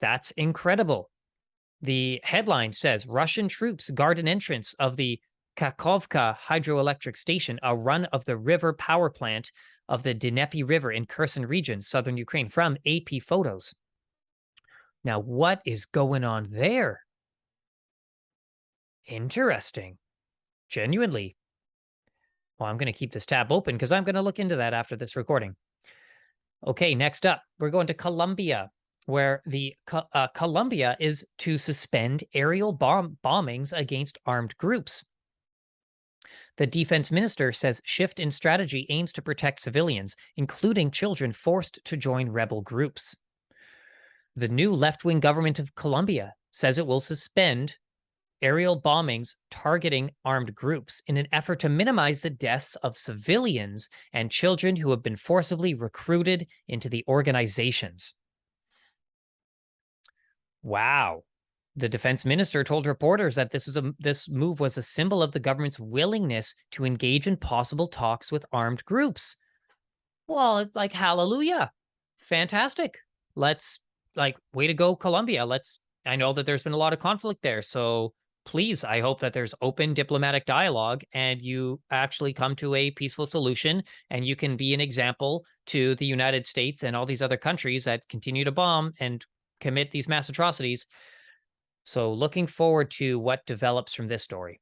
That's 0.02 0.32
incredible. 0.32 1.10
The 1.82 2.20
headline 2.24 2.74
says 2.74 3.06
Russian 3.06 3.48
troops 3.48 3.90
guard 3.90 4.20
an 4.20 4.28
entrance 4.28 4.74
of 4.80 4.96
the 4.96 5.20
Kakhovka 5.56 6.38
hydroelectric 6.38 7.18
station, 7.18 7.60
a 7.64 7.76
run 7.76 8.06
of 8.06 8.26
the 8.26 8.38
river 8.38 8.74
power 8.74 9.10
plant 9.10 9.52
of 9.88 10.04
the 10.04 10.14
Dnieper 10.14 10.66
River 10.66 10.92
in 10.92 11.06
Kherson 11.06 11.46
region, 11.46 11.82
southern 11.82 12.18
Ukraine, 12.18 12.50
from 12.50 12.78
AP 12.86 13.22
Photos. 13.22 13.74
Now, 15.04 15.20
what 15.20 15.62
is 15.66 15.86
going 15.86 16.24
on 16.24 16.48
there? 16.50 17.02
Interesting. 19.06 19.98
Genuinely. 20.68 21.38
Well, 22.58 22.70
I'm 22.70 22.78
going 22.78 22.92
to 22.92 22.98
keep 22.98 23.12
this 23.12 23.26
tab 23.26 23.52
open 23.52 23.76
because 23.76 23.92
I'm 23.92 24.04
going 24.04 24.16
to 24.16 24.22
look 24.22 24.40
into 24.40 24.56
that 24.56 24.74
after 24.74 24.96
this 24.96 25.16
recording. 25.16 25.56
Okay, 26.66 26.96
next 26.96 27.26
up, 27.26 27.44
we're 27.60 27.70
going 27.70 27.88
to 27.88 27.94
Colombia 27.94 28.72
where 29.06 29.42
the 29.46 29.76
uh, 29.92 30.28
Colombia 30.30 30.98
is 31.00 31.26
to 31.40 31.58
suspend 31.58 32.24
aerial 32.34 32.72
bomb 32.72 33.18
bombings 33.24 33.72
against 33.78 34.18
armed 34.26 34.58
groups. 34.58 35.06
The 36.58 36.66
defense 36.66 37.12
minister 37.12 37.52
says 37.52 37.82
shift 37.86 38.20
in 38.20 38.32
strategy 38.32 38.86
aims 38.90 39.14
to 39.14 39.22
protect 39.22 39.62
civilians, 39.62 40.16
including 40.38 40.90
children 40.90 41.32
forced 41.32 41.80
to 41.86 41.98
join 41.98 42.30
rebel 42.30 42.62
groups. 42.62 43.16
The 44.36 44.48
new 44.48 44.74
left 44.74 45.06
wing 45.06 45.20
government 45.20 45.60
of 45.60 45.76
Colombia 45.76 46.34
says 46.52 46.78
it 46.78 46.88
will 46.88 47.00
suspend 47.00 47.76
aerial 48.42 48.82
bombings 48.82 49.36
targeting 49.50 50.12
armed 50.24 50.54
groups 50.56 51.02
in 51.08 51.18
an 51.18 51.28
effort 51.32 51.60
to 51.60 51.70
minimize 51.70 52.22
the 52.22 52.30
deaths 52.30 52.76
of 52.84 52.98
civilians 52.98 53.90
and 54.14 54.32
children 54.32 54.76
who 54.76 54.92
have 54.92 55.04
been 55.04 55.16
forcibly 55.16 55.74
recruited 55.74 56.48
into 56.68 56.90
the 56.90 57.04
organizations. 57.08 58.14
Wow. 60.66 61.26
The 61.76 61.88
defense 61.88 62.26
minister 62.26 62.64
told 62.64 62.88
reporters 62.88 63.36
that 63.36 63.52
this 63.52 63.68
was 63.68 63.78
a 63.78 63.94
this 64.00 64.28
move 64.28 64.60
was 64.60 64.80
a 64.80 64.82
symbol 64.82 65.22
of 65.22 65.32
the 65.32 65.40
government's 65.40 65.80
willingness 65.80 66.56
to 66.72 66.86
engage 66.86 67.28
in 67.28 67.38
possible 67.38 67.88
talks 67.88 68.32
with 68.32 68.48
armed 68.52 68.84
groups. 68.84 69.38
Well, 70.28 70.58
it's 70.58 70.76
like 70.76 70.92
hallelujah. 70.92 71.72
Fantastic. 72.18 72.98
Let's 73.36 73.80
like 74.16 74.38
way 74.56 74.66
to 74.66 74.74
go 74.74 74.96
Colombia. 74.96 75.46
Let's 75.46 75.80
I 76.04 76.16
know 76.16 76.34
that 76.34 76.48
there's 76.48 76.64
been 76.64 76.74
a 76.74 76.78
lot 76.78 76.94
of 76.94 77.00
conflict 77.00 77.44
there, 77.44 77.62
so 77.62 78.14
please 78.44 78.84
I 78.84 79.02
hope 79.02 79.20
that 79.20 79.34
there's 79.34 79.54
open 79.62 79.94
diplomatic 79.94 80.46
dialogue 80.46 81.04
and 81.14 81.40
you 81.44 81.80
actually 81.92 82.34
come 82.34 82.56
to 82.56 82.74
a 82.74 82.90
peaceful 82.90 83.28
solution 83.28 83.84
and 84.10 84.26
you 84.26 84.36
can 84.36 84.58
be 84.58 84.74
an 84.74 84.82
example 84.82 85.44
to 85.68 85.94
the 85.96 86.06
United 86.08 86.48
States 86.48 86.84
and 86.84 86.96
all 86.96 87.06
these 87.06 87.22
other 87.22 87.38
countries 87.38 87.86
that 87.86 88.08
continue 88.10 88.46
to 88.46 88.52
bomb 88.52 88.94
and 89.00 89.26
commit 89.66 89.90
these 89.92 90.08
mass 90.08 90.30
atrocities. 90.30 90.86
So, 91.86 92.14
looking 92.14 92.48
forward 92.48 92.92
to 92.92 93.20
what 93.20 93.46
develops 93.46 93.94
from 93.94 94.08
this 94.08 94.24
story. 94.24 94.62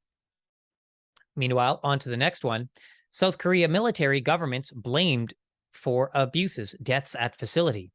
Meanwhile, 1.36 1.80
on 1.82 1.98
to 2.00 2.08
the 2.08 2.16
next 2.16 2.44
one. 2.44 2.68
South 3.10 3.38
Korea 3.38 3.68
military 3.68 4.20
governments 4.20 4.70
blamed 4.72 5.34
for 5.72 6.10
abuses, 6.14 6.74
deaths 6.82 7.14
at 7.18 7.36
facility. 7.36 7.92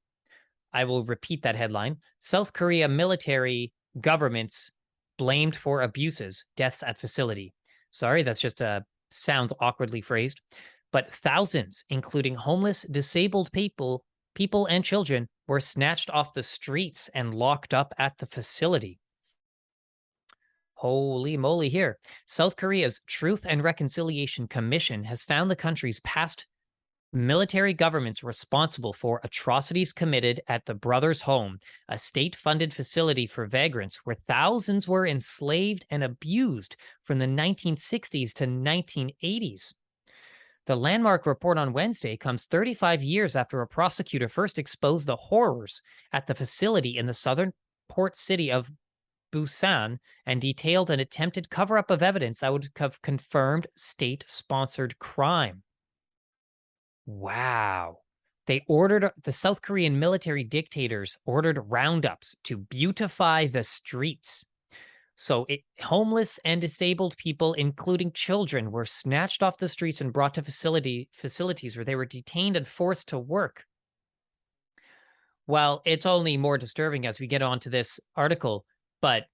I 0.72 0.84
will 0.84 1.04
repeat 1.04 1.42
that 1.44 1.56
headline. 1.56 1.98
South 2.20 2.54
Korea 2.54 2.88
military 2.88 3.72
governments 4.00 4.72
blamed 5.18 5.56
for 5.56 5.82
abuses, 5.82 6.46
deaths 6.56 6.84
at 6.84 6.98
facility. 6.98 7.54
Sorry, 7.92 8.24
that's 8.24 8.40
just 8.40 8.62
a 8.62 8.68
uh, 8.68 8.80
sounds 9.10 9.52
awkwardly 9.60 10.02
phrased, 10.02 10.42
but 10.92 11.12
thousands, 11.12 11.84
including 11.90 12.36
homeless, 12.36 12.86
disabled 12.92 13.52
people, 13.52 14.04
people 14.36 14.68
and 14.68 14.84
children, 14.86 15.28
were 15.50 15.60
snatched 15.60 16.10
off 16.12 16.34
the 16.34 16.44
streets 16.44 17.10
and 17.16 17.34
locked 17.34 17.74
up 17.74 17.94
at 17.98 18.18
the 18.20 18.26
facility. 18.28 19.00
Holy 20.76 21.36
moly, 21.36 21.68
here. 21.68 21.98
South 22.28 22.56
Korea's 22.56 23.02
Truth 23.08 23.46
and 23.50 23.64
Reconciliation 23.64 24.48
Commission 24.48 25.04
has 25.04 25.26
found 25.26 25.52
the 25.52 25.56
country's 25.56 26.00
past 26.02 26.46
military 27.12 27.74
governments 27.74 28.24
responsible 28.24 28.94
for 28.94 29.20
atrocities 29.24 29.92
committed 29.92 30.40
at 30.48 30.66
the 30.68 30.76
Brothers 30.76 31.22
Home, 31.22 31.58
a 31.90 31.98
state 31.98 32.36
funded 32.36 32.72
facility 32.72 33.26
for 33.26 33.48
vagrants 33.48 34.02
where 34.06 34.18
thousands 34.28 34.88
were 34.88 35.08
enslaved 35.08 35.86
and 35.90 36.04
abused 36.04 36.78
from 37.04 37.18
the 37.18 37.26
1960s 37.26 38.34
to 38.34 38.46
1980s. 38.46 39.74
The 40.70 40.76
landmark 40.76 41.26
report 41.26 41.58
on 41.58 41.74
Wednesday 41.74 42.16
comes 42.16 42.46
35 42.46 43.02
years 43.02 43.36
after 43.36 43.60
a 43.60 43.68
prosecutor 43.68 44.30
first 44.30 44.60
exposed 44.60 45.08
the 45.08 45.16
horrors 45.16 45.82
at 46.14 46.28
the 46.28 46.36
facility 46.36 46.96
in 46.96 47.08
the 47.08 47.14
southern 47.16 47.54
port 47.88 48.16
city 48.16 48.52
of 48.52 48.70
Busan 49.34 49.98
and 50.28 50.40
detailed 50.40 50.92
an 50.92 51.00
attempted 51.00 51.50
cover 51.50 51.80
up 51.80 51.90
of 51.90 52.04
evidence 52.04 52.42
that 52.42 52.54
would 52.54 52.70
have 52.76 53.02
confirmed 53.02 53.66
state 53.76 54.24
sponsored 54.28 55.00
crime. 55.00 55.64
Wow. 57.08 58.02
They 58.46 58.64
ordered 58.68 59.10
the 59.24 59.32
South 59.32 59.64
Korean 59.64 59.98
military 59.98 60.44
dictators 60.44 61.18
ordered 61.26 61.64
roundups 61.66 62.36
to 62.44 62.58
beautify 62.58 63.48
the 63.48 63.64
streets 63.64 64.46
so, 65.22 65.46
it, 65.50 65.64
homeless 65.82 66.40
and 66.46 66.62
disabled 66.62 67.18
people, 67.18 67.52
including 67.52 68.14
children, 68.14 68.72
were 68.72 68.86
snatched 68.86 69.44
off 69.44 69.58
the 69.58 69.68
streets 69.68 70.00
and 70.00 70.14
brought 70.14 70.36
to 70.36 70.42
facility 70.42 71.10
facilities 71.12 71.76
where 71.76 71.84
they 71.84 71.96
were 71.96 72.06
detained 72.06 72.56
and 72.56 72.66
forced 72.66 73.10
to 73.10 73.20
work. 73.20 73.66
Well, 75.46 75.82
it's 75.84 76.06
only 76.06 76.38
more 76.38 76.58
disturbing 76.58 77.06
as 77.06 77.20
we 77.20 77.28
get 77.28 77.42
on 77.42 77.60
to 77.60 77.70
this 77.70 78.00
article, 78.16 78.64
but 79.02 79.26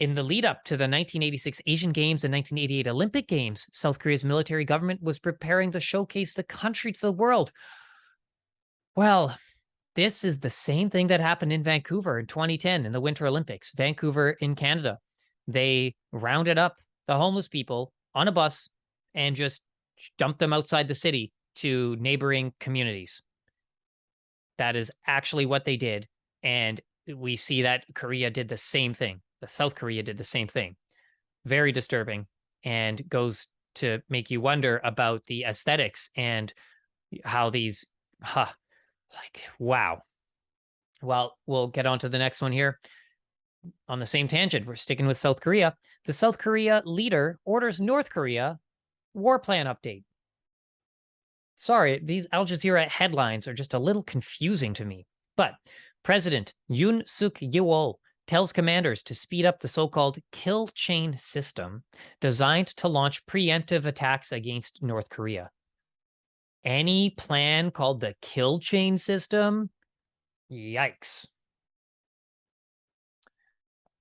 in 0.00 0.14
the 0.14 0.24
lead 0.24 0.44
up 0.44 0.64
to 0.64 0.76
the 0.76 0.82
1986 0.82 1.62
Asian 1.68 1.92
Games 1.92 2.24
and 2.24 2.34
1988 2.34 2.88
Olympic 2.88 3.28
Games, 3.28 3.68
South 3.70 4.00
Korea's 4.00 4.24
military 4.24 4.64
government 4.64 5.00
was 5.00 5.20
preparing 5.20 5.70
to 5.70 5.78
showcase 5.78 6.34
the 6.34 6.42
country 6.42 6.90
to 6.90 7.00
the 7.00 7.12
world. 7.12 7.52
Well, 8.96 9.38
this 9.96 10.24
is 10.24 10.38
the 10.38 10.50
same 10.50 10.90
thing 10.90 11.06
that 11.08 11.20
happened 11.20 11.52
in 11.52 11.62
Vancouver 11.62 12.18
in 12.18 12.26
2010 12.26 12.86
in 12.86 12.92
the 12.92 13.00
Winter 13.00 13.26
Olympics. 13.26 13.72
Vancouver 13.74 14.30
in 14.40 14.54
Canada, 14.54 14.98
they 15.48 15.94
rounded 16.12 16.58
up 16.58 16.76
the 17.06 17.16
homeless 17.16 17.48
people 17.48 17.92
on 18.14 18.28
a 18.28 18.32
bus 18.32 18.68
and 19.14 19.34
just 19.34 19.62
dumped 20.18 20.38
them 20.38 20.52
outside 20.52 20.86
the 20.86 20.94
city 20.94 21.32
to 21.56 21.96
neighboring 21.98 22.52
communities. 22.60 23.22
That 24.58 24.76
is 24.76 24.92
actually 25.06 25.46
what 25.46 25.64
they 25.64 25.76
did. 25.76 26.06
And 26.42 26.80
we 27.14 27.36
see 27.36 27.62
that 27.62 27.84
Korea 27.94 28.30
did 28.30 28.48
the 28.48 28.56
same 28.56 28.92
thing. 28.92 29.20
The 29.40 29.48
South 29.48 29.74
Korea 29.74 30.02
did 30.02 30.18
the 30.18 30.24
same 30.24 30.46
thing. 30.46 30.76
Very 31.46 31.72
disturbing 31.72 32.26
and 32.64 33.08
goes 33.08 33.46
to 33.76 34.00
make 34.08 34.30
you 34.30 34.40
wonder 34.40 34.80
about 34.84 35.24
the 35.26 35.44
aesthetics 35.44 36.10
and 36.16 36.52
how 37.24 37.50
these 37.50 37.86
huh, 38.22 38.46
like 39.14 39.42
wow. 39.58 40.02
Well, 41.02 41.36
we'll 41.46 41.68
get 41.68 41.86
on 41.86 41.98
to 42.00 42.08
the 42.08 42.18
next 42.18 42.40
one 42.40 42.52
here. 42.52 42.80
On 43.88 43.98
the 43.98 44.06
same 44.06 44.28
tangent, 44.28 44.66
we're 44.66 44.76
sticking 44.76 45.06
with 45.06 45.18
South 45.18 45.40
Korea. 45.40 45.74
The 46.04 46.12
South 46.12 46.38
Korea 46.38 46.82
leader 46.84 47.38
orders 47.44 47.80
North 47.80 48.10
Korea 48.10 48.58
war 49.14 49.38
plan 49.38 49.66
update. 49.66 50.04
Sorry, 51.56 52.00
these 52.04 52.26
Al 52.32 52.46
Jazeera 52.46 52.86
headlines 52.88 53.48
are 53.48 53.54
just 53.54 53.74
a 53.74 53.78
little 53.78 54.02
confusing 54.02 54.74
to 54.74 54.84
me. 54.84 55.06
But 55.36 55.54
President 56.02 56.52
Yoon 56.70 57.08
Suk 57.08 57.34
Yeol 57.38 57.94
tells 58.26 58.52
commanders 58.52 59.02
to 59.04 59.14
speed 59.14 59.46
up 59.46 59.60
the 59.60 59.68
so 59.68 59.88
called 59.88 60.18
kill 60.32 60.68
chain 60.68 61.16
system 61.16 61.82
designed 62.20 62.68
to 62.68 62.88
launch 62.88 63.24
preemptive 63.26 63.86
attacks 63.86 64.32
against 64.32 64.82
North 64.82 65.08
Korea. 65.08 65.50
Any 66.66 67.10
plan 67.10 67.70
called 67.70 68.00
the 68.00 68.14
kill 68.20 68.58
chain 68.58 68.98
system? 68.98 69.70
Yikes. 70.52 71.26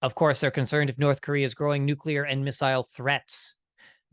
Of 0.02 0.16
course, 0.16 0.42
they're 0.42 0.52
concerned 0.52 0.90
if 0.90 0.98
North 0.98 1.22
Korea's 1.22 1.54
growing 1.54 1.86
nuclear 1.86 2.24
and 2.24 2.44
missile 2.44 2.90
threats 2.94 3.56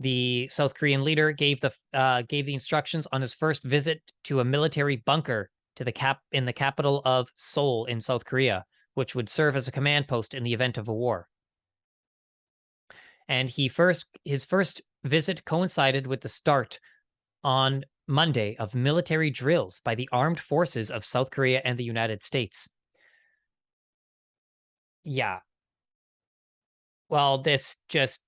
the 0.03 0.49
South 0.49 0.75
Korean 0.75 1.03
leader 1.03 1.33
gave 1.33 1.61
the 1.61 1.73
uh, 1.95 2.23
gave 2.23 2.47
the 2.47 2.55
instructions 2.55 3.07
on 3.13 3.21
his 3.21 3.35
first 3.35 3.63
visit 3.63 4.03
to 4.25 4.41
a 4.41 4.45
military 4.45 4.97
bunker 4.97 5.51
to 5.77 5.85
the 5.85 5.93
cap 5.93 6.21
in 6.33 6.45
the 6.45 6.53
capital 6.53 7.01
of 7.05 7.31
Seoul 7.37 7.87
in 7.87 8.01
South 8.01 8.25
Korea, 8.25 8.65
which 8.95 9.15
would 9.15 9.29
serve 9.29 9.57
as 9.57 9.69
a 9.69 9.73
command 9.73 10.09
post 10.09 10.35
in 10.35 10.43
the 10.43 10.53
event 10.53 10.77
of 10.77 10.89
a 10.89 10.95
war. 10.95 11.29
And 13.29 13.49
he 13.49 13.69
first 13.69 14.07
his 14.25 14.45
first 14.45 14.83
visit 15.05 15.45
coincided 15.45 16.07
with 16.07 16.21
the 16.21 16.29
start 16.29 16.81
on 17.45 17.85
Monday 18.13 18.57
of 18.59 18.75
military 18.75 19.31
drills 19.31 19.81
by 19.85 19.95
the 19.95 20.09
armed 20.13 20.39
forces 20.39 20.91
of 20.91 21.03
South 21.05 21.31
Korea 21.31 21.63
and 21.65 21.79
the 21.79 21.85
United 21.85 22.23
States. 22.23 22.69
Yeah. 25.03 25.39
Well, 27.09 27.43
this 27.43 27.77
just 27.89 28.21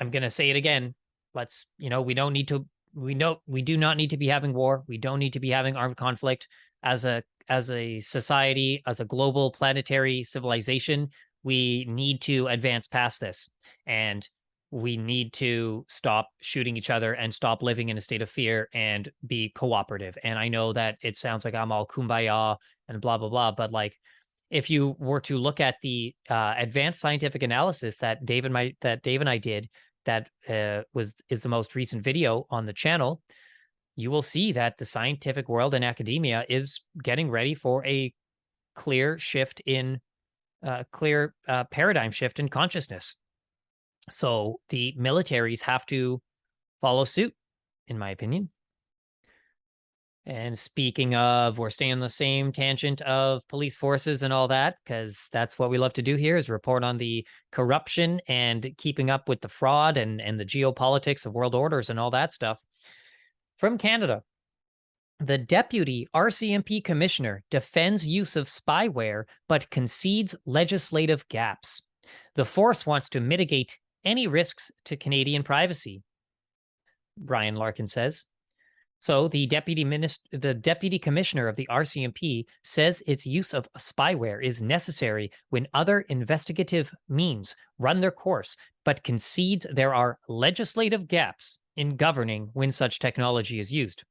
I'm 0.00 0.10
going 0.10 0.22
to 0.22 0.30
say 0.30 0.48
it 0.48 0.56
again. 0.56 0.94
Let's, 1.34 1.66
you 1.76 1.90
know, 1.90 2.00
we 2.00 2.14
don't 2.14 2.32
need 2.32 2.48
to 2.48 2.66
we 2.94 3.14
know 3.14 3.40
we 3.46 3.62
do 3.62 3.76
not 3.76 3.98
need 3.98 4.10
to 4.10 4.16
be 4.16 4.28
having 4.28 4.54
war. 4.54 4.82
We 4.88 4.96
don't 4.96 5.18
need 5.18 5.34
to 5.34 5.40
be 5.40 5.50
having 5.50 5.76
armed 5.76 5.98
conflict 5.98 6.48
as 6.82 7.04
a 7.04 7.22
as 7.48 7.70
a 7.70 8.00
society, 8.00 8.82
as 8.86 9.00
a 9.00 9.04
global 9.04 9.50
planetary 9.50 10.24
civilization. 10.24 11.10
We 11.42 11.84
need 11.86 12.22
to 12.22 12.46
advance 12.46 12.86
past 12.86 13.20
this. 13.20 13.50
And 13.86 14.26
we 14.70 14.96
need 14.96 15.32
to 15.32 15.84
stop 15.88 16.28
shooting 16.40 16.76
each 16.76 16.90
other 16.90 17.14
and 17.14 17.32
stop 17.32 17.62
living 17.62 17.88
in 17.88 17.98
a 17.98 18.00
state 18.00 18.22
of 18.22 18.30
fear 18.30 18.68
and 18.72 19.10
be 19.26 19.50
cooperative. 19.54 20.16
And 20.22 20.38
I 20.38 20.48
know 20.48 20.72
that 20.72 20.96
it 21.02 21.16
sounds 21.16 21.44
like 21.44 21.54
I'm 21.54 21.72
all 21.72 21.86
kumbaya 21.86 22.56
and 22.88 23.00
blah 23.00 23.18
blah 23.18 23.28
blah, 23.28 23.52
but 23.52 23.72
like 23.72 23.96
if 24.50 24.68
you 24.68 24.96
were 24.98 25.20
to 25.20 25.38
look 25.38 25.60
at 25.60 25.76
the 25.82 26.14
uh, 26.28 26.54
advanced 26.56 27.00
scientific 27.00 27.42
analysis 27.42 27.98
that 27.98 28.24
Dave 28.24 28.44
and 28.44 28.54
my 28.54 28.74
that 28.82 29.02
Dave 29.02 29.20
and 29.20 29.30
I 29.30 29.38
did 29.38 29.68
that 30.06 30.28
uh, 30.48 30.82
was 30.92 31.14
is 31.28 31.42
the 31.42 31.48
most 31.48 31.74
recent 31.74 32.02
video 32.02 32.46
on 32.50 32.66
the 32.66 32.72
channel, 32.72 33.22
you 33.96 34.10
will 34.10 34.22
see 34.22 34.52
that 34.52 34.78
the 34.78 34.84
scientific 34.84 35.48
world 35.48 35.74
and 35.74 35.84
academia 35.84 36.44
is 36.48 36.80
getting 37.02 37.30
ready 37.30 37.54
for 37.54 37.84
a 37.86 38.12
clear 38.74 39.18
shift 39.18 39.60
in 39.66 40.00
uh, 40.66 40.84
clear 40.92 41.34
uh, 41.48 41.64
paradigm 41.64 42.10
shift 42.10 42.38
in 42.38 42.48
consciousness. 42.48 43.16
So 44.08 44.60
the 44.70 44.94
militaries 44.98 45.62
have 45.62 45.84
to 45.86 46.20
follow 46.80 47.04
suit, 47.04 47.34
in 47.88 47.98
my 47.98 48.10
opinion. 48.10 48.50
And 50.26 50.58
speaking 50.58 51.14
of, 51.14 51.58
we're 51.58 51.70
staying 51.70 51.92
on 51.92 52.00
the 52.00 52.08
same 52.08 52.52
tangent 52.52 53.00
of 53.02 53.46
police 53.48 53.76
forces 53.76 54.22
and 54.22 54.32
all 54.32 54.48
that, 54.48 54.76
because 54.84 55.28
that's 55.32 55.58
what 55.58 55.70
we 55.70 55.78
love 55.78 55.94
to 55.94 56.02
do 56.02 56.16
here 56.16 56.36
is 56.36 56.48
report 56.48 56.84
on 56.84 56.98
the 56.98 57.26
corruption 57.50 58.20
and 58.28 58.70
keeping 58.76 59.10
up 59.10 59.28
with 59.28 59.40
the 59.40 59.48
fraud 59.48 59.96
and, 59.96 60.20
and 60.20 60.38
the 60.38 60.44
geopolitics 60.44 61.24
of 61.24 61.34
world 61.34 61.54
orders 61.54 61.90
and 61.90 61.98
all 61.98 62.10
that 62.10 62.32
stuff. 62.32 62.62
From 63.56 63.78
Canada, 63.78 64.22
the 65.20 65.38
deputy 65.38 66.06
RCMP 66.14 66.84
commissioner 66.84 67.42
defends 67.50 68.06
use 68.06 68.36
of 68.36 68.46
spyware, 68.46 69.24
but 69.48 69.68
concedes 69.70 70.34
legislative 70.46 71.28
gaps. 71.28 71.82
The 72.36 72.44
force 72.44 72.86
wants 72.86 73.08
to 73.10 73.20
mitigate 73.20 73.78
any 74.04 74.26
risks 74.26 74.70
to 74.86 74.96
Canadian 74.96 75.42
privacy. 75.42 76.02
Brian 77.16 77.56
Larkin 77.56 77.86
says. 77.86 78.24
So 79.00 79.28
the 79.28 79.46
deputy 79.46 79.82
minister, 79.82 80.38
the 80.38 80.52
deputy 80.52 80.98
commissioner 80.98 81.48
of 81.48 81.56
the 81.56 81.66
RCMP 81.70 82.44
says 82.62 83.02
its 83.06 83.24
use 83.24 83.54
of 83.54 83.66
spyware 83.78 84.44
is 84.44 84.60
necessary 84.60 85.32
when 85.48 85.66
other 85.72 86.02
investigative 86.02 86.92
means 87.08 87.56
run 87.78 88.00
their 88.00 88.10
course, 88.10 88.58
but 88.84 89.02
concedes 89.02 89.66
there 89.72 89.94
are 89.94 90.18
legislative 90.28 91.08
gaps 91.08 91.58
in 91.76 91.96
governing 91.96 92.50
when 92.52 92.70
such 92.70 92.98
technology 92.98 93.58
is 93.58 93.72
used. 93.72 94.04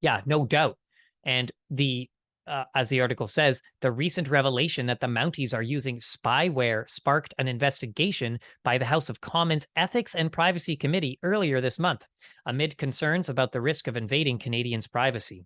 Yeah, 0.00 0.20
no 0.24 0.46
doubt. 0.46 0.78
And 1.24 1.50
the 1.68 2.08
uh, 2.46 2.64
as 2.74 2.88
the 2.88 3.00
article 3.00 3.26
says, 3.26 3.62
the 3.80 3.90
recent 3.90 4.28
revelation 4.28 4.86
that 4.86 5.00
the 5.00 5.06
Mounties 5.06 5.54
are 5.54 5.62
using 5.62 5.98
spyware 5.98 6.88
sparked 6.88 7.34
an 7.38 7.48
investigation 7.48 8.38
by 8.64 8.78
the 8.78 8.84
House 8.84 9.08
of 9.08 9.20
Commons 9.20 9.66
Ethics 9.76 10.14
and 10.14 10.32
Privacy 10.32 10.76
Committee 10.76 11.18
earlier 11.22 11.60
this 11.60 11.78
month, 11.78 12.06
amid 12.46 12.78
concerns 12.78 13.28
about 13.28 13.52
the 13.52 13.60
risk 13.60 13.88
of 13.88 13.96
invading 13.96 14.38
Canadians' 14.38 14.86
privacy. 14.86 15.44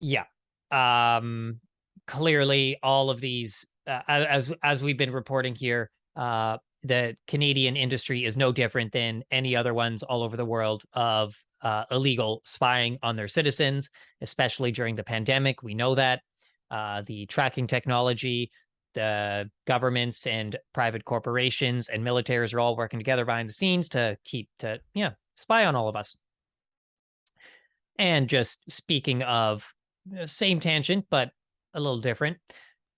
Yeah. 0.00 0.24
Um, 0.70 1.60
clearly, 2.06 2.78
all 2.82 3.10
of 3.10 3.20
these, 3.20 3.66
uh, 3.86 4.00
as 4.08 4.52
as 4.62 4.82
we've 4.82 4.96
been 4.96 5.12
reporting 5.12 5.54
here, 5.54 5.90
uh, 6.16 6.58
the 6.82 7.16
Canadian 7.26 7.76
industry 7.76 8.24
is 8.24 8.36
no 8.36 8.52
different 8.52 8.92
than 8.92 9.22
any 9.30 9.54
other 9.54 9.74
ones 9.74 10.02
all 10.02 10.22
over 10.22 10.36
the 10.36 10.44
world 10.44 10.82
of 10.94 11.34
uh, 11.62 11.84
illegal 11.90 12.42
spying 12.44 12.98
on 13.02 13.16
their 13.16 13.28
citizens, 13.28 13.90
especially 14.20 14.72
during 14.72 14.94
the 14.94 15.04
pandemic. 15.04 15.62
We 15.62 15.74
know 15.74 15.94
that 15.94 16.20
uh, 16.70 17.02
the 17.06 17.26
tracking 17.26 17.66
technology, 17.66 18.50
the 18.94 19.50
governments 19.66 20.26
and 20.26 20.56
private 20.72 21.04
corporations 21.04 21.88
and 21.88 22.02
militaries 22.02 22.54
are 22.54 22.60
all 22.60 22.76
working 22.76 22.98
together 22.98 23.24
behind 23.24 23.48
the 23.48 23.52
scenes 23.52 23.88
to 23.90 24.16
keep 24.24 24.48
to 24.58 24.80
yeah 24.94 25.10
spy 25.36 25.64
on 25.64 25.76
all 25.76 25.88
of 25.88 25.96
us. 25.96 26.16
And 27.98 28.28
just 28.28 28.70
speaking 28.70 29.22
of 29.22 29.66
uh, 30.18 30.26
same 30.26 30.60
tangent 30.60 31.06
but 31.10 31.30
a 31.74 31.80
little 31.80 32.00
different. 32.00 32.38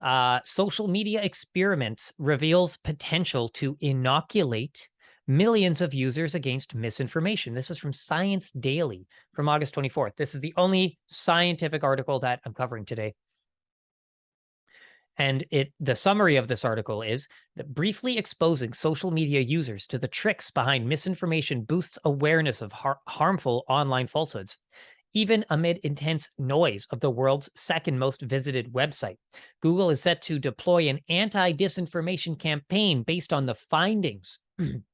Uh, 0.01 0.41
social 0.45 0.89
media 0.89 1.23
experiments 1.23 2.13
reveals 2.19 2.77
potential 2.77 3.49
to 3.51 3.77
inoculate 3.81 4.89
millions 5.33 5.81
of 5.81 5.95
users 5.95 6.35
against 6.35 6.75
misinformation. 6.75 7.55
This 7.55 7.71
is 7.71 7.79
from 7.79 7.93
Science 7.93 8.53
Daily 8.53 9.07
from 9.33 9.49
August 9.49 9.75
24th. 9.75 10.17
This 10.17 10.35
is 10.35 10.41
the 10.41 10.53
only 10.57 10.99
scientific 11.09 11.83
article 11.83 12.21
that 12.21 12.41
I'm 12.45 12.53
covering 12.53 12.85
today. 12.85 13.15
And 15.19 15.45
it 15.51 15.73
the 15.81 15.95
summary 15.95 16.37
of 16.37 16.49
this 16.49 16.65
article 16.65 17.03
is 17.03 17.29
that 17.57 17.75
briefly 17.75 18.17
exposing 18.19 18.73
social 18.73 19.11
media 19.11 19.41
users 19.41 19.87
to 19.89 19.99
the 19.99 20.09
tricks 20.09 20.51
behind 20.51 20.89
misinformation 20.89 21.63
boosts 21.63 21.99
awareness 22.05 22.63
of 22.63 22.73
har- 22.73 23.01
harmful 23.07 23.65
online 23.69 24.07
falsehoods. 24.07 24.57
Even 25.15 25.45
amid 25.51 25.79
intense 25.79 26.31
noise 26.39 26.87
of 26.91 27.01
the 27.01 27.11
world's 27.11 27.51
second 27.55 27.99
most 27.99 28.23
visited 28.23 28.73
website, 28.73 29.19
Google 29.61 29.91
is 29.91 30.01
set 30.01 30.23
to 30.23 30.39
deploy 30.39 30.89
an 30.89 31.01
anti 31.11 31.53
disinformation 31.53 32.39
campaign 32.39 33.03
based 33.03 33.35
on 33.35 33.45
the 33.45 33.55
findings 33.55 34.39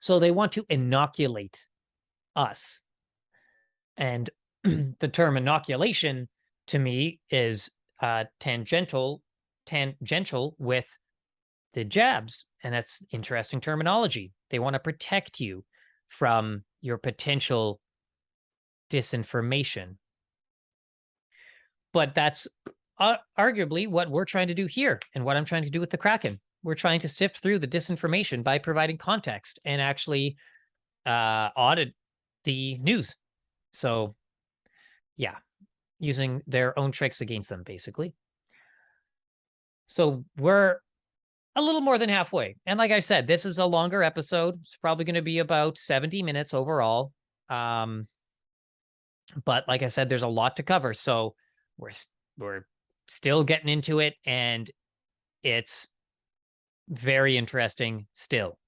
So 0.00 0.18
they 0.18 0.30
want 0.30 0.52
to 0.52 0.64
inoculate 0.68 1.66
us. 2.36 2.82
And 3.96 4.30
the 4.64 5.08
term 5.08 5.36
inoculation 5.36 6.28
to 6.68 6.78
me 6.78 7.20
is 7.30 7.70
uh, 8.00 8.24
tangential 8.40 9.22
tangential 9.66 10.56
with 10.58 10.88
the 11.74 11.84
jabs 11.84 12.46
and 12.64 12.72
that's 12.72 13.02
interesting 13.12 13.60
terminology 13.60 14.32
they 14.50 14.58
want 14.58 14.72
to 14.72 14.80
protect 14.80 15.40
you 15.40 15.62
from 16.08 16.64
your 16.80 16.96
potential 16.96 17.80
disinformation. 18.90 19.96
But 21.92 22.14
that's 22.14 22.48
uh, 22.98 23.16
arguably 23.38 23.88
what 23.88 24.10
we're 24.10 24.24
trying 24.24 24.48
to 24.48 24.54
do 24.54 24.66
here 24.66 25.00
and 25.14 25.24
what 25.24 25.36
I'm 25.36 25.44
trying 25.44 25.64
to 25.64 25.70
do 25.70 25.80
with 25.80 25.90
the 25.90 25.98
Kraken. 25.98 26.40
We're 26.62 26.74
trying 26.74 27.00
to 27.00 27.08
sift 27.08 27.38
through 27.38 27.60
the 27.60 27.68
disinformation 27.68 28.42
by 28.42 28.58
providing 28.58 28.98
context 28.98 29.58
and 29.64 29.80
actually 29.80 30.36
uh, 31.06 31.50
audit 31.56 31.94
the 32.44 32.78
news. 32.78 33.16
So, 33.72 34.14
yeah, 35.16 35.36
using 35.98 36.42
their 36.46 36.78
own 36.78 36.92
tricks 36.92 37.20
against 37.20 37.48
them, 37.48 37.62
basically. 37.64 38.14
So 39.88 40.24
we're 40.36 40.78
a 41.56 41.62
little 41.62 41.80
more 41.80 41.98
than 41.98 42.08
halfway. 42.08 42.56
And 42.66 42.78
like 42.78 42.92
I 42.92 43.00
said, 43.00 43.26
this 43.26 43.44
is 43.44 43.58
a 43.58 43.64
longer 43.64 44.02
episode. 44.02 44.58
It's 44.62 44.76
probably 44.76 45.04
going 45.04 45.14
to 45.14 45.22
be 45.22 45.38
about 45.38 45.78
70 45.78 46.22
minutes 46.22 46.54
overall. 46.54 47.12
Um, 47.48 48.06
but 49.44 49.66
like 49.66 49.82
I 49.82 49.88
said, 49.88 50.08
there's 50.08 50.22
a 50.22 50.28
lot 50.28 50.56
to 50.56 50.62
cover. 50.62 50.94
So 50.94 51.34
we're 51.76 51.90
we're 52.38 52.62
still 53.08 53.44
getting 53.44 53.68
into 53.68 53.98
it, 53.98 54.14
and 54.24 54.70
it's 55.42 55.86
very 56.88 57.36
interesting 57.36 58.06
still. 58.12 58.58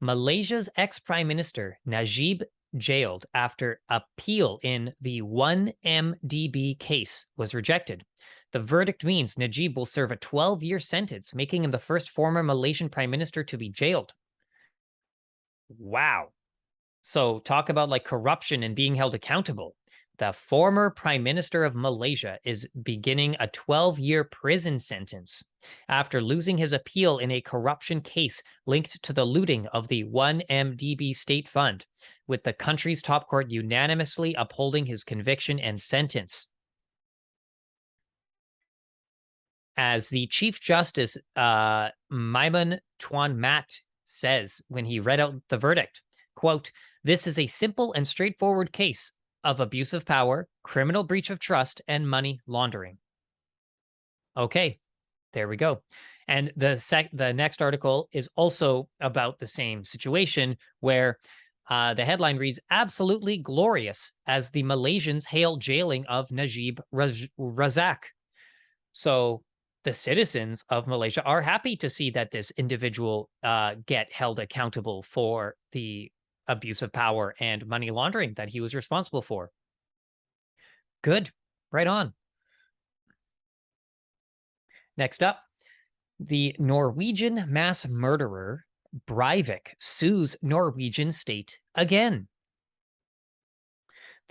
Malaysia's 0.00 0.68
ex 0.76 0.98
prime 0.98 1.28
minister 1.28 1.78
Najib 1.86 2.42
jailed 2.76 3.26
after 3.34 3.80
appeal 3.88 4.58
in 4.62 4.92
the 5.00 5.22
1MDB 5.22 6.78
case 6.78 7.26
was 7.36 7.54
rejected. 7.54 8.04
The 8.52 8.60
verdict 8.60 9.04
means 9.04 9.38
Najib 9.38 9.76
will 9.76 9.86
serve 9.86 10.10
a 10.10 10.16
12 10.16 10.62
year 10.62 10.78
sentence, 10.78 11.34
making 11.34 11.64
him 11.64 11.70
the 11.70 11.78
first 11.78 12.10
former 12.10 12.42
Malaysian 12.42 12.88
prime 12.88 13.10
minister 13.10 13.42
to 13.44 13.56
be 13.56 13.70
jailed. 13.70 14.12
Wow. 15.78 16.28
So, 17.00 17.40
talk 17.40 17.68
about 17.68 17.88
like 17.88 18.04
corruption 18.04 18.62
and 18.62 18.76
being 18.76 18.94
held 18.94 19.14
accountable. 19.14 19.74
The 20.18 20.32
former 20.32 20.90
prime 20.90 21.22
minister 21.22 21.64
of 21.64 21.74
Malaysia 21.74 22.38
is 22.44 22.68
beginning 22.82 23.36
a 23.40 23.48
12 23.48 23.98
year 23.98 24.24
prison 24.24 24.78
sentence 24.78 25.42
after 25.88 26.20
losing 26.20 26.58
his 26.58 26.72
appeal 26.72 27.18
in 27.18 27.30
a 27.30 27.40
corruption 27.40 28.00
case 28.00 28.42
linked 28.66 29.02
to 29.02 29.12
the 29.12 29.24
looting 29.24 29.66
of 29.68 29.88
the 29.88 30.04
1MDB 30.04 31.16
state 31.16 31.48
fund, 31.48 31.86
with 32.26 32.44
the 32.44 32.52
country's 32.52 33.02
top 33.02 33.28
court 33.28 33.50
unanimously 33.50 34.34
upholding 34.34 34.86
his 34.86 35.02
conviction 35.02 35.58
and 35.58 35.80
sentence. 35.80 36.48
as 39.76 40.08
the 40.08 40.26
Chief 40.28 40.60
Justice 40.60 41.16
uh, 41.36 41.88
Tuan 42.10 43.40
Mat 43.40 43.80
says 44.04 44.62
when 44.68 44.84
he 44.84 45.00
read 45.00 45.20
out 45.20 45.34
the 45.48 45.58
verdict, 45.58 46.02
quote, 46.34 46.70
this 47.04 47.26
is 47.26 47.38
a 47.38 47.46
simple 47.46 47.92
and 47.94 48.06
straightforward 48.06 48.72
case 48.72 49.12
of 49.44 49.60
abuse 49.60 49.92
of 49.92 50.04
power, 50.04 50.48
criminal 50.62 51.04
breach 51.04 51.30
of 51.30 51.38
trust, 51.38 51.82
and 51.88 52.08
money 52.08 52.40
laundering. 52.46 52.98
Okay, 54.36 54.78
there 55.32 55.48
we 55.48 55.56
go. 55.56 55.82
And 56.28 56.52
the 56.56 56.76
sec- 56.76 57.10
the 57.12 57.32
next 57.32 57.60
article 57.60 58.08
is 58.12 58.28
also 58.36 58.88
about 59.00 59.38
the 59.38 59.46
same 59.46 59.84
situation 59.84 60.56
where 60.80 61.18
uh, 61.68 61.94
the 61.94 62.04
headline 62.04 62.36
reads 62.36 62.60
absolutely 62.70 63.38
glorious 63.38 64.12
as 64.26 64.50
the 64.50 64.62
Malaysians 64.62 65.26
hail 65.26 65.56
jailing 65.56 66.04
of 66.06 66.30
Najib 66.30 66.80
Raz- 66.90 67.28
Razak. 67.38 68.04
So 68.92 69.42
the 69.84 69.92
citizens 69.92 70.64
of 70.68 70.86
Malaysia 70.86 71.22
are 71.24 71.42
happy 71.42 71.76
to 71.76 71.88
see 71.88 72.10
that 72.10 72.30
this 72.30 72.52
individual 72.52 73.28
uh, 73.42 73.74
get 73.86 74.12
held 74.12 74.38
accountable 74.38 75.02
for 75.02 75.56
the 75.72 76.10
abuse 76.48 76.82
of 76.82 76.92
power 76.92 77.34
and 77.40 77.66
money 77.66 77.90
laundering 77.90 78.34
that 78.34 78.48
he 78.48 78.60
was 78.60 78.74
responsible 78.74 79.22
for. 79.22 79.50
Good, 81.02 81.30
right 81.70 81.86
on. 81.86 82.12
Next 84.96 85.22
up, 85.22 85.40
the 86.20 86.54
Norwegian 86.58 87.46
mass 87.48 87.86
murderer 87.86 88.64
Breivik 89.06 89.74
sues 89.80 90.36
Norwegian 90.42 91.12
state 91.12 91.58
again 91.74 92.28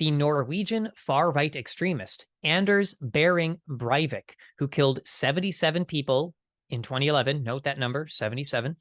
the 0.01 0.09
Norwegian 0.09 0.89
far 0.95 1.29
right 1.29 1.55
extremist 1.55 2.25
Anders 2.43 2.95
Behring 2.95 3.61
Breivik, 3.69 4.31
who 4.57 4.67
killed 4.67 4.99
77 5.05 5.85
people 5.85 6.33
in 6.71 6.81
2011, 6.81 7.43
note 7.43 7.65
that 7.65 7.77
number, 7.77 8.07
77, 8.07 8.77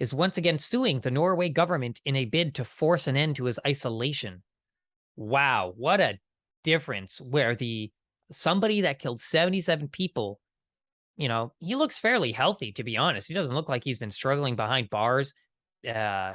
is 0.00 0.14
once 0.14 0.38
again 0.38 0.56
suing 0.56 1.00
the 1.00 1.10
Norway 1.10 1.50
government 1.50 2.00
in 2.06 2.16
a 2.16 2.24
bid 2.24 2.54
to 2.54 2.64
force 2.64 3.06
an 3.06 3.16
end 3.16 3.36
to 3.36 3.44
his 3.44 3.60
isolation. 3.66 4.42
Wow, 5.14 5.74
what 5.76 6.00
a 6.00 6.18
difference 6.64 7.20
where 7.20 7.54
the 7.54 7.92
somebody 8.32 8.80
that 8.80 8.98
killed 8.98 9.20
77 9.20 9.88
people, 9.88 10.40
you 11.16 11.28
know, 11.28 11.52
he 11.58 11.74
looks 11.74 11.98
fairly 11.98 12.32
healthy 12.32 12.72
to 12.72 12.82
be 12.82 12.96
honest. 12.96 13.28
He 13.28 13.34
doesn't 13.34 13.54
look 13.54 13.68
like 13.68 13.84
he's 13.84 13.98
been 13.98 14.10
struggling 14.10 14.56
behind 14.56 14.88
bars. 14.88 15.34
Uh, 15.86 16.32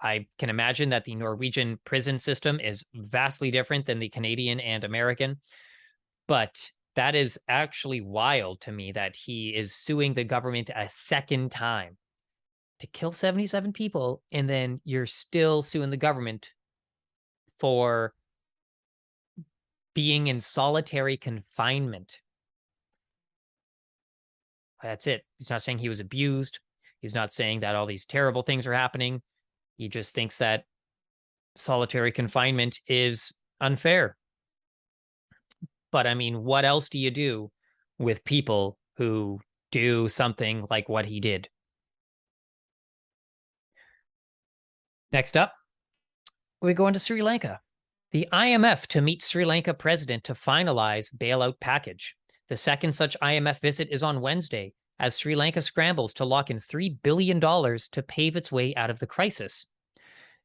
I 0.00 0.26
can 0.38 0.48
imagine 0.48 0.88
that 0.88 1.04
the 1.04 1.14
Norwegian 1.14 1.78
prison 1.84 2.18
system 2.18 2.58
is 2.60 2.84
vastly 2.94 3.50
different 3.50 3.86
than 3.86 3.98
the 3.98 4.08
Canadian 4.08 4.58
and 4.58 4.84
American. 4.84 5.40
But 6.26 6.70
that 6.96 7.14
is 7.14 7.38
actually 7.48 8.00
wild 8.00 8.62
to 8.62 8.72
me 8.72 8.92
that 8.92 9.16
he 9.16 9.50
is 9.50 9.74
suing 9.74 10.14
the 10.14 10.24
government 10.24 10.70
a 10.74 10.88
second 10.88 11.50
time 11.50 11.96
to 12.82 12.86
kill 12.88 13.12
77 13.12 13.72
people. 13.72 14.22
And 14.32 14.48
then 14.50 14.80
you're 14.84 15.06
still 15.06 15.62
suing 15.62 15.90
the 15.90 15.96
government 15.96 16.50
for 17.60 18.12
being 19.94 20.26
in 20.26 20.40
solitary 20.40 21.16
confinement. 21.16 22.20
That's 24.82 25.06
it. 25.06 25.24
He's 25.38 25.48
not 25.48 25.62
saying 25.62 25.78
he 25.78 25.88
was 25.88 26.00
abused. 26.00 26.58
He's 27.00 27.14
not 27.14 27.32
saying 27.32 27.60
that 27.60 27.76
all 27.76 27.86
these 27.86 28.04
terrible 28.04 28.42
things 28.42 28.66
are 28.66 28.74
happening. 28.74 29.22
He 29.76 29.88
just 29.88 30.12
thinks 30.12 30.38
that 30.38 30.64
solitary 31.56 32.10
confinement 32.10 32.80
is 32.88 33.32
unfair. 33.60 34.16
But 35.92 36.08
I 36.08 36.14
mean, 36.14 36.42
what 36.42 36.64
else 36.64 36.88
do 36.88 36.98
you 36.98 37.12
do 37.12 37.52
with 38.00 38.24
people 38.24 38.76
who 38.96 39.38
do 39.70 40.08
something 40.08 40.66
like 40.68 40.88
what 40.88 41.06
he 41.06 41.20
did? 41.20 41.48
Next 45.12 45.36
up, 45.36 45.52
we 46.62 46.72
go 46.72 46.86
into 46.86 46.98
Sri 46.98 47.20
Lanka. 47.20 47.60
The 48.12 48.26
IMF 48.32 48.86
to 48.88 49.02
meet 49.02 49.22
Sri 49.22 49.44
Lanka 49.44 49.74
president 49.74 50.24
to 50.24 50.32
finalize 50.32 51.14
bailout 51.14 51.60
package. 51.60 52.16
The 52.48 52.56
second 52.56 52.94
such 52.94 53.16
IMF 53.22 53.60
visit 53.60 53.88
is 53.90 54.02
on 54.02 54.22
Wednesday 54.22 54.72
as 54.98 55.18
Sri 55.18 55.34
Lanka 55.34 55.60
scrambles 55.60 56.14
to 56.14 56.24
lock 56.24 56.50
in 56.50 56.56
$3 56.56 56.96
billion 57.02 57.40
to 57.40 58.04
pave 58.08 58.36
its 58.36 58.50
way 58.50 58.74
out 58.74 58.88
of 58.88 59.00
the 59.00 59.06
crisis. 59.06 59.66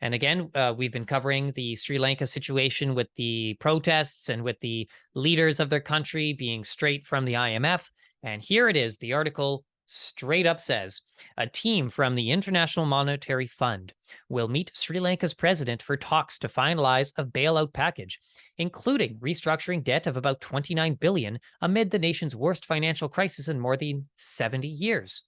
And 0.01 0.13
again, 0.13 0.49
uh, 0.53 0.73
we've 0.77 0.91
been 0.91 1.05
covering 1.05 1.53
the 1.53 1.75
Sri 1.75 1.97
Lanka 1.97 2.27
situation 2.27 2.93
with 2.93 3.07
the 3.15 3.55
protests 3.61 4.27
and 4.27 4.43
with 4.43 4.59
the 4.59 4.89
leaders 5.15 5.61
of 5.61 5.69
their 5.69 5.79
country 5.79 6.33
being 6.33 6.63
straight 6.63 7.07
from 7.07 7.23
the 7.23 7.33
IMF. 7.33 7.89
And 8.21 8.41
here 8.41 8.67
it 8.67 8.75
is 8.75 8.97
the 8.97 9.13
article 9.13 9.63
straight 9.87 10.45
up 10.45 10.59
says 10.59 11.01
a 11.37 11.47
team 11.47 11.89
from 11.89 12.13
the 12.13 12.29
International 12.29 12.85
Monetary 12.85 13.47
Fund 13.47 13.93
will 14.29 14.47
meet 14.47 14.71
Sri 14.75 14.99
Lanka's 14.99 15.33
president 15.33 15.81
for 15.81 15.97
talks 15.97 16.37
to 16.39 16.47
finalize 16.47 17.13
a 17.17 17.25
bailout 17.25 17.73
package, 17.73 18.19
including 18.57 19.17
restructuring 19.19 19.83
debt 19.83 20.05
of 20.05 20.17
about 20.17 20.41
29 20.41 20.93
billion 20.95 21.39
amid 21.61 21.89
the 21.89 21.99
nation's 21.99 22.35
worst 22.35 22.65
financial 22.65 23.09
crisis 23.09 23.47
in 23.47 23.59
more 23.59 23.77
than 23.77 24.07
70 24.17 24.67
years. 24.67 25.23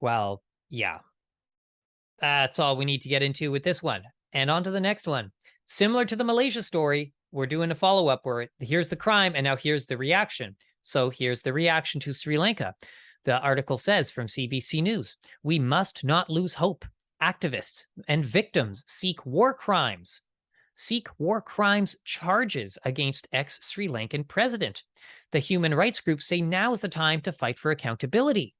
Well, 0.00 0.42
yeah, 0.68 0.98
that's 2.18 2.58
all 2.58 2.76
we 2.76 2.84
need 2.84 3.02
to 3.02 3.08
get 3.08 3.22
into 3.22 3.52
with 3.52 3.62
this 3.62 3.82
one. 3.82 4.02
And 4.32 4.50
on 4.50 4.64
to 4.64 4.70
the 4.70 4.80
next 4.80 5.06
one. 5.06 5.30
Similar 5.66 6.06
to 6.06 6.16
the 6.16 6.24
Malaysia 6.24 6.62
story, 6.62 7.12
we're 7.30 7.46
doing 7.46 7.70
a 7.70 7.74
follow 7.74 8.08
up 8.08 8.20
where 8.24 8.48
here's 8.58 8.88
the 8.88 8.96
crime 8.96 9.32
and 9.34 9.44
now 9.44 9.56
here's 9.56 9.86
the 9.86 9.96
reaction. 9.96 10.56
So 10.82 11.10
here's 11.10 11.42
the 11.42 11.52
reaction 11.52 12.00
to 12.02 12.12
Sri 12.12 12.38
Lanka. 12.38 12.74
The 13.24 13.38
article 13.38 13.76
says 13.76 14.10
from 14.10 14.26
CBC 14.26 14.82
News 14.82 15.16
We 15.42 15.58
must 15.58 16.04
not 16.04 16.28
lose 16.28 16.54
hope. 16.54 16.84
Activists 17.22 17.86
and 18.08 18.24
victims 18.24 18.84
seek 18.86 19.24
war 19.24 19.54
crimes. 19.54 20.20
Seek 20.74 21.08
war 21.18 21.40
crimes 21.40 21.96
charges 22.04 22.78
against 22.84 23.28
ex 23.32 23.60
Sri 23.62 23.88
Lankan 23.88 24.26
president. 24.26 24.82
The 25.30 25.38
human 25.38 25.74
rights 25.74 26.00
groups 26.00 26.26
say 26.26 26.40
now 26.40 26.72
is 26.72 26.80
the 26.80 26.88
time 26.88 27.20
to 27.22 27.32
fight 27.32 27.58
for 27.58 27.70
accountability 27.70 28.54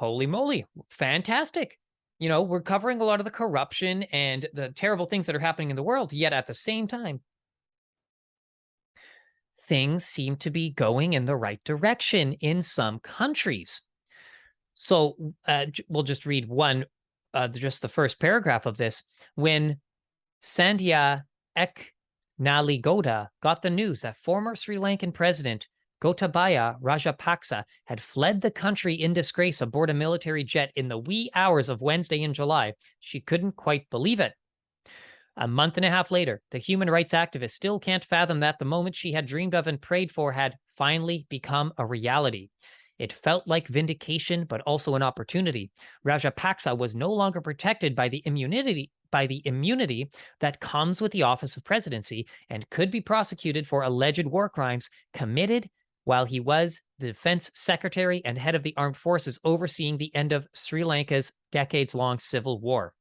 holy 0.00 0.26
moly, 0.26 0.64
fantastic. 0.88 1.78
You 2.18 2.30
know, 2.30 2.40
we're 2.40 2.62
covering 2.62 3.02
a 3.02 3.04
lot 3.04 3.20
of 3.20 3.24
the 3.26 3.30
corruption 3.30 4.04
and 4.04 4.46
the 4.54 4.70
terrible 4.70 5.04
things 5.04 5.26
that 5.26 5.36
are 5.36 5.40
happening 5.40 5.68
in 5.68 5.76
the 5.76 5.82
world, 5.82 6.14
yet 6.14 6.32
at 6.32 6.46
the 6.46 6.54
same 6.54 6.88
time, 6.88 7.20
things 9.70 10.04
seem 10.04 10.34
to 10.34 10.50
be 10.50 10.72
going 10.72 11.12
in 11.12 11.24
the 11.24 11.36
right 11.36 11.62
direction 11.64 12.32
in 12.40 12.60
some 12.60 12.98
countries. 12.98 13.82
So 14.74 15.14
uh, 15.46 15.66
we'll 15.88 16.02
just 16.02 16.26
read 16.26 16.48
one 16.48 16.86
uh, 17.34 17.46
just 17.46 17.80
the 17.80 17.88
first 17.88 18.18
paragraph 18.18 18.66
of 18.66 18.76
this 18.76 19.04
when 19.36 19.78
Sandhya 20.42 21.22
Ek 21.54 21.92
Naligoda 22.40 23.28
got 23.40 23.62
the 23.62 23.70
news 23.70 24.00
that 24.00 24.16
former 24.16 24.56
Sri 24.56 24.76
Lankan 24.76 25.14
president 25.14 25.68
Gotabaya 26.02 26.74
Rajapaksa 26.80 27.62
had 27.84 28.00
fled 28.00 28.40
the 28.40 28.50
country 28.50 28.94
in 28.94 29.12
disgrace 29.12 29.60
aboard 29.60 29.90
a 29.90 29.94
military 29.94 30.42
jet 30.42 30.72
in 30.74 30.88
the 30.88 30.98
wee 30.98 31.30
hours 31.36 31.68
of 31.68 31.80
Wednesday 31.80 32.22
in 32.22 32.32
July. 32.32 32.72
She 32.98 33.20
couldn't 33.20 33.54
quite 33.54 33.88
believe 33.88 34.18
it. 34.18 34.32
A 35.36 35.48
month 35.48 35.76
and 35.76 35.86
a 35.86 35.90
half 35.90 36.10
later, 36.10 36.42
the 36.50 36.58
human 36.58 36.90
rights 36.90 37.12
activist 37.12 37.52
still 37.52 37.78
can't 37.78 38.04
fathom 38.04 38.40
that 38.40 38.58
the 38.58 38.64
moment 38.64 38.94
she 38.94 39.12
had 39.12 39.26
dreamed 39.26 39.54
of 39.54 39.66
and 39.66 39.80
prayed 39.80 40.10
for 40.10 40.32
had 40.32 40.56
finally 40.66 41.26
become 41.28 41.72
a 41.78 41.86
reality. 41.86 42.48
It 42.98 43.14
felt 43.14 43.46
like 43.46 43.66
vindication, 43.66 44.44
but 44.44 44.60
also 44.62 44.94
an 44.94 45.02
opportunity. 45.02 45.70
Rajapaksa 46.04 46.76
was 46.76 46.94
no 46.94 47.10
longer 47.10 47.40
protected 47.40 47.96
by 47.96 48.08
the 48.08 48.22
immunity 48.26 48.90
by 49.10 49.26
the 49.26 49.42
immunity 49.44 50.10
that 50.40 50.60
comes 50.60 51.00
with 51.00 51.10
the 51.12 51.22
office 51.22 51.56
of 51.56 51.64
presidency 51.64 52.26
and 52.48 52.68
could 52.70 52.90
be 52.90 53.00
prosecuted 53.00 53.66
for 53.66 53.82
alleged 53.82 54.26
war 54.26 54.48
crimes 54.48 54.88
committed 55.14 55.68
while 56.04 56.24
he 56.24 56.40
was 56.40 56.80
the 56.98 57.08
defense 57.08 57.50
secretary 57.54 58.22
and 58.24 58.38
head 58.38 58.54
of 58.54 58.62
the 58.62 58.74
armed 58.76 58.96
forces 58.96 59.38
overseeing 59.44 59.96
the 59.96 60.14
end 60.14 60.32
of 60.32 60.46
Sri 60.54 60.84
Lanka's 60.84 61.32
decades 61.50 61.94
long 61.94 62.18
civil 62.18 62.60
war. 62.60 62.94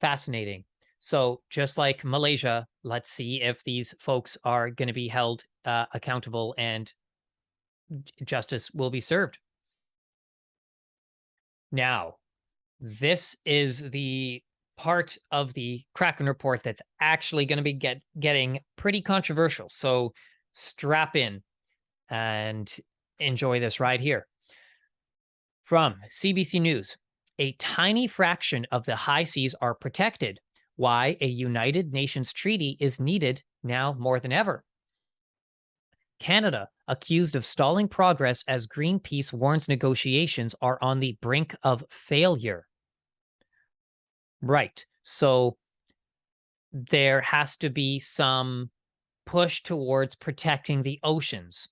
Fascinating. 0.00 0.64
So, 0.98 1.42
just 1.50 1.78
like 1.78 2.04
Malaysia, 2.04 2.66
let's 2.82 3.10
see 3.10 3.42
if 3.42 3.62
these 3.64 3.94
folks 3.98 4.36
are 4.44 4.70
going 4.70 4.88
to 4.88 4.94
be 4.94 5.08
held 5.08 5.44
uh, 5.64 5.84
accountable 5.92 6.54
and 6.58 6.92
justice 8.24 8.70
will 8.72 8.90
be 8.90 9.00
served. 9.00 9.38
Now, 11.70 12.14
this 12.80 13.36
is 13.44 13.90
the 13.90 14.42
part 14.76 15.16
of 15.30 15.52
the 15.54 15.82
Kraken 15.94 16.26
report 16.26 16.62
that's 16.62 16.82
actually 17.00 17.46
going 17.46 17.58
to 17.58 17.62
be 17.62 17.72
get 17.72 18.00
getting 18.20 18.60
pretty 18.76 19.00
controversial. 19.00 19.68
So 19.70 20.12
strap 20.52 21.16
in 21.16 21.42
and 22.10 22.74
enjoy 23.18 23.60
this 23.60 23.80
right 23.80 24.00
here. 24.00 24.26
From 25.62 25.96
CBC 26.10 26.60
News, 26.60 26.96
a 27.38 27.52
tiny 27.52 28.06
fraction 28.06 28.66
of 28.72 28.84
the 28.84 28.96
high 28.96 29.24
seas 29.24 29.54
are 29.60 29.74
protected. 29.74 30.40
Why 30.76 31.16
a 31.20 31.26
United 31.26 31.92
Nations 31.92 32.32
treaty 32.32 32.76
is 32.80 33.00
needed 33.00 33.42
now 33.62 33.94
more 33.98 34.20
than 34.20 34.32
ever. 34.32 34.64
Canada 36.18 36.68
accused 36.88 37.36
of 37.36 37.44
stalling 37.44 37.88
progress 37.88 38.44
as 38.48 38.66
Greenpeace 38.66 39.32
warns 39.32 39.68
negotiations 39.68 40.54
are 40.62 40.78
on 40.80 41.00
the 41.00 41.16
brink 41.20 41.54
of 41.62 41.84
failure. 41.90 42.66
Right. 44.40 44.84
So 45.02 45.56
there 46.72 47.20
has 47.20 47.56
to 47.58 47.70
be 47.70 47.98
some 47.98 48.70
push 49.24 49.62
towards 49.62 50.14
protecting 50.14 50.82
the 50.82 51.00
oceans. 51.02 51.68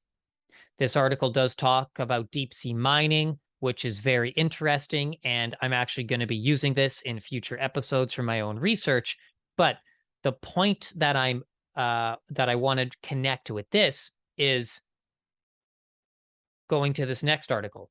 This 0.78 0.96
article 0.96 1.30
does 1.30 1.54
talk 1.54 1.90
about 1.98 2.30
deep 2.30 2.52
sea 2.52 2.74
mining, 2.74 3.38
which 3.64 3.86
is 3.86 4.00
very 4.00 4.28
interesting. 4.32 5.16
And 5.24 5.56
I'm 5.62 5.72
actually 5.72 6.04
going 6.04 6.20
to 6.20 6.26
be 6.26 6.36
using 6.36 6.74
this 6.74 7.00
in 7.00 7.18
future 7.18 7.58
episodes 7.58 8.12
for 8.12 8.22
my 8.22 8.40
own 8.40 8.58
research. 8.58 9.16
But 9.56 9.76
the 10.22 10.32
point 10.32 10.92
that 10.96 11.16
I'm 11.16 11.42
uh, 11.74 12.16
that 12.28 12.50
I 12.50 12.56
want 12.56 12.80
to 12.80 12.90
connect 13.02 13.50
with 13.50 13.68
this 13.70 14.10
is 14.36 14.82
going 16.68 16.92
to 16.92 17.06
this 17.06 17.22
next 17.22 17.50
article. 17.50 17.88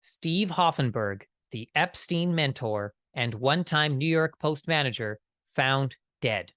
Steve 0.00 0.48
Hoffenberg, 0.48 1.22
the 1.50 1.68
Epstein 1.74 2.36
mentor 2.36 2.94
and 3.14 3.34
one 3.34 3.64
time 3.64 3.98
New 3.98 4.06
York 4.06 4.38
Post 4.38 4.68
manager, 4.68 5.18
found 5.56 5.96
dead. 6.22 6.52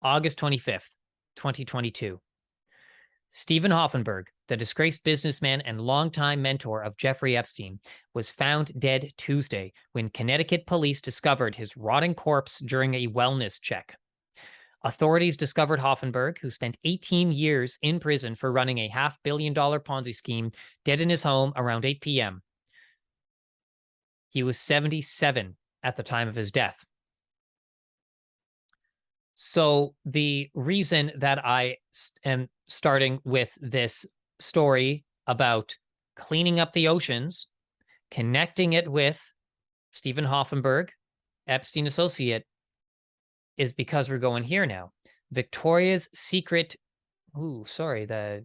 August 0.00 0.38
25th, 0.38 0.90
2022. 1.34 2.20
Stephen 3.30 3.70
Hoffenberg, 3.70 4.28
the 4.48 4.56
disgraced 4.56 5.04
businessman 5.04 5.60
and 5.60 5.80
longtime 5.80 6.40
mentor 6.40 6.82
of 6.82 6.96
Jeffrey 6.96 7.36
Epstein, 7.36 7.78
was 8.14 8.30
found 8.30 8.72
dead 8.80 9.12
Tuesday 9.18 9.72
when 9.92 10.08
Connecticut 10.08 10.66
police 10.66 11.02
discovered 11.02 11.54
his 11.54 11.76
rotting 11.76 12.14
corpse 12.14 12.58
during 12.60 12.94
a 12.94 13.08
wellness 13.08 13.60
check. 13.60 13.96
Authorities 14.82 15.36
discovered 15.36 15.80
Hoffenberg, 15.80 16.38
who 16.38 16.50
spent 16.50 16.78
18 16.84 17.30
years 17.32 17.78
in 17.82 18.00
prison 18.00 18.34
for 18.34 18.50
running 18.50 18.78
a 18.78 18.88
half 18.88 19.22
billion 19.22 19.52
dollar 19.52 19.80
Ponzi 19.80 20.14
scheme, 20.14 20.52
dead 20.84 21.00
in 21.00 21.10
his 21.10 21.22
home 21.22 21.52
around 21.56 21.84
8 21.84 22.00
p.m. 22.00 22.42
He 24.30 24.42
was 24.42 24.58
77 24.58 25.56
at 25.82 25.96
the 25.96 26.02
time 26.02 26.28
of 26.28 26.36
his 26.36 26.52
death. 26.52 26.84
So, 29.40 29.94
the 30.04 30.50
reason 30.56 31.12
that 31.18 31.46
I 31.46 31.76
am 32.24 32.48
starting 32.66 33.20
with 33.22 33.56
this 33.60 34.04
story 34.40 35.04
about 35.28 35.76
cleaning 36.16 36.58
up 36.58 36.72
the 36.72 36.88
oceans, 36.88 37.46
connecting 38.10 38.72
it 38.72 38.90
with 38.90 39.22
Stephen 39.92 40.24
Hoffenberg, 40.24 40.88
Epstein 41.46 41.86
associate, 41.86 42.44
is 43.56 43.72
because 43.72 44.10
we're 44.10 44.18
going 44.18 44.42
here 44.42 44.66
now. 44.66 44.90
Victoria's 45.30 46.08
Secret. 46.12 46.74
Ooh, 47.38 47.64
sorry, 47.64 48.06
the 48.06 48.44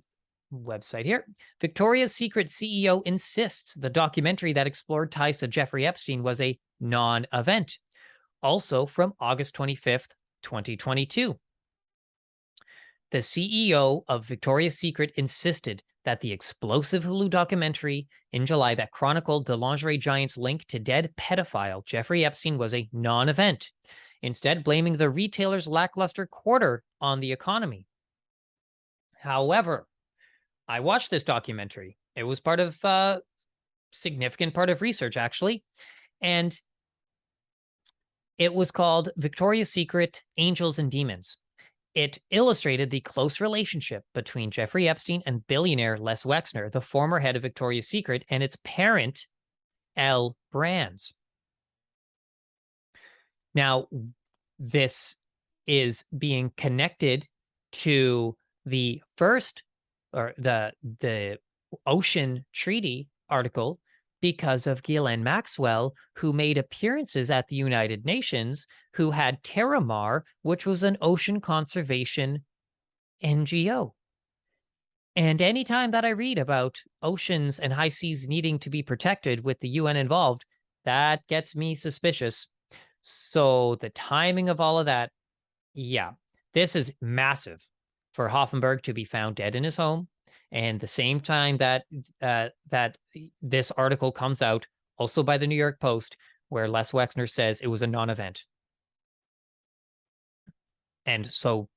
website 0.53 1.05
here. 1.05 1.25
Victoria's 1.59 2.13
Secret 2.13 2.49
CEO 2.49 3.01
insists 3.07 3.73
the 3.73 3.89
documentary 3.89 4.53
that 4.53 4.67
explored 4.67 5.11
ties 5.11 5.37
to 5.37 5.47
Jeffrey 5.47 5.87
Epstein 5.87 6.21
was 6.21 6.39
a 6.39 6.59
non 6.79 7.25
event. 7.33 7.79
Also 8.43 8.85
from 8.85 9.13
August 9.19 9.55
25th, 9.55 10.09
2022. 10.43 11.39
The 13.11 13.17
CEO 13.19 14.03
of 14.07 14.25
Victoria's 14.25 14.77
Secret 14.77 15.11
insisted 15.15 15.83
that 16.05 16.21
the 16.21 16.31
explosive 16.31 17.03
Hulu 17.03 17.29
documentary 17.29 18.07
in 18.31 18.45
July 18.45 18.75
that 18.75 18.91
chronicled 18.91 19.45
the 19.45 19.57
lingerie 19.57 19.97
giant's 19.97 20.37
link 20.37 20.65
to 20.65 20.79
dead 20.79 21.13
pedophile 21.17 21.85
Jeffrey 21.85 22.25
Epstein 22.25 22.57
was 22.57 22.73
a 22.73 22.89
non 22.91 23.29
event 23.29 23.71
instead 24.21 24.63
blaming 24.63 24.97
the 24.97 25.09
retailer's 25.09 25.67
lackluster 25.67 26.25
quarter 26.25 26.83
on 27.01 27.19
the 27.19 27.31
economy. 27.31 27.85
However, 29.19 29.87
I 30.67 30.79
watched 30.79 31.11
this 31.11 31.23
documentary. 31.23 31.97
It 32.15 32.23
was 32.23 32.39
part 32.39 32.59
of 32.59 32.77
a 32.83 32.87
uh, 32.87 33.19
significant 33.91 34.53
part 34.53 34.69
of 34.69 34.81
research, 34.81 35.17
actually. 35.17 35.63
And 36.21 36.57
it 38.37 38.53
was 38.53 38.71
called 38.71 39.09
Victoria's 39.17 39.71
Secret 39.71 40.23
Angels 40.37 40.79
and 40.79 40.89
Demons. 40.89 41.37
It 41.93 42.17
illustrated 42.31 42.89
the 42.89 43.01
close 43.01 43.39
relationship 43.39 44.03
between 44.15 44.49
Jeffrey 44.49 44.89
Epstein 44.89 45.21
and 45.27 45.45
billionaire 45.45 45.97
Les 45.97 46.23
Wexner, 46.23 46.71
the 46.71 46.81
former 46.81 47.19
head 47.19 47.35
of 47.35 47.43
Victoria's 47.43 47.87
Secret, 47.87 48.25
and 48.29 48.41
its 48.41 48.57
parent, 48.63 49.27
L 49.95 50.35
Brands. 50.51 51.13
Now, 53.53 53.87
this 54.57 55.17
is 55.67 56.05
being 56.17 56.51
connected 56.57 57.27
to 57.73 58.35
the 58.65 59.01
first 59.17 59.63
or 60.11 60.33
the 60.37 60.71
the 60.99 61.37
ocean 61.85 62.45
treaty 62.53 63.07
article 63.29 63.79
because 64.23 64.67
of 64.67 64.81
Ghislaine 64.83 65.21
Maxwell, 65.21 65.93
who 66.15 66.31
made 66.31 66.57
appearances 66.57 67.29
at 67.29 67.49
the 67.49 67.57
United 67.57 68.05
Nations, 68.05 68.65
who 68.93 69.11
had 69.11 69.43
Terramar, 69.43 70.21
which 70.43 70.65
was 70.65 70.81
an 70.81 70.95
ocean 71.01 71.41
conservation 71.41 72.45
NGO. 73.21 73.91
And 75.17 75.41
anytime 75.41 75.91
that 75.91 76.05
I 76.05 76.11
read 76.11 76.39
about 76.39 76.79
oceans 77.01 77.59
and 77.59 77.73
high 77.73 77.89
seas 77.89 78.25
needing 78.25 78.59
to 78.59 78.69
be 78.69 78.81
protected 78.81 79.43
with 79.43 79.59
the 79.59 79.67
UN 79.67 79.97
involved, 79.97 80.45
that 80.85 81.27
gets 81.27 81.53
me 81.53 81.75
suspicious. 81.75 82.47
So 83.01 83.75
the 83.81 83.89
timing 83.89 84.47
of 84.47 84.61
all 84.61 84.79
of 84.79 84.85
that, 84.85 85.11
yeah, 85.73 86.11
this 86.53 86.77
is 86.77 86.93
massive 87.01 87.67
for 88.13 88.29
Hoffenberg 88.29 88.83
to 88.83 88.93
be 88.93 89.03
found 89.03 89.35
dead 89.35 89.53
in 89.53 89.65
his 89.65 89.75
home. 89.75 90.07
And 90.53 90.79
the 90.79 90.87
same 90.87 91.19
time 91.19 91.57
that 91.57 91.83
uh, 92.21 92.49
that 92.69 92.97
this 93.41 93.71
article 93.71 94.11
comes 94.11 94.41
out, 94.41 94.67
also 94.97 95.23
by 95.23 95.37
the 95.37 95.47
New 95.47 95.55
York 95.55 95.79
Post, 95.79 96.15
where 96.49 96.67
Les 96.67 96.91
Wexner 96.91 97.29
says 97.29 97.59
it 97.59 97.67
was 97.67 97.81
a 97.81 97.87
non-event. 97.87 98.45
And 101.07 101.25
so, 101.25 101.69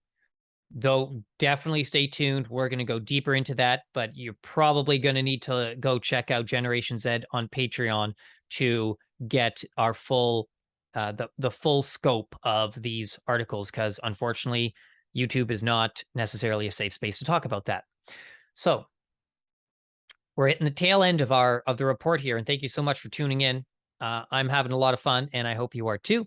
though, 0.70 1.22
definitely 1.38 1.84
stay 1.84 2.06
tuned. 2.06 2.48
We're 2.48 2.68
going 2.68 2.78
to 2.78 2.84
go 2.84 2.98
deeper 2.98 3.34
into 3.34 3.54
that, 3.54 3.80
but 3.94 4.10
you're 4.14 4.36
probably 4.42 4.98
going 4.98 5.14
to 5.14 5.22
need 5.22 5.42
to 5.42 5.74
go 5.80 5.98
check 5.98 6.30
out 6.30 6.44
Generation 6.44 6.98
Z 6.98 7.20
on 7.32 7.48
Patreon 7.48 8.12
to 8.50 8.96
get 9.26 9.64
our 9.78 9.94
full 9.94 10.48
uh, 10.94 11.12
the 11.12 11.28
the 11.38 11.50
full 11.50 11.82
scope 11.82 12.36
of 12.42 12.80
these 12.80 13.18
articles 13.26 13.70
because 13.70 13.98
unfortunately 14.02 14.74
YouTube 15.16 15.50
is 15.50 15.62
not 15.62 16.02
necessarily 16.14 16.66
a 16.66 16.70
safe 16.70 16.92
space 16.92 17.18
to 17.18 17.24
talk 17.24 17.46
about 17.46 17.64
that. 17.64 17.84
So 18.56 18.86
we're 20.34 20.48
hitting 20.48 20.64
the 20.64 20.70
tail 20.70 21.02
end 21.02 21.20
of 21.20 21.30
our 21.30 21.62
of 21.66 21.76
the 21.76 21.84
report 21.84 22.20
here, 22.20 22.38
and 22.38 22.46
thank 22.46 22.62
you 22.62 22.68
so 22.68 22.82
much 22.82 23.00
for 23.00 23.10
tuning 23.10 23.42
in. 23.42 23.64
Uh, 24.00 24.24
I'm 24.30 24.48
having 24.48 24.72
a 24.72 24.76
lot 24.76 24.94
of 24.94 25.00
fun, 25.00 25.28
and 25.32 25.46
I 25.46 25.54
hope 25.54 25.74
you 25.74 25.86
are 25.88 25.98
too. 25.98 26.26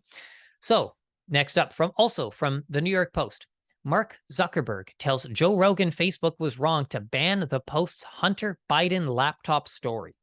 So 0.61 0.93
next 1.27 1.57
up, 1.57 1.73
from 1.73 1.91
also 1.97 2.30
from 2.30 2.63
the 2.69 2.82
New 2.82 2.91
York 2.91 3.13
Post, 3.13 3.47
Mark 3.84 4.17
Zuckerberg 4.32 4.89
tells 4.99 5.25
Joe 5.25 5.57
Rogan 5.57 5.89
Facebook 5.89 6.34
was 6.38 6.59
wrong 6.59 6.86
to 6.88 6.99
ban 6.99 7.47
the 7.49 7.61
Post's 7.61 8.03
Hunter 8.03 8.59
Biden 8.69 9.11
laptop 9.11 9.67
story. 9.67 10.15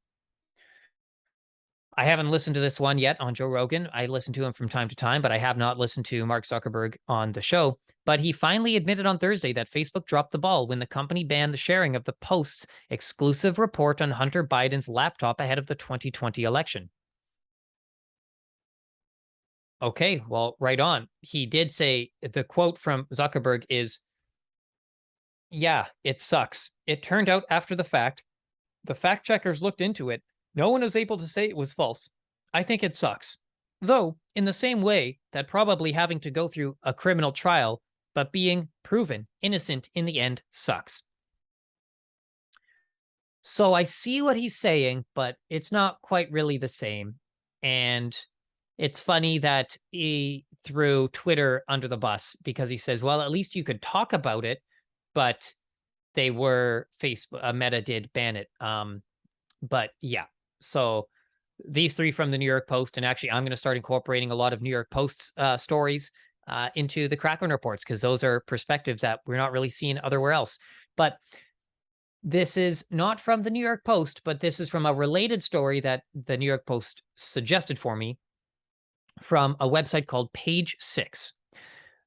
I 1.99 2.05
haven't 2.05 2.28
listened 2.28 2.53
to 2.55 2.61
this 2.61 2.78
one 2.78 2.99
yet 2.99 3.18
on 3.20 3.34
Joe 3.34 3.47
Rogan. 3.47 3.88
I 3.94 4.05
listen 4.05 4.34
to 4.34 4.44
him 4.44 4.53
from 4.53 4.68
time 4.68 4.86
to 4.88 4.94
time, 4.94 5.22
but 5.22 5.32
I 5.32 5.38
have 5.38 5.57
not 5.57 5.78
listened 5.78 6.05
to 6.07 6.26
Mark 6.26 6.44
Zuckerberg 6.44 6.97
on 7.09 7.32
the 7.32 7.40
show. 7.40 7.78
But 8.05 8.20
he 8.20 8.32
finally 8.32 8.76
admitted 8.76 9.07
on 9.07 9.18
Thursday 9.18 9.55
that 9.55 9.70
Facebook 9.70 10.05
dropped 10.05 10.32
the 10.32 10.38
ball 10.38 10.66
when 10.66 10.78
the 10.78 10.86
company 10.86 11.24
banned 11.24 11.55
the 11.55 11.59
sharing 11.59 11.97
of 11.97 12.05
the 12.05 12.12
Post's 12.20 12.66
exclusive 12.90 13.59
report 13.59 14.03
on 14.03 14.11
Hunter 14.11 14.47
Biden's 14.47 14.90
laptop 14.90 15.40
ahead 15.40 15.59
of 15.59 15.66
the 15.66 15.74
2020 15.74 16.44
election. 16.44 16.90
Okay, 19.80 20.22
well, 20.28 20.57
right 20.61 20.78
on. 20.78 21.09
He 21.22 21.47
did 21.47 21.70
say 21.70 22.11
the 22.20 22.44
quote 22.44 22.76
from 22.76 23.07
Zuckerberg 23.14 23.64
is 23.70 24.01
Yeah, 25.51 25.86
it 26.05 26.20
sucks. 26.20 26.72
It 26.86 27.03
turned 27.03 27.30
out 27.30 27.44
after 27.49 27.74
the 27.74 27.84
fact. 27.84 28.22
The 28.84 28.94
fact 28.94 29.24
checkers 29.24 29.62
looked 29.62 29.80
into 29.80 30.11
it 30.11 30.22
no 30.57 30.70
one 30.70 30.82
is 30.82 30.96
able 30.96 31.18
to 31.18 31.28
say 31.28 31.44
it 31.44 31.57
was 31.57 31.72
false. 31.72 32.11
I 32.52 32.62
think 32.62 32.82
it 32.82 32.94
sucks. 32.94 33.38
Though, 33.82 34.16
in 34.34 34.46
the 34.46 34.52
same 34.52 34.80
way 34.80 35.18
that 35.32 35.48
probably 35.48 35.92
having 35.92 36.18
to 36.20 36.30
go 36.30 36.48
through 36.48 36.76
a 36.82 36.94
criminal 36.94 37.30
trial, 37.30 37.82
but 38.14 38.32
being 38.32 38.68
proven 38.82 39.26
innocent 39.42 39.90
in 39.94 40.07
the 40.07 40.18
end 40.18 40.42
sucks. 40.50 41.02
So 43.42 43.74
I 43.74 43.84
see 43.84 44.22
what 44.22 44.36
he's 44.36 44.57
saying, 44.57 45.04
but 45.14 45.36
it's 45.50 45.70
not 45.70 46.00
quite 46.02 46.32
really 46.32 46.59
the 46.59 46.68
same. 46.68 47.16
And 47.62 48.16
it's 48.78 48.98
funny 48.98 49.38
that 49.38 49.76
he 49.90 50.46
threw 50.64 51.09
Twitter 51.09 51.62
under 51.68 51.86
the 51.86 51.96
bus 51.96 52.36
because 52.42 52.68
he 52.70 52.76
says, 52.76 53.02
well, 53.02 53.20
at 53.20 53.30
least 53.30 53.54
you 53.54 53.62
could 53.62 53.82
talk 53.82 54.14
about 54.14 54.44
it, 54.44 54.59
but 55.14 55.52
they 56.14 56.30
were 56.30 56.88
Facebook, 57.00 57.40
uh, 57.42 57.52
Meta 57.52 57.82
did 57.82 58.11
ban 58.14 58.36
it. 58.36 58.48
Um, 58.61 59.02
but 59.62 59.90
yeah, 60.00 60.24
so 60.61 61.09
these 61.64 61.94
three 61.94 62.12
from 62.12 62.30
the 62.30 62.38
New 62.38 62.46
York 62.46 62.68
Post, 62.68 62.96
and 62.96 63.07
actually, 63.07 63.30
I'm 63.30 63.42
going 63.42 63.50
to 63.50 63.57
start 63.57 63.76
incorporating 63.76 64.30
a 64.30 64.34
lot 64.34 64.52
of 64.52 64.62
New 64.62 64.70
York 64.70 64.90
Post 64.90 65.32
uh, 65.36 65.57
stories 65.57 66.11
uh, 66.48 66.68
into 66.74 67.09
the 67.09 67.16
Kraken 67.16 67.50
reports 67.50 67.84
because 67.84 68.00
those 68.00 68.22
are 68.22 68.40
perspectives 68.40 69.02
that 69.02 69.20
we're 69.26 69.36
not 69.36 69.52
really 69.52 69.68
seeing 69.68 69.98
otherwhere 69.98 70.32
else. 70.32 70.59
But 70.96 71.16
this 72.22 72.57
is 72.57 72.84
not 72.90 73.20
from 73.20 73.42
the 73.42 73.50
New 73.50 73.64
York 73.64 73.84
Post, 73.84 74.22
but 74.24 74.40
this 74.40 74.61
is 74.61 74.68
from 74.68 74.86
a 74.86 74.94
related 74.94 75.42
story 75.42 75.80
that 75.80 76.02
the 76.26 76.36
New 76.36 76.46
York 76.46 76.66
Post 76.66 77.02
suggested 77.16 77.78
for 77.78 77.96
me 77.96 78.18
from 79.20 79.57
a 79.61 79.68
website 79.68 80.07
called 80.07 80.32
Page 80.32 80.76
Six. 80.78 81.34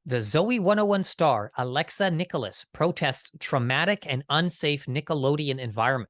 The 0.06 0.18
Zoey 0.18 0.60
101 0.60 1.04
star 1.04 1.52
Alexa 1.58 2.10
Nikolas 2.12 2.66
protests 2.74 3.32
traumatic 3.40 4.06
and 4.08 4.24
unsafe 4.30 4.86
Nickelodeon 4.86 5.60
environment 5.60 6.10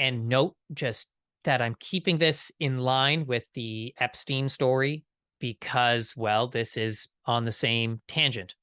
and 0.00 0.28
note 0.28 0.56
just 0.72 1.12
that 1.44 1.62
I'm 1.62 1.76
keeping 1.78 2.18
this 2.18 2.50
in 2.58 2.78
line 2.78 3.26
with 3.26 3.44
the 3.54 3.94
Epstein 4.00 4.48
story 4.48 5.04
because, 5.38 6.16
well, 6.16 6.48
this 6.48 6.76
is 6.76 7.08
on 7.26 7.44
the 7.44 7.52
same 7.52 8.00
tangent. 8.08 8.54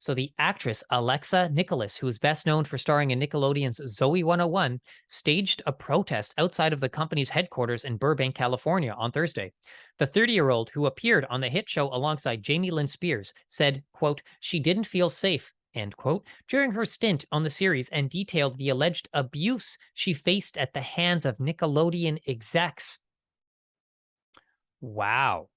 So, 0.00 0.14
the 0.14 0.32
actress 0.40 0.82
Alexa 0.90 1.50
Nikolas, 1.52 1.96
who 1.96 2.08
is 2.08 2.18
best 2.18 2.44
known 2.44 2.64
for 2.64 2.76
starring 2.76 3.12
in 3.12 3.20
Nickelodeon's 3.20 3.80
Zoey 3.96 4.24
101, 4.24 4.80
staged 5.08 5.62
a 5.64 5.72
protest 5.72 6.34
outside 6.38 6.72
of 6.72 6.80
the 6.80 6.88
company's 6.88 7.30
headquarters 7.30 7.84
in 7.84 7.96
Burbank, 7.96 8.34
California 8.34 8.92
on 8.98 9.12
Thursday. 9.12 9.52
The 9.98 10.06
30 10.06 10.32
year 10.32 10.50
old, 10.50 10.70
who 10.70 10.86
appeared 10.86 11.24
on 11.30 11.40
the 11.40 11.48
hit 11.48 11.68
show 11.68 11.86
alongside 11.94 12.42
Jamie 12.42 12.72
Lynn 12.72 12.88
Spears, 12.88 13.32
said, 13.46 13.84
quote, 13.92 14.22
she 14.40 14.58
didn't 14.58 14.88
feel 14.88 15.08
safe 15.08 15.52
end 15.74 15.96
quote, 15.96 16.24
during 16.48 16.72
her 16.72 16.84
stint 16.84 17.24
on 17.32 17.42
the 17.42 17.50
series 17.50 17.88
and 17.88 18.10
detailed 18.10 18.58
the 18.58 18.68
alleged 18.68 19.08
abuse 19.12 19.78
she 19.94 20.12
faced 20.12 20.56
at 20.58 20.72
the 20.72 20.80
hands 20.80 21.24
of 21.24 21.38
Nickelodeon 21.38 22.18
execs. 22.26 22.98
Wow. 24.80 25.48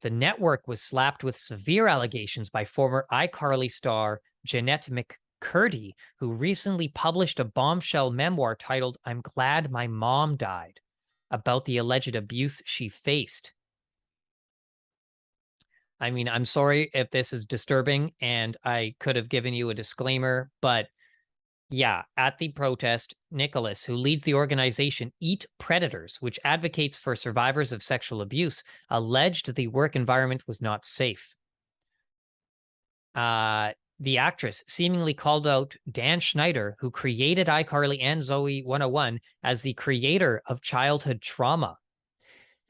The 0.00 0.10
network 0.10 0.66
was 0.66 0.82
slapped 0.82 1.22
with 1.22 1.36
severe 1.36 1.86
allegations 1.86 2.50
by 2.50 2.64
former 2.64 3.06
iCarly 3.12 3.70
star 3.70 4.20
Jennette 4.44 4.90
McCurdy, 4.90 5.92
who 6.18 6.32
recently 6.32 6.88
published 6.88 7.38
a 7.38 7.44
bombshell 7.44 8.10
memoir 8.10 8.56
titled 8.56 8.98
I'm 9.04 9.20
Glad 9.20 9.70
My 9.70 9.86
Mom 9.86 10.36
Died 10.36 10.80
about 11.30 11.64
the 11.64 11.78
alleged 11.78 12.14
abuse 12.14 12.62
she 12.64 12.88
faced. 12.88 13.52
I 16.02 16.10
mean, 16.10 16.28
I'm 16.28 16.44
sorry 16.44 16.90
if 16.94 17.12
this 17.12 17.32
is 17.32 17.46
disturbing 17.46 18.10
and 18.20 18.56
I 18.64 18.96
could 18.98 19.14
have 19.14 19.28
given 19.28 19.54
you 19.54 19.70
a 19.70 19.74
disclaimer, 19.74 20.50
but 20.60 20.88
yeah, 21.70 22.02
at 22.16 22.38
the 22.38 22.48
protest, 22.48 23.14
Nikolas, 23.30 23.84
who 23.84 23.94
leads 23.94 24.24
the 24.24 24.34
organization 24.34 25.12
Eat 25.20 25.46
Predators, 25.58 26.16
which 26.20 26.40
advocates 26.42 26.98
for 26.98 27.14
survivors 27.14 27.72
of 27.72 27.84
sexual 27.84 28.20
abuse, 28.20 28.64
alleged 28.90 29.54
the 29.54 29.68
work 29.68 29.94
environment 29.94 30.42
was 30.48 30.60
not 30.60 30.84
safe. 30.84 31.36
Uh, 33.14 33.70
the 34.00 34.18
actress 34.18 34.64
seemingly 34.66 35.14
called 35.14 35.46
out 35.46 35.76
Dan 35.88 36.18
Schneider, 36.18 36.74
who 36.80 36.90
created 36.90 37.46
iCarly 37.46 38.02
and 38.02 38.20
Zoey 38.20 38.64
101, 38.64 39.20
as 39.44 39.62
the 39.62 39.74
creator 39.74 40.42
of 40.46 40.60
childhood 40.62 41.22
trauma. 41.22 41.76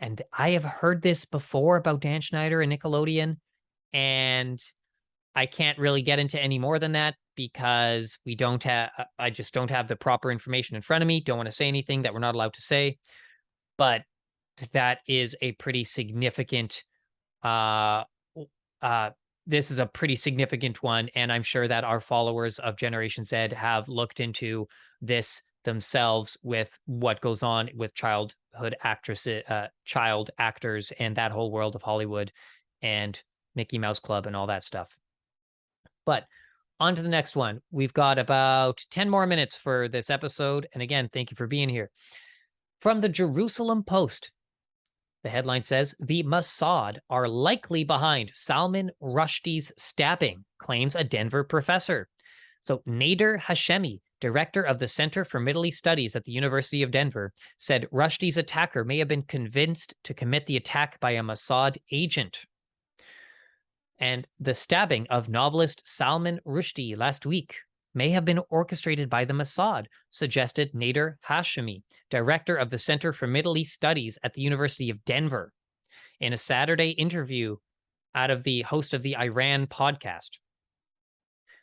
And 0.02 0.20
I 0.36 0.50
have 0.50 0.64
heard 0.64 1.00
this 1.00 1.24
before 1.24 1.76
about 1.76 2.00
Dan 2.00 2.20
Schneider 2.20 2.60
and 2.60 2.72
Nickelodeon, 2.72 3.36
and 3.92 4.58
I 5.36 5.46
can't 5.46 5.78
really 5.78 6.02
get 6.02 6.18
into 6.18 6.42
any 6.42 6.58
more 6.58 6.80
than 6.80 6.92
that 6.92 7.14
because 7.36 8.18
we 8.26 8.34
don't 8.34 8.62
have, 8.64 8.90
I 9.16 9.30
just 9.30 9.54
don't 9.54 9.70
have 9.70 9.86
the 9.86 9.94
proper 9.94 10.32
information 10.32 10.74
in 10.74 10.82
front 10.82 11.02
of 11.02 11.08
me. 11.08 11.20
Don't 11.20 11.36
want 11.38 11.46
to 11.46 11.56
say 11.56 11.68
anything 11.68 12.02
that 12.02 12.12
we're 12.12 12.18
not 12.18 12.34
allowed 12.34 12.54
to 12.54 12.60
say. 12.60 12.98
But 13.78 14.02
that 14.72 14.98
is 15.06 15.36
a 15.40 15.52
pretty 15.52 15.84
significant, 15.84 16.82
uh, 17.44 18.02
uh, 18.82 19.10
this 19.46 19.70
is 19.70 19.78
a 19.78 19.86
pretty 19.86 20.16
significant 20.16 20.82
one. 20.82 21.10
And 21.14 21.32
I'm 21.32 21.44
sure 21.44 21.66
that 21.68 21.84
our 21.84 22.00
followers 22.00 22.58
of 22.58 22.76
Generation 22.76 23.22
Z 23.24 23.50
have 23.56 23.88
looked 23.88 24.18
into 24.18 24.66
this 25.00 25.42
themselves 25.64 26.36
with 26.42 26.78
what 26.86 27.20
goes 27.20 27.42
on 27.42 27.70
with 27.74 27.94
childhood 27.94 28.76
actresses, 28.82 29.42
uh, 29.48 29.68
child 29.84 30.30
actors, 30.38 30.92
and 30.98 31.16
that 31.16 31.32
whole 31.32 31.50
world 31.50 31.74
of 31.74 31.82
Hollywood 31.82 32.32
and 32.82 33.20
Mickey 33.54 33.78
Mouse 33.78 34.00
Club 34.00 34.26
and 34.26 34.34
all 34.34 34.46
that 34.46 34.64
stuff. 34.64 34.96
But 36.04 36.24
on 36.82 36.96
to 36.96 37.02
the 37.02 37.08
next 37.08 37.36
one. 37.36 37.60
We've 37.70 37.92
got 37.92 38.18
about 38.18 38.84
10 38.90 39.08
more 39.08 39.24
minutes 39.24 39.54
for 39.54 39.88
this 39.88 40.10
episode. 40.10 40.66
And 40.72 40.82
again, 40.82 41.08
thank 41.12 41.30
you 41.30 41.36
for 41.36 41.46
being 41.46 41.68
here. 41.68 41.90
From 42.80 43.00
the 43.00 43.08
Jerusalem 43.08 43.84
Post, 43.84 44.32
the 45.22 45.30
headline 45.30 45.62
says 45.62 45.94
The 46.00 46.24
Mossad 46.24 46.98
are 47.08 47.28
likely 47.28 47.84
behind 47.84 48.32
Salman 48.34 48.90
Rushdie's 49.00 49.72
stabbing, 49.78 50.44
claims 50.58 50.96
a 50.96 51.04
Denver 51.04 51.44
professor. 51.44 52.08
So 52.62 52.82
Nader 52.88 53.38
Hashemi 53.38 54.00
director 54.22 54.62
of 54.62 54.78
the 54.78 54.86
Center 54.86 55.24
for 55.24 55.40
Middle 55.40 55.66
East 55.66 55.78
Studies 55.78 56.14
at 56.14 56.24
the 56.24 56.32
University 56.32 56.82
of 56.84 56.92
Denver, 56.92 57.32
said 57.58 57.88
Rushdie's 57.92 58.38
attacker 58.38 58.84
may 58.84 58.98
have 58.98 59.08
been 59.08 59.24
convinced 59.24 59.94
to 60.04 60.14
commit 60.14 60.46
the 60.46 60.56
attack 60.56 60.98
by 61.00 61.10
a 61.10 61.22
Mossad 61.22 61.76
agent. 61.90 62.46
And 63.98 64.24
the 64.38 64.54
stabbing 64.54 65.08
of 65.10 65.28
novelist 65.28 65.82
Salman 65.84 66.38
Rushdie 66.46 66.96
last 66.96 67.26
week 67.26 67.56
may 67.94 68.10
have 68.10 68.24
been 68.24 68.40
orchestrated 68.48 69.10
by 69.10 69.24
the 69.24 69.34
Mossad, 69.34 69.86
suggested 70.10 70.72
Nader 70.72 71.16
Hashemi, 71.28 71.82
director 72.08 72.54
of 72.54 72.70
the 72.70 72.78
Center 72.78 73.12
for 73.12 73.26
Middle 73.26 73.58
East 73.58 73.72
Studies 73.72 74.18
at 74.22 74.34
the 74.34 74.42
University 74.42 74.88
of 74.88 75.04
Denver, 75.04 75.52
in 76.20 76.32
a 76.32 76.38
Saturday 76.38 76.90
interview 76.90 77.56
out 78.14 78.30
of 78.30 78.44
the 78.44 78.62
host 78.62 78.94
of 78.94 79.02
the 79.02 79.16
Iran 79.16 79.66
podcast. 79.66 80.38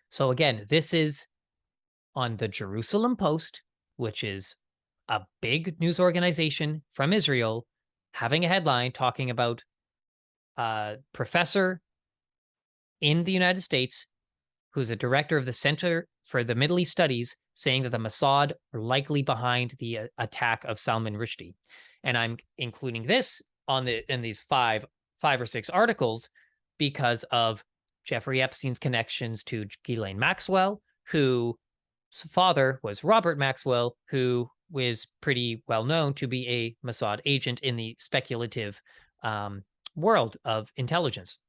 So, 0.10 0.32
again, 0.32 0.66
this 0.70 0.93
is 0.93 1.28
on 2.20 2.36
the 2.36 2.49
Jerusalem 2.49 3.15
Post, 3.15 3.61
which 3.95 4.26
is 4.26 4.57
a 5.07 5.22
big 5.41 5.80
news 5.80 6.01
organization 6.01 6.84
from 6.91 7.13
Israel, 7.13 7.65
having 8.11 8.43
a 8.43 8.49
headline 8.49 8.91
talking 8.91 9.30
about 9.30 9.63
a 10.57 10.95
professor 11.13 11.80
in 12.99 13.24
the 13.24 13.32
United 13.32 13.61
States 13.61 14.05
who's 14.74 14.91
a 14.91 14.97
director 14.97 15.38
of 15.38 15.45
the 15.45 15.53
Center 15.53 16.09
for 16.26 16.43
the 16.43 16.55
Middle 16.55 16.80
East 16.80 16.91
Studies 16.91 17.38
saying 17.53 17.84
that 17.84 17.91
the 17.91 17.97
Mossad 17.97 18.51
are 18.74 18.82
likely 18.82 19.24
behind 19.24 19.76
the 19.80 19.99
uh, 19.99 20.07
attack 20.17 20.65
of 20.65 20.78
Salman 20.78 21.15
Rushdie. 21.15 21.55
And 22.03 22.17
I'm 22.17 22.36
including 22.57 23.07
this 23.07 23.41
on 23.70 23.86
the 23.86 24.01
in 24.11 24.20
these 24.22 24.41
five 24.41 24.86
five 25.22 25.39
or 25.39 25.45
six 25.45 25.70
articles 25.70 26.28
because 26.78 27.24
of 27.32 27.63
Jeffrey 28.03 28.41
Epstein's 28.41 28.80
connections 28.80 29.41
to 29.45 29.65
Ghislaine 29.86 30.20
Maxwell, 30.20 30.82
who 31.11 31.57
father 32.12 32.80
was 32.84 33.03
Robert 33.03 33.38
Maxwell, 33.38 33.95
who 34.10 34.49
was 34.72 35.07
pretty 35.22 35.64
well 35.68 35.84
known 35.84 36.14
to 36.16 36.28
be 36.28 36.47
a 36.47 36.88
Mossad 36.88 37.20
agent 37.26 37.60
in 37.62 37.76
the 37.76 37.95
speculative 37.99 38.82
um, 39.24 39.64
world 39.95 40.38
of 40.45 40.72
intelligence. 40.78 41.39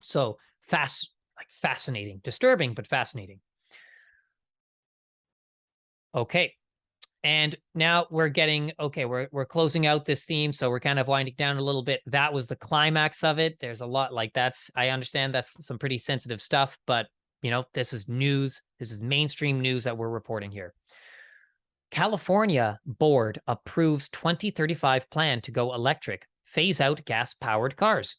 So 0.00 0.38
fast, 0.62 1.10
like 1.36 1.48
fascinating, 1.50 2.20
disturbing, 2.22 2.74
but 2.74 2.86
fascinating. 2.86 3.40
Okay. 6.14 6.54
And 7.24 7.54
now 7.74 8.06
we're 8.10 8.28
getting 8.28 8.72
okay, 8.80 9.04
we're 9.04 9.28
we're 9.30 9.46
closing 9.46 9.86
out 9.86 10.04
this 10.04 10.24
theme, 10.24 10.52
so 10.52 10.68
we're 10.68 10.80
kind 10.80 10.98
of 10.98 11.06
winding 11.06 11.34
down 11.38 11.56
a 11.56 11.62
little 11.62 11.84
bit. 11.84 12.00
That 12.06 12.32
was 12.32 12.48
the 12.48 12.56
climax 12.56 13.22
of 13.22 13.38
it. 13.38 13.58
There's 13.60 13.80
a 13.80 13.86
lot 13.86 14.12
like 14.12 14.32
that's 14.34 14.72
I 14.74 14.88
understand 14.88 15.32
that's 15.32 15.64
some 15.64 15.78
pretty 15.78 15.98
sensitive 15.98 16.40
stuff, 16.40 16.76
but 16.84 17.06
you 17.42 17.50
know, 17.50 17.64
this 17.74 17.92
is 17.92 18.08
news. 18.08 18.62
This 18.78 18.90
is 18.90 19.02
mainstream 19.02 19.60
news 19.60 19.84
that 19.84 19.98
we're 19.98 20.08
reporting 20.08 20.50
here. 20.50 20.72
California 21.90 22.80
board 22.86 23.40
approves 23.46 24.08
2035 24.08 25.10
plan 25.10 25.40
to 25.42 25.50
go 25.50 25.74
electric, 25.74 26.26
phase 26.46 26.80
out 26.80 27.04
gas 27.04 27.34
powered 27.34 27.76
cars. 27.76 28.16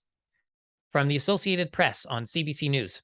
From 0.91 1.07
the 1.07 1.15
Associated 1.15 1.71
Press 1.71 2.05
on 2.05 2.23
CBC 2.23 2.69
News. 2.69 3.01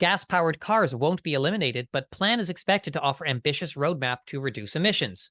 Gas 0.00 0.24
powered 0.24 0.60
cars 0.60 0.94
won't 0.94 1.22
be 1.22 1.32
eliminated, 1.32 1.88
but 1.92 2.10
plan 2.10 2.40
is 2.40 2.50
expected 2.50 2.92
to 2.92 3.00
offer 3.00 3.26
ambitious 3.26 3.74
roadmap 3.74 4.18
to 4.26 4.40
reduce 4.40 4.76
emissions. 4.76 5.30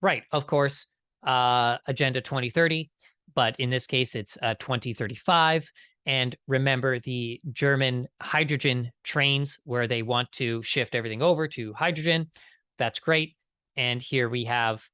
Right, 0.00 0.22
of 0.32 0.46
course, 0.46 0.86
uh, 1.26 1.78
Agenda 1.86 2.20
2030, 2.20 2.90
but 3.34 3.56
in 3.58 3.68
this 3.68 3.86
case, 3.86 4.14
it's 4.14 4.38
uh, 4.40 4.54
2035. 4.54 5.70
And 6.06 6.36
remember 6.46 6.98
the 6.98 7.40
German 7.52 8.08
hydrogen 8.20 8.90
trains 9.04 9.58
where 9.64 9.86
they 9.86 10.02
want 10.02 10.30
to 10.32 10.62
shift 10.62 10.94
everything 10.94 11.22
over 11.22 11.48
to 11.48 11.72
hydrogen. 11.72 12.30
That's 12.78 12.98
great. 12.98 13.36
And 13.76 14.02
here 14.02 14.28
we 14.28 14.44
have, 14.44 14.84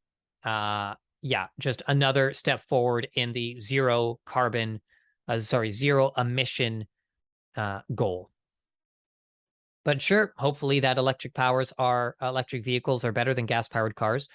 uh, 0.45 0.95
yeah, 1.23 1.49
just 1.59 1.83
another 1.89 2.33
step 2.33 2.61
forward 2.61 3.09
in 3.15 3.33
the 3.33 3.59
zero 3.59 4.21
carbon, 4.25 4.81
uh, 5.29 5.39
sorry, 5.39 5.71
zero 5.71 6.13
emission 6.17 6.87
uh, 7.57 7.81
goal. 7.95 8.31
But 9.85 10.01
sure, 10.01 10.33
hopefully 10.37 10.81
that 10.81 10.99
electric 10.99 11.35
powers 11.35 11.73
are 11.79 12.15
electric 12.21 12.65
vehicles 12.65 13.05
are 13.05 13.13
better 13.13 13.35
than 13.35 13.47
gas 13.47 13.67
powered 13.67 13.95
cars. 13.95 14.29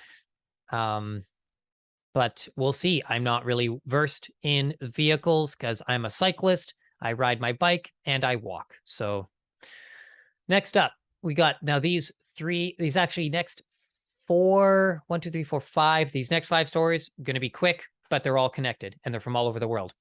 Um, 0.71 1.23
but 2.15 2.47
we'll 2.55 2.71
see. 2.71 3.03
I'm 3.09 3.25
not 3.25 3.43
really 3.43 3.77
versed 3.85 4.31
in 4.41 4.73
vehicles 4.81 5.53
because 5.53 5.81
I'm 5.85 6.05
a 6.05 6.09
cyclist. 6.09 6.73
I 7.01 7.11
ride 7.11 7.41
my 7.41 7.51
bike 7.51 7.91
and 8.05 8.23
I 8.23 8.37
walk. 8.37 8.73
So 8.85 9.27
next 10.47 10.77
up, 10.77 10.93
we 11.21 11.33
got 11.33 11.57
now 11.61 11.77
these 11.77 12.13
three, 12.37 12.73
these 12.79 12.95
actually 12.95 13.29
next 13.29 13.63
four, 14.25 15.03
one, 15.07 15.19
two, 15.19 15.29
three, 15.29 15.43
four, 15.43 15.59
five. 15.59 16.09
These 16.13 16.31
next 16.31 16.47
five 16.47 16.69
stories 16.69 17.11
going 17.21 17.33
to 17.33 17.41
be 17.41 17.49
quick, 17.49 17.83
but 18.09 18.23
they're 18.23 18.37
all 18.37 18.49
connected 18.49 18.95
and 19.03 19.13
they're 19.13 19.19
from 19.19 19.35
all 19.35 19.45
over 19.45 19.59
the 19.59 19.67
world. 19.67 19.93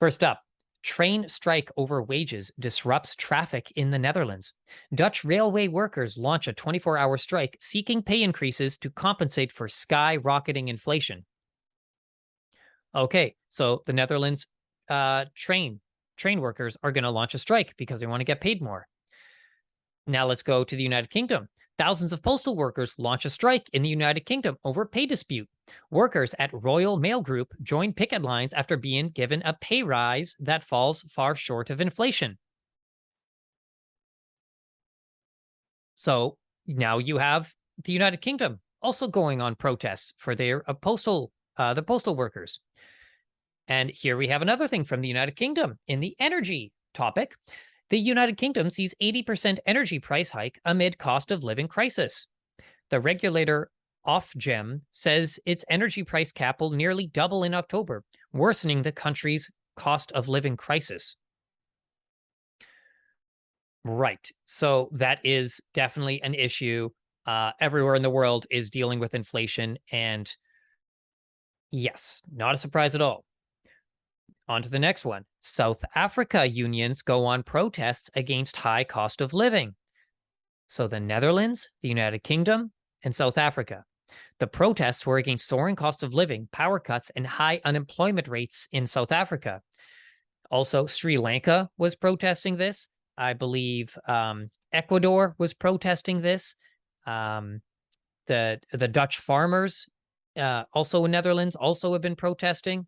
First 0.00 0.24
up, 0.24 0.42
Train 0.82 1.28
strike 1.28 1.68
over 1.76 2.00
wages 2.00 2.52
disrupts 2.60 3.16
traffic 3.16 3.72
in 3.74 3.90
the 3.90 3.98
Netherlands. 3.98 4.52
Dutch 4.94 5.24
railway 5.24 5.66
workers 5.66 6.16
launch 6.16 6.46
a 6.46 6.52
24 6.52 6.96
hour 6.96 7.16
strike 7.16 7.56
seeking 7.60 8.02
pay 8.04 8.22
increases 8.22 8.78
to 8.78 8.90
compensate 8.90 9.50
for 9.50 9.66
skyrocketing 9.66 10.68
inflation. 10.68 11.24
Okay, 12.96 13.34
so 13.50 13.82
the 13.84 13.92
Netherlands 13.92 14.46
uh, 14.88 15.26
train 15.34 15.80
train 16.16 16.40
workers 16.40 16.78
are 16.82 16.92
going 16.92 17.04
to 17.04 17.10
launch 17.10 17.34
a 17.34 17.38
strike 17.38 17.74
because 17.76 18.00
they 18.00 18.06
want 18.06 18.20
to 18.20 18.24
get 18.24 18.40
paid 18.40 18.62
more. 18.62 18.88
Now 20.06 20.24
let's 20.26 20.42
go 20.42 20.64
to 20.64 20.76
the 20.76 20.82
United 20.82 21.10
Kingdom. 21.10 21.46
Thousands 21.78 22.14
of 22.14 22.22
postal 22.22 22.56
workers 22.56 22.94
launch 22.96 23.26
a 23.26 23.30
strike 23.30 23.68
in 23.74 23.82
the 23.82 23.88
United 23.90 24.20
Kingdom 24.20 24.56
over 24.64 24.86
pay 24.86 25.04
dispute. 25.04 25.46
Workers 25.90 26.34
at 26.38 26.48
Royal 26.54 26.96
Mail 26.96 27.20
Group 27.20 27.52
join 27.62 27.92
picket 27.92 28.22
lines 28.22 28.54
after 28.54 28.78
being 28.78 29.10
given 29.10 29.42
a 29.44 29.52
pay 29.60 29.82
rise 29.82 30.34
that 30.40 30.64
falls 30.64 31.02
far 31.02 31.36
short 31.36 31.68
of 31.68 31.82
inflation. 31.82 32.38
So 35.96 36.38
now 36.66 36.96
you 36.96 37.18
have 37.18 37.52
the 37.84 37.92
United 37.92 38.22
Kingdom 38.22 38.60
also 38.80 39.06
going 39.06 39.42
on 39.42 39.54
protests 39.54 40.14
for 40.16 40.34
their 40.34 40.68
uh, 40.70 40.72
postal 40.72 41.32
uh, 41.56 41.74
the 41.74 41.82
postal 41.82 42.16
workers. 42.16 42.60
And 43.68 43.90
here 43.90 44.16
we 44.16 44.28
have 44.28 44.42
another 44.42 44.68
thing 44.68 44.84
from 44.84 45.00
the 45.00 45.08
United 45.08 45.36
Kingdom 45.36 45.78
in 45.88 46.00
the 46.00 46.14
energy 46.18 46.72
topic. 46.94 47.34
The 47.90 47.98
United 47.98 48.36
Kingdom 48.36 48.70
sees 48.70 48.94
80% 49.02 49.58
energy 49.66 49.98
price 49.98 50.30
hike 50.30 50.60
amid 50.64 50.98
cost 50.98 51.30
of 51.30 51.44
living 51.44 51.68
crisis. 51.68 52.26
The 52.90 53.00
regulator 53.00 53.70
Ofgem 54.06 54.82
says 54.92 55.40
its 55.46 55.64
energy 55.68 56.04
price 56.04 56.32
cap 56.32 56.60
will 56.60 56.70
nearly 56.70 57.06
double 57.08 57.42
in 57.42 57.54
October, 57.54 58.04
worsening 58.32 58.82
the 58.82 58.92
country's 58.92 59.50
cost 59.76 60.12
of 60.12 60.28
living 60.28 60.56
crisis. 60.56 61.16
Right. 63.84 64.30
So 64.44 64.88
that 64.92 65.20
is 65.24 65.60
definitely 65.74 66.20
an 66.22 66.34
issue. 66.34 66.90
Uh, 67.24 67.52
everywhere 67.60 67.96
in 67.96 68.02
the 68.02 68.10
world 68.10 68.46
is 68.50 68.70
dealing 68.70 69.00
with 69.00 69.14
inflation. 69.14 69.78
And 69.90 70.32
yes, 71.70 72.22
not 72.32 72.54
a 72.54 72.58
surprise 72.58 72.94
at 72.94 73.02
all. 73.02 73.24
On 74.48 74.62
to 74.62 74.68
the 74.68 74.78
next 74.78 75.04
one. 75.04 75.24
South 75.40 75.84
Africa 75.94 76.46
unions 76.46 77.02
go 77.02 77.24
on 77.24 77.42
protests 77.42 78.10
against 78.14 78.56
high 78.56 78.84
cost 78.84 79.20
of 79.20 79.34
living. 79.34 79.74
So 80.68 80.86
the 80.88 81.00
Netherlands, 81.00 81.70
the 81.82 81.88
United 81.88 82.22
Kingdom, 82.22 82.72
and 83.02 83.14
South 83.14 83.38
Africa. 83.38 83.84
The 84.38 84.46
protests 84.46 85.06
were 85.06 85.16
against 85.16 85.48
soaring 85.48 85.76
cost 85.76 86.02
of 86.02 86.14
living, 86.14 86.48
power 86.52 86.78
cuts, 86.78 87.10
and 87.16 87.26
high 87.26 87.60
unemployment 87.64 88.28
rates 88.28 88.68
in 88.72 88.86
South 88.86 89.10
Africa. 89.10 89.62
Also, 90.50 90.86
Sri 90.86 91.18
Lanka 91.18 91.68
was 91.76 91.94
protesting 91.94 92.56
this. 92.56 92.88
I 93.18 93.32
believe 93.32 93.96
um, 94.06 94.50
Ecuador 94.72 95.34
was 95.38 95.54
protesting 95.54 96.20
this. 96.20 96.54
Um, 97.06 97.62
the 98.26 98.60
the 98.72 98.88
Dutch 98.88 99.18
farmers, 99.18 99.86
uh, 100.36 100.64
also 100.72 101.04
in 101.04 101.10
Netherlands, 101.10 101.56
also 101.56 101.92
have 101.92 102.02
been 102.02 102.16
protesting. 102.16 102.86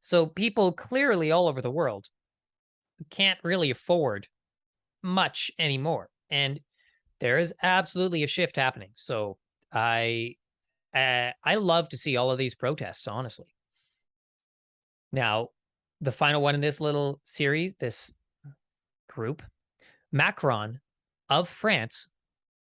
So 0.00 0.26
people 0.26 0.72
clearly 0.72 1.30
all 1.30 1.48
over 1.48 1.62
the 1.62 1.70
world 1.70 2.08
can't 3.10 3.38
really 3.42 3.70
afford 3.70 4.28
much 5.02 5.50
anymore. 5.58 6.10
And 6.30 6.60
there 7.20 7.38
is 7.38 7.54
absolutely 7.62 8.22
a 8.22 8.28
shift 8.28 8.56
happening. 8.56 8.90
So 8.94 9.38
I 9.72 10.34
uh, 10.94 11.30
I 11.44 11.56
love 11.56 11.88
to 11.90 11.96
see 11.96 12.16
all 12.16 12.30
of 12.30 12.38
these 12.38 12.54
protests, 12.54 13.06
honestly. 13.06 13.54
Now, 15.12 15.48
the 16.00 16.12
final 16.12 16.40
one 16.42 16.54
in 16.54 16.60
this 16.60 16.80
little 16.80 17.20
series, 17.24 17.74
this 17.78 18.12
group, 19.08 19.42
Macron 20.12 20.80
of 21.28 21.48
France 21.48 22.08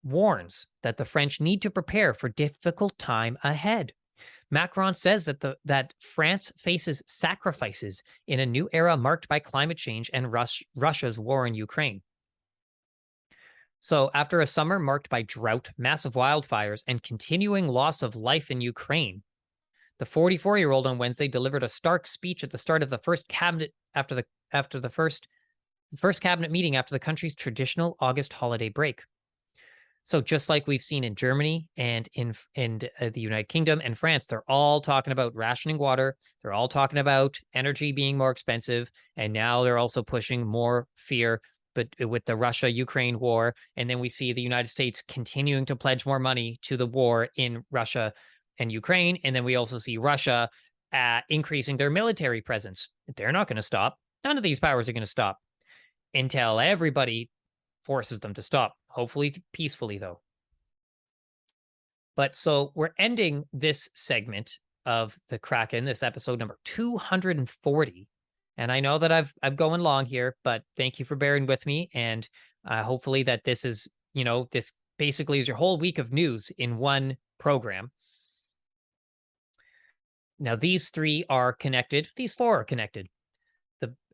warns 0.04 0.66
that 0.82 0.96
the 0.96 1.04
French 1.04 1.40
need 1.40 1.62
to 1.62 1.70
prepare 1.70 2.14
for 2.14 2.28
difficult 2.28 2.96
time 2.98 3.38
ahead. 3.42 3.92
Macron 4.50 4.94
says 4.94 5.24
that 5.24 5.40
the 5.40 5.56
that 5.64 5.92
France 6.00 6.52
faces 6.56 7.02
sacrifices 7.06 8.02
in 8.26 8.40
a 8.40 8.46
new 8.46 8.68
era 8.72 8.96
marked 8.96 9.26
by 9.26 9.38
climate 9.38 9.78
change 9.78 10.10
and 10.12 10.30
Rus- 10.30 10.62
Russia's 10.76 11.18
war 11.18 11.46
in 11.46 11.54
Ukraine. 11.54 12.02
So, 13.80 14.10
after 14.14 14.40
a 14.40 14.46
summer 14.46 14.78
marked 14.78 15.08
by 15.10 15.22
drought, 15.22 15.70
massive 15.76 16.14
wildfires, 16.14 16.84
and 16.86 17.02
continuing 17.02 17.68
loss 17.68 18.02
of 18.02 18.16
life 18.16 18.50
in 18.50 18.60
Ukraine, 18.60 19.22
the 19.98 20.06
44-year-old 20.06 20.86
on 20.86 20.98
Wednesday 20.98 21.28
delivered 21.28 21.62
a 21.62 21.68
stark 21.68 22.06
speech 22.06 22.42
at 22.42 22.50
the 22.50 22.58
start 22.58 22.82
of 22.82 22.90
the 22.90 22.98
first 22.98 23.28
cabinet 23.28 23.74
after 23.94 24.14
the 24.14 24.24
after 24.52 24.80
the 24.80 24.88
first 24.88 25.28
first 25.96 26.20
cabinet 26.20 26.50
meeting 26.50 26.76
after 26.76 26.94
the 26.94 26.98
country's 26.98 27.34
traditional 27.34 27.96
August 28.00 28.32
holiday 28.32 28.68
break. 28.68 29.02
So 30.04 30.20
just 30.20 30.50
like 30.50 30.66
we've 30.66 30.82
seen 30.82 31.02
in 31.02 31.14
Germany 31.14 31.66
and 31.78 32.06
in 32.12 32.34
in 32.54 32.80
uh, 33.00 33.08
the 33.12 33.22
United 33.22 33.48
Kingdom 33.48 33.80
and 33.82 33.96
France, 33.96 34.26
they're 34.26 34.48
all 34.48 34.82
talking 34.82 35.12
about 35.12 35.34
rationing 35.34 35.78
water. 35.78 36.16
They're 36.42 36.52
all 36.52 36.68
talking 36.68 36.98
about 36.98 37.38
energy 37.54 37.90
being 37.90 38.18
more 38.18 38.30
expensive, 38.30 38.90
and 39.16 39.32
now 39.32 39.64
they're 39.64 39.78
also 39.78 40.02
pushing 40.02 40.46
more 40.46 40.86
fear. 40.96 41.40
But 41.74 41.88
uh, 42.00 42.06
with 42.06 42.26
the 42.26 42.36
Russia 42.36 42.70
Ukraine 42.70 43.18
war, 43.18 43.54
and 43.76 43.88
then 43.88 43.98
we 43.98 44.10
see 44.10 44.32
the 44.34 44.42
United 44.42 44.68
States 44.68 45.02
continuing 45.02 45.64
to 45.66 45.76
pledge 45.76 46.04
more 46.04 46.18
money 46.18 46.58
to 46.62 46.76
the 46.76 46.86
war 46.86 47.28
in 47.36 47.64
Russia 47.70 48.12
and 48.58 48.70
Ukraine, 48.70 49.18
and 49.24 49.34
then 49.34 49.42
we 49.42 49.56
also 49.56 49.78
see 49.78 49.96
Russia 49.96 50.50
uh, 50.92 51.20
increasing 51.30 51.78
their 51.78 51.90
military 51.90 52.42
presence. 52.42 52.90
They're 53.16 53.32
not 53.32 53.48
going 53.48 53.56
to 53.56 53.62
stop. 53.62 53.98
None 54.22 54.36
of 54.36 54.42
these 54.42 54.60
powers 54.60 54.86
are 54.86 54.92
going 54.92 55.02
to 55.02 55.06
stop 55.06 55.38
until 56.12 56.60
everybody 56.60 57.30
forces 57.84 58.20
them 58.20 58.34
to 58.34 58.42
stop 58.42 58.74
hopefully 58.94 59.34
peacefully 59.52 59.98
though. 59.98 60.20
But 62.16 62.36
so 62.36 62.70
we're 62.74 62.94
ending 62.98 63.44
this 63.52 63.88
segment 63.94 64.58
of 64.86 65.18
the 65.28 65.38
Kraken, 65.38 65.84
this 65.84 66.02
episode 66.02 66.38
number 66.38 66.58
240. 66.64 68.08
And 68.56 68.70
I 68.70 68.78
know 68.78 68.98
that 68.98 69.10
I've 69.10 69.34
I'm 69.42 69.56
going 69.56 69.80
long 69.80 70.06
here, 70.06 70.36
but 70.44 70.62
thank 70.76 71.00
you 71.00 71.04
for 71.04 71.16
bearing 71.16 71.46
with 71.46 71.66
me. 71.66 71.90
And 71.92 72.28
uh, 72.64 72.84
hopefully 72.84 73.24
that 73.24 73.42
this 73.44 73.64
is 73.64 73.88
you 74.12 74.22
know, 74.22 74.48
this 74.52 74.72
basically 74.96 75.40
is 75.40 75.48
your 75.48 75.56
whole 75.56 75.76
week 75.76 75.98
of 75.98 76.12
news 76.12 76.50
in 76.56 76.78
one 76.78 77.16
program. 77.38 77.90
Now, 80.38 80.56
these 80.56 80.90
three 80.90 81.24
are 81.28 81.52
connected. 81.52 82.08
These 82.16 82.34
four 82.34 82.60
are 82.60 82.64
connected. 82.64 83.08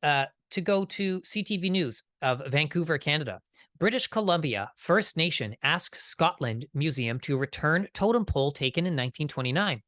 Uh, 0.03 0.27
to 0.51 0.61
go 0.61 0.85
to 0.85 1.21
CTV 1.21 1.71
News 1.71 2.03
of 2.23 2.43
Vancouver, 2.49 2.99
Canada. 2.99 3.41
British 3.79 4.09
Columbia 4.09 4.71
First 4.77 5.17
Nation 5.17 5.55
asks 5.63 6.03
Scotland 6.05 6.67
Museum 6.75 7.19
to 7.21 7.39
return 7.39 7.89
totem 7.95 8.25
pole 8.25 8.53
taken 8.53 8.85
in 8.85 8.93
1929. 8.93 9.81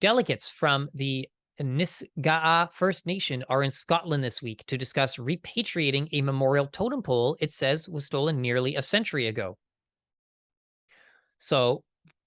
Delegates 0.00 0.50
from 0.50 0.88
the 0.94 1.28
Nisga'a 1.60 2.72
First 2.72 3.06
Nation 3.06 3.44
are 3.48 3.62
in 3.62 3.70
Scotland 3.70 4.24
this 4.24 4.42
week 4.42 4.64
to 4.66 4.76
discuss 4.76 5.16
repatriating 5.16 6.08
a 6.12 6.22
memorial 6.22 6.66
totem 6.66 7.02
pole 7.02 7.36
it 7.40 7.52
says 7.52 7.88
was 7.88 8.06
stolen 8.06 8.40
nearly 8.40 8.74
a 8.74 8.82
century 8.82 9.28
ago. 9.28 9.56
So, 11.38 11.84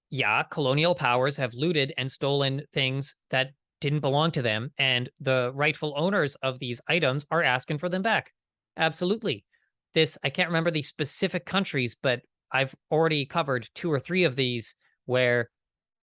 yeah, 0.09 0.43
colonial 0.43 0.95
powers 0.95 1.35
have 1.37 1.53
looted 1.53 1.93
and 1.97 2.09
stolen 2.09 2.61
things 2.73 3.15
that 3.29 3.49
didn't 3.81 3.99
belong 3.99 4.31
to 4.31 4.41
them, 4.41 4.71
and 4.77 5.09
the 5.19 5.51
rightful 5.53 5.93
owners 5.95 6.35
of 6.35 6.59
these 6.59 6.81
items 6.87 7.25
are 7.31 7.43
asking 7.43 7.77
for 7.77 7.89
them 7.89 8.01
back. 8.01 8.33
Absolutely. 8.77 9.45
This, 9.93 10.17
I 10.23 10.29
can't 10.29 10.49
remember 10.49 10.71
the 10.71 10.81
specific 10.81 11.45
countries, 11.45 11.95
but 12.01 12.21
I've 12.51 12.75
already 12.91 13.25
covered 13.25 13.67
two 13.75 13.91
or 13.91 13.99
three 13.99 14.23
of 14.23 14.35
these 14.35 14.75
where 15.05 15.49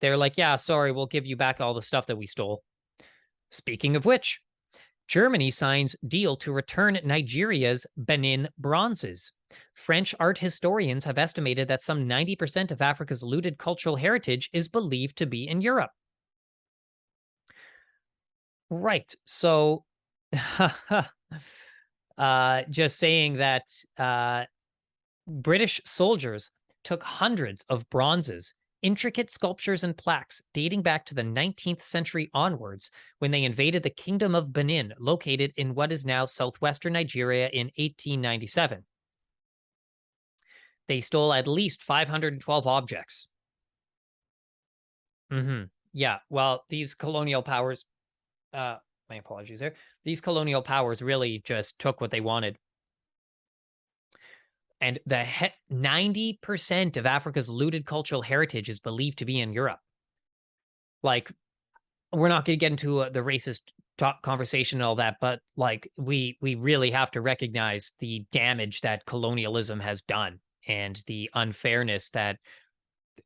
they're 0.01 0.17
like, 0.17 0.37
yeah, 0.37 0.57
sorry, 0.57 0.93
we'll 0.93 1.07
give 1.07 1.27
you 1.27 1.37
back 1.37 1.61
all 1.61 1.75
the 1.75 1.83
stuff 1.83 2.07
that 2.07 2.17
we 2.17 2.27
stole. 2.27 2.63
Speaking 3.51 3.97
of 3.97 4.05
which, 4.05 4.41
Germany 5.09 5.51
signs 5.51 5.95
deal 6.07 6.37
to 6.39 6.53
return 6.53 6.99
Nigeria's 7.05 7.87
Benin 7.97 8.49
bronzes. 8.59 9.33
French 9.75 10.15
art 10.19 10.39
historians 10.39 11.05
have 11.05 11.19
estimated 11.19 11.69
that 11.69 11.83
some 11.83 12.09
90% 12.09 12.71
of 12.71 12.81
Africa's 12.81 13.23
looted 13.23 13.59
cultural 13.59 13.97
heritage 13.97 14.49
is 14.53 14.69
believed 14.69 15.19
to 15.19 15.27
be 15.27 15.47
in 15.47 15.61
Europe. 15.61 15.91
Right. 18.73 19.15
So, 19.27 19.85
uh, 22.19 22.63
just 22.71 22.99
saying 22.99 23.35
that 23.35 23.65
uh, 23.99 24.45
British 25.29 25.79
soldiers 25.85 26.51
took 26.83 27.03
hundreds 27.03 27.67
of 27.69 27.87
bronzes, 27.91 28.55
intricate 28.81 29.31
sculptures, 29.31 29.85
and 29.85 29.95
plaques 29.95 30.41
dating 30.55 30.81
back 30.81 31.05
to 31.05 31.15
the 31.15 31.23
19th 31.23 31.83
century 31.83 32.31
onwards 32.33 32.91
when 33.19 33.31
they 33.31 33.45
invaded 33.45 33.83
the 33.83 33.91
Kingdom 33.91 34.35
of 34.35 34.55
Benin, 34.55 34.95
located 34.99 35.53
in 35.59 35.75
what 35.75 35.93
is 35.93 36.07
now 36.07 36.25
southwestern 36.25 36.95
Nigeria 36.95 37.49
in 37.49 37.67
1897. 37.77 38.87
They 40.89 41.03
stole 41.03 41.35
at 41.35 41.47
least 41.47 41.83
512 41.83 42.67
objects. 42.67 43.29
Mm-hmm. 45.31 45.65
Yeah, 45.93 46.21
well, 46.31 46.65
these 46.71 46.95
colonial 46.95 47.43
powers 47.43 47.85
uh, 48.53 48.77
my 49.09 49.17
apologies 49.17 49.61
there. 49.61 49.75
These 50.05 50.21
colonial 50.21 50.63
powers 50.63 51.03
really 51.03 51.43
just 51.45 51.79
took 51.79 52.01
what 52.01 52.11
they 52.11 52.21
wanted. 52.21 52.59
And 54.81 54.99
the 55.07 55.25
he- 55.25 55.53
90% 55.71 56.97
of 56.97 57.07
Africa's 57.07 57.49
looted 57.49 57.87
cultural 57.87 58.23
heritage 58.23 58.69
is 58.69 58.81
believed 58.81 59.19
to 59.19 59.25
be 59.25 59.39
in 59.41 59.53
Europe. 59.53 59.79
Like, 61.03 61.31
we're 62.13 62.29
not 62.29 62.45
going 62.45 62.59
to 62.59 62.61
get 62.61 62.73
into 62.73 63.01
uh, 63.01 63.11
the 63.11 63.21
racist 63.21 63.61
talk 63.97 64.23
conversation 64.23 64.79
and 64.81 64.85
all 64.85 64.97
that, 64.97 65.17
but 65.21 65.41
like, 65.57 65.89
we 65.97 66.37
we 66.41 66.57
really 66.57 66.91
have 66.91 67.11
to 67.13 67.21
recognize 67.21 67.93
the 68.01 68.25
damage 68.33 68.81
that 68.81 69.07
colonialism 69.07 69.79
has 69.81 70.03
done 70.03 70.41
and 70.67 71.03
the 71.07 71.31
unfairness 71.35 72.11
that 72.11 72.39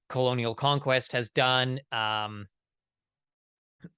colonial 0.09 0.55
conquest 0.55 1.13
has 1.13 1.31
done. 1.31 1.81
Um, 1.93 2.47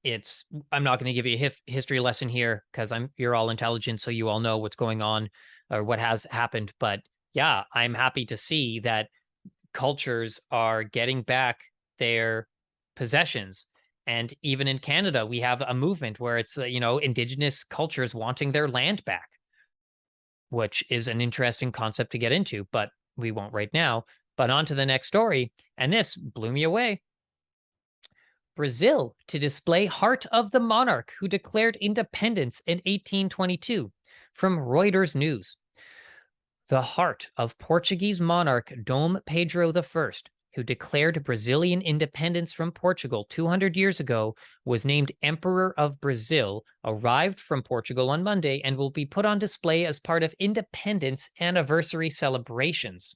it's 0.05 0.45
i'm 0.73 0.85
not 0.85 0.99
going 0.99 1.11
to 1.11 1.13
give 1.13 1.27
you 1.27 1.35
a 1.35 1.39
hif- 1.39 1.63
history 1.67 2.01
lesson 2.01 2.29
here 2.29 2.65
because 2.73 2.93
i'm 2.93 3.11
you're 3.17 3.35
all 3.35 3.51
intelligent 3.51 4.01
so 4.01 4.11
you 4.11 4.29
all 4.29 4.41
know 4.41 4.59
what's 4.59 4.77
going 4.77 5.03
on 5.03 5.29
or 5.71 5.83
what 5.83 5.99
has 5.99 6.27
happened 6.31 6.73
but 6.79 7.01
yeah 7.35 7.65
i'm 7.75 7.95
happy 7.95 8.25
to 8.25 8.37
see 8.37 8.81
that 8.81 9.09
cultures 9.75 10.41
are 10.51 10.83
getting 10.83 11.23
back 11.23 11.61
their 11.99 12.49
possessions 12.97 13.67
and 14.07 14.35
even 14.43 14.67
in 14.67 14.79
canada 14.79 15.27
we 15.27 15.41
have 15.41 15.61
a 15.63 15.75
movement 15.75 16.19
where 16.21 16.39
it's 16.39 16.59
uh, 16.59 16.65
you 16.65 16.81
know 16.81 16.99
indigenous 16.99 17.65
cultures 17.65 18.15
wanting 18.15 18.53
their 18.53 18.69
land 18.69 19.05
back 19.05 19.29
which 20.51 20.83
is 20.89 21.09
an 21.09 21.21
interesting 21.21 21.71
concept 21.71 22.13
to 22.13 22.19
get 22.19 22.33
into 22.33 22.67
but 22.73 22.91
we 23.19 23.33
won't 23.33 23.53
right 23.53 23.71
now. 23.75 24.05
But 24.37 24.51
on 24.51 24.65
to 24.67 24.75
the 24.75 24.87
next 24.87 25.09
story 25.09 25.53
and 25.77 25.93
this 25.93 26.15
blew 26.15 26.53
me 26.53 26.63
away 26.63 27.03
Brazil 28.59 29.15
to 29.29 29.39
display 29.39 29.87
Heart 29.87 30.27
of 30.33 30.51
the 30.51 30.59
Monarch, 30.59 31.13
who 31.21 31.29
declared 31.29 31.77
independence 31.77 32.61
in 32.67 32.79
1822, 32.79 33.93
from 34.33 34.59
Reuters 34.59 35.15
News. 35.15 35.57
The 36.69 36.83
heart 36.83 37.31
of 37.37 37.57
Portuguese 37.59 38.21
monarch 38.21 38.73
Dom 38.83 39.21
Pedro 39.27 39.73
I, 39.73 40.11
who 40.57 40.65
declared 40.65 41.23
Brazilian 41.23 41.81
independence 41.81 42.53
from 42.53 42.73
Portugal 42.73 43.27
200 43.31 43.77
years 43.77 44.01
ago, 44.01 44.35
was 44.65 44.85
named 44.85 45.13
Emperor 45.23 45.73
of 45.79 46.01
Brazil, 46.01 46.65
arrived 46.85 47.39
from 47.39 47.63
Portugal 47.63 48.11
on 48.11 48.25
Monday, 48.25 48.61
and 48.65 48.77
will 48.77 48.91
be 48.91 49.07
put 49.07 49.25
on 49.25 49.39
display 49.39 49.87
as 49.87 50.01
part 50.01 50.25
of 50.25 50.35
independence 50.41 51.31
anniversary 51.39 52.11
celebrations. 52.11 53.15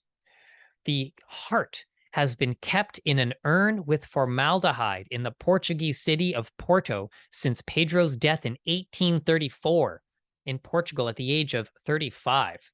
The 0.84 1.12
heart 1.26 1.84
has 2.12 2.34
been 2.34 2.54
kept 2.60 3.00
in 3.04 3.18
an 3.18 3.34
urn 3.44 3.84
with 3.84 4.04
formaldehyde 4.04 5.08
in 5.10 5.22
the 5.22 5.30
Portuguese 5.32 6.00
city 6.00 6.34
of 6.34 6.54
Porto 6.58 7.10
since 7.30 7.62
Pedro's 7.66 8.16
death 8.16 8.44
in 8.44 8.52
1834 8.64 10.02
in 10.46 10.58
Portugal 10.58 11.08
at 11.08 11.16
the 11.16 11.32
age 11.32 11.54
of 11.54 11.70
35. 11.86 12.70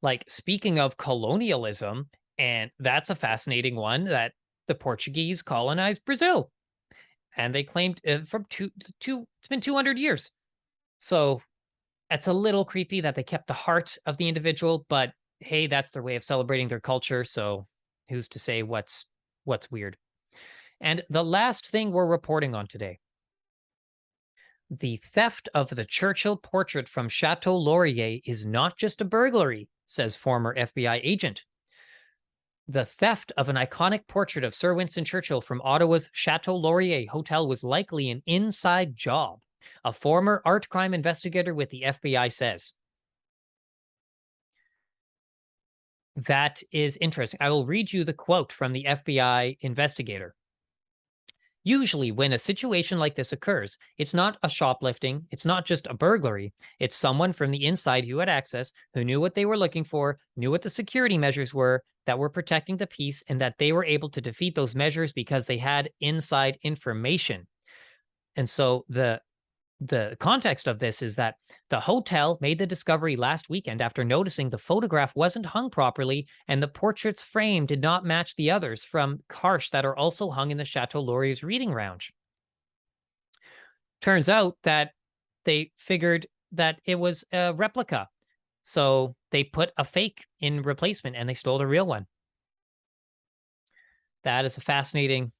Like, 0.00 0.24
speaking 0.28 0.78
of 0.78 0.96
colonialism, 0.96 2.08
and 2.38 2.70
that's 2.78 3.10
a 3.10 3.14
fascinating 3.14 3.76
one 3.76 4.04
that 4.04 4.32
the 4.68 4.74
Portuguese 4.74 5.42
colonized 5.42 6.04
Brazil. 6.04 6.50
And 7.36 7.54
they 7.54 7.64
claimed 7.64 8.00
uh, 8.06 8.20
from 8.24 8.46
two, 8.48 8.70
two, 9.00 9.26
it's 9.40 9.48
been 9.48 9.60
200 9.60 9.98
years. 9.98 10.30
So 11.00 11.42
it's 12.10 12.28
a 12.28 12.32
little 12.32 12.64
creepy 12.64 13.00
that 13.02 13.14
they 13.14 13.22
kept 13.22 13.48
the 13.48 13.54
heart 13.54 13.98
of 14.06 14.16
the 14.16 14.28
individual, 14.28 14.86
but 14.88 15.12
hey, 15.40 15.66
that's 15.66 15.90
their 15.90 16.02
way 16.02 16.16
of 16.16 16.24
celebrating 16.24 16.68
their 16.68 16.80
culture. 16.80 17.24
So 17.24 17.66
who's 18.08 18.28
to 18.28 18.38
say 18.38 18.62
what's 18.62 19.06
what's 19.44 19.70
weird? 19.70 19.96
And 20.80 21.02
the 21.10 21.24
last 21.24 21.68
thing 21.68 21.90
we're 21.90 22.06
reporting 22.06 22.54
on 22.54 22.66
today. 22.66 22.98
The 24.70 24.96
theft 24.96 25.48
of 25.54 25.70
the 25.70 25.86
Churchill 25.86 26.36
portrait 26.36 26.88
from 26.88 27.08
Chateau 27.08 27.56
Laurier 27.56 28.20
is 28.24 28.44
not 28.44 28.76
just 28.76 29.00
a 29.00 29.04
burglary, 29.04 29.68
says 29.86 30.14
former 30.14 30.54
FBI 30.54 31.00
agent. 31.02 31.44
The 32.68 32.84
theft 32.84 33.32
of 33.38 33.48
an 33.48 33.56
iconic 33.56 34.06
portrait 34.06 34.44
of 34.44 34.54
Sir 34.54 34.74
Winston 34.74 35.06
Churchill 35.06 35.40
from 35.40 35.62
Ottawa's 35.62 36.10
Chateau 36.12 36.54
Laurier 36.54 37.06
Hotel 37.08 37.48
was 37.48 37.64
likely 37.64 38.10
an 38.10 38.22
inside 38.26 38.94
job, 38.94 39.40
a 39.86 39.92
former 39.92 40.42
art 40.44 40.68
crime 40.68 40.92
investigator 40.92 41.54
with 41.54 41.70
the 41.70 41.84
FBI 41.86 42.30
says. 42.30 42.74
That 46.26 46.64
is 46.72 46.98
interesting. 47.00 47.38
I 47.40 47.50
will 47.50 47.64
read 47.64 47.92
you 47.92 48.02
the 48.02 48.12
quote 48.12 48.50
from 48.50 48.72
the 48.72 48.86
FBI 48.88 49.56
investigator. 49.60 50.34
Usually, 51.62 52.10
when 52.10 52.32
a 52.32 52.38
situation 52.38 52.98
like 52.98 53.14
this 53.14 53.32
occurs, 53.32 53.78
it's 53.98 54.14
not 54.14 54.36
a 54.42 54.48
shoplifting, 54.48 55.26
it's 55.30 55.46
not 55.46 55.64
just 55.64 55.86
a 55.86 55.94
burglary. 55.94 56.52
It's 56.80 56.96
someone 56.96 57.32
from 57.32 57.52
the 57.52 57.64
inside 57.64 58.04
who 58.04 58.18
had 58.18 58.28
access, 58.28 58.72
who 58.94 59.04
knew 59.04 59.20
what 59.20 59.34
they 59.34 59.44
were 59.44 59.56
looking 59.56 59.84
for, 59.84 60.18
knew 60.36 60.50
what 60.50 60.62
the 60.62 60.70
security 60.70 61.18
measures 61.18 61.54
were 61.54 61.84
that 62.06 62.18
were 62.18 62.30
protecting 62.30 62.78
the 62.78 62.86
piece, 62.88 63.22
and 63.28 63.40
that 63.40 63.58
they 63.58 63.70
were 63.70 63.84
able 63.84 64.08
to 64.08 64.20
defeat 64.20 64.56
those 64.56 64.74
measures 64.74 65.12
because 65.12 65.46
they 65.46 65.58
had 65.58 65.90
inside 66.00 66.58
information. 66.62 67.46
And 68.34 68.50
so 68.50 68.84
the 68.88 69.20
the 69.80 70.16
context 70.18 70.66
of 70.66 70.80
this 70.80 71.02
is 71.02 71.14
that 71.16 71.36
the 71.70 71.78
hotel 71.78 72.36
made 72.40 72.58
the 72.58 72.66
discovery 72.66 73.14
last 73.14 73.48
weekend 73.48 73.80
after 73.80 74.02
noticing 74.02 74.50
the 74.50 74.58
photograph 74.58 75.14
wasn't 75.14 75.46
hung 75.46 75.70
properly 75.70 76.26
and 76.48 76.60
the 76.62 76.68
portrait's 76.68 77.22
frame 77.22 77.64
did 77.64 77.80
not 77.80 78.04
match 78.04 78.34
the 78.34 78.50
others 78.50 78.84
from 78.84 79.20
Karsh 79.28 79.70
that 79.70 79.84
are 79.84 79.96
also 79.96 80.30
hung 80.30 80.50
in 80.50 80.58
the 80.58 80.64
Chateau 80.64 81.00
Laurier's 81.00 81.44
reading 81.44 81.72
lounge. 81.72 82.12
Turns 84.00 84.28
out 84.28 84.56
that 84.64 84.90
they 85.44 85.70
figured 85.76 86.26
that 86.52 86.80
it 86.84 86.96
was 86.96 87.24
a 87.32 87.54
replica. 87.54 88.08
So 88.62 89.14
they 89.30 89.44
put 89.44 89.70
a 89.76 89.84
fake 89.84 90.26
in 90.40 90.62
replacement 90.62 91.14
and 91.14 91.28
they 91.28 91.34
stole 91.34 91.58
the 91.58 91.66
real 91.66 91.86
one. 91.86 92.06
That 94.24 94.44
is 94.44 94.56
a 94.56 94.60
fascinating, 94.60 95.30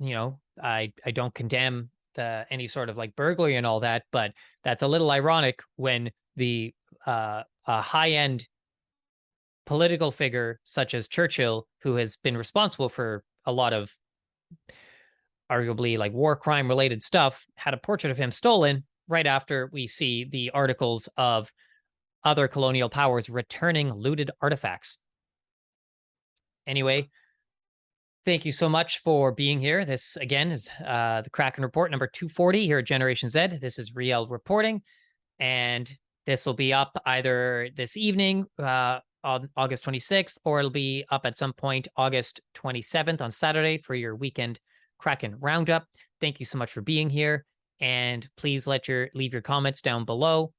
you 0.00 0.14
know, 0.14 0.40
I 0.60 0.92
I 1.06 1.12
don't 1.12 1.34
condemn 1.34 1.90
the 2.14 2.46
any 2.50 2.68
sort 2.68 2.88
of 2.88 2.96
like 2.96 3.16
burglary 3.16 3.56
and 3.56 3.66
all 3.66 3.80
that, 3.80 4.04
but 4.12 4.32
that's 4.62 4.82
a 4.82 4.88
little 4.88 5.10
ironic 5.10 5.60
when 5.76 6.10
the 6.36 6.74
uh, 7.06 7.42
high 7.66 8.10
end 8.10 8.46
political 9.66 10.10
figure 10.10 10.60
such 10.64 10.94
as 10.94 11.08
Churchill, 11.08 11.66
who 11.82 11.96
has 11.96 12.16
been 12.16 12.36
responsible 12.36 12.88
for 12.88 13.24
a 13.46 13.52
lot 13.52 13.72
of 13.72 13.92
arguably 15.50 15.98
like 15.98 16.12
war 16.12 16.36
crime 16.36 16.68
related 16.68 17.02
stuff, 17.02 17.44
had 17.56 17.74
a 17.74 17.78
portrait 17.78 18.10
of 18.10 18.18
him 18.18 18.30
stolen 18.30 18.84
right 19.08 19.26
after 19.26 19.68
we 19.72 19.86
see 19.86 20.24
the 20.24 20.50
articles 20.50 21.08
of 21.16 21.52
other 22.24 22.48
colonial 22.48 22.88
powers 22.88 23.28
returning 23.28 23.92
looted 23.92 24.30
artifacts. 24.40 24.98
Anyway, 26.66 27.10
thank 28.24 28.44
you 28.44 28.52
so 28.52 28.68
much 28.68 28.98
for 28.98 29.32
being 29.32 29.60
here. 29.60 29.84
This 29.84 30.16
again 30.16 30.50
is 30.50 30.68
uh, 30.86 31.22
the 31.22 31.30
Kraken 31.30 31.62
Report 31.62 31.90
number 31.90 32.06
240 32.06 32.66
here 32.66 32.78
at 32.78 32.86
Generation 32.86 33.28
Z. 33.28 33.58
This 33.60 33.78
is 33.78 33.94
Riel 33.94 34.26
reporting, 34.26 34.82
and 35.38 35.90
this 36.26 36.46
will 36.46 36.54
be 36.54 36.72
up 36.72 36.96
either 37.06 37.68
this 37.76 37.96
evening 37.96 38.46
uh, 38.58 39.00
on 39.22 39.48
August 39.56 39.84
26th, 39.84 40.38
or 40.44 40.58
it'll 40.58 40.70
be 40.70 41.04
up 41.10 41.26
at 41.26 41.36
some 41.36 41.52
point 41.52 41.88
August 41.96 42.40
27th 42.56 43.20
on 43.20 43.30
Saturday 43.30 43.78
for 43.78 43.94
your 43.94 44.16
weekend 44.16 44.58
Kraken 44.98 45.36
Roundup. 45.40 45.84
Thank 46.20 46.40
you 46.40 46.46
so 46.46 46.58
much 46.58 46.72
for 46.72 46.80
being 46.80 47.10
here, 47.10 47.44
and 47.80 48.26
please 48.36 48.66
let 48.66 48.88
your 48.88 49.08
leave 49.14 49.32
your 49.32 49.42
comments 49.42 49.82
down 49.82 50.04
below. 50.04 50.52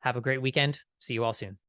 Have 0.00 0.16
a 0.16 0.20
great 0.20 0.42
weekend. 0.42 0.78
See 1.00 1.14
you 1.14 1.24
all 1.24 1.32
soon. 1.32 1.61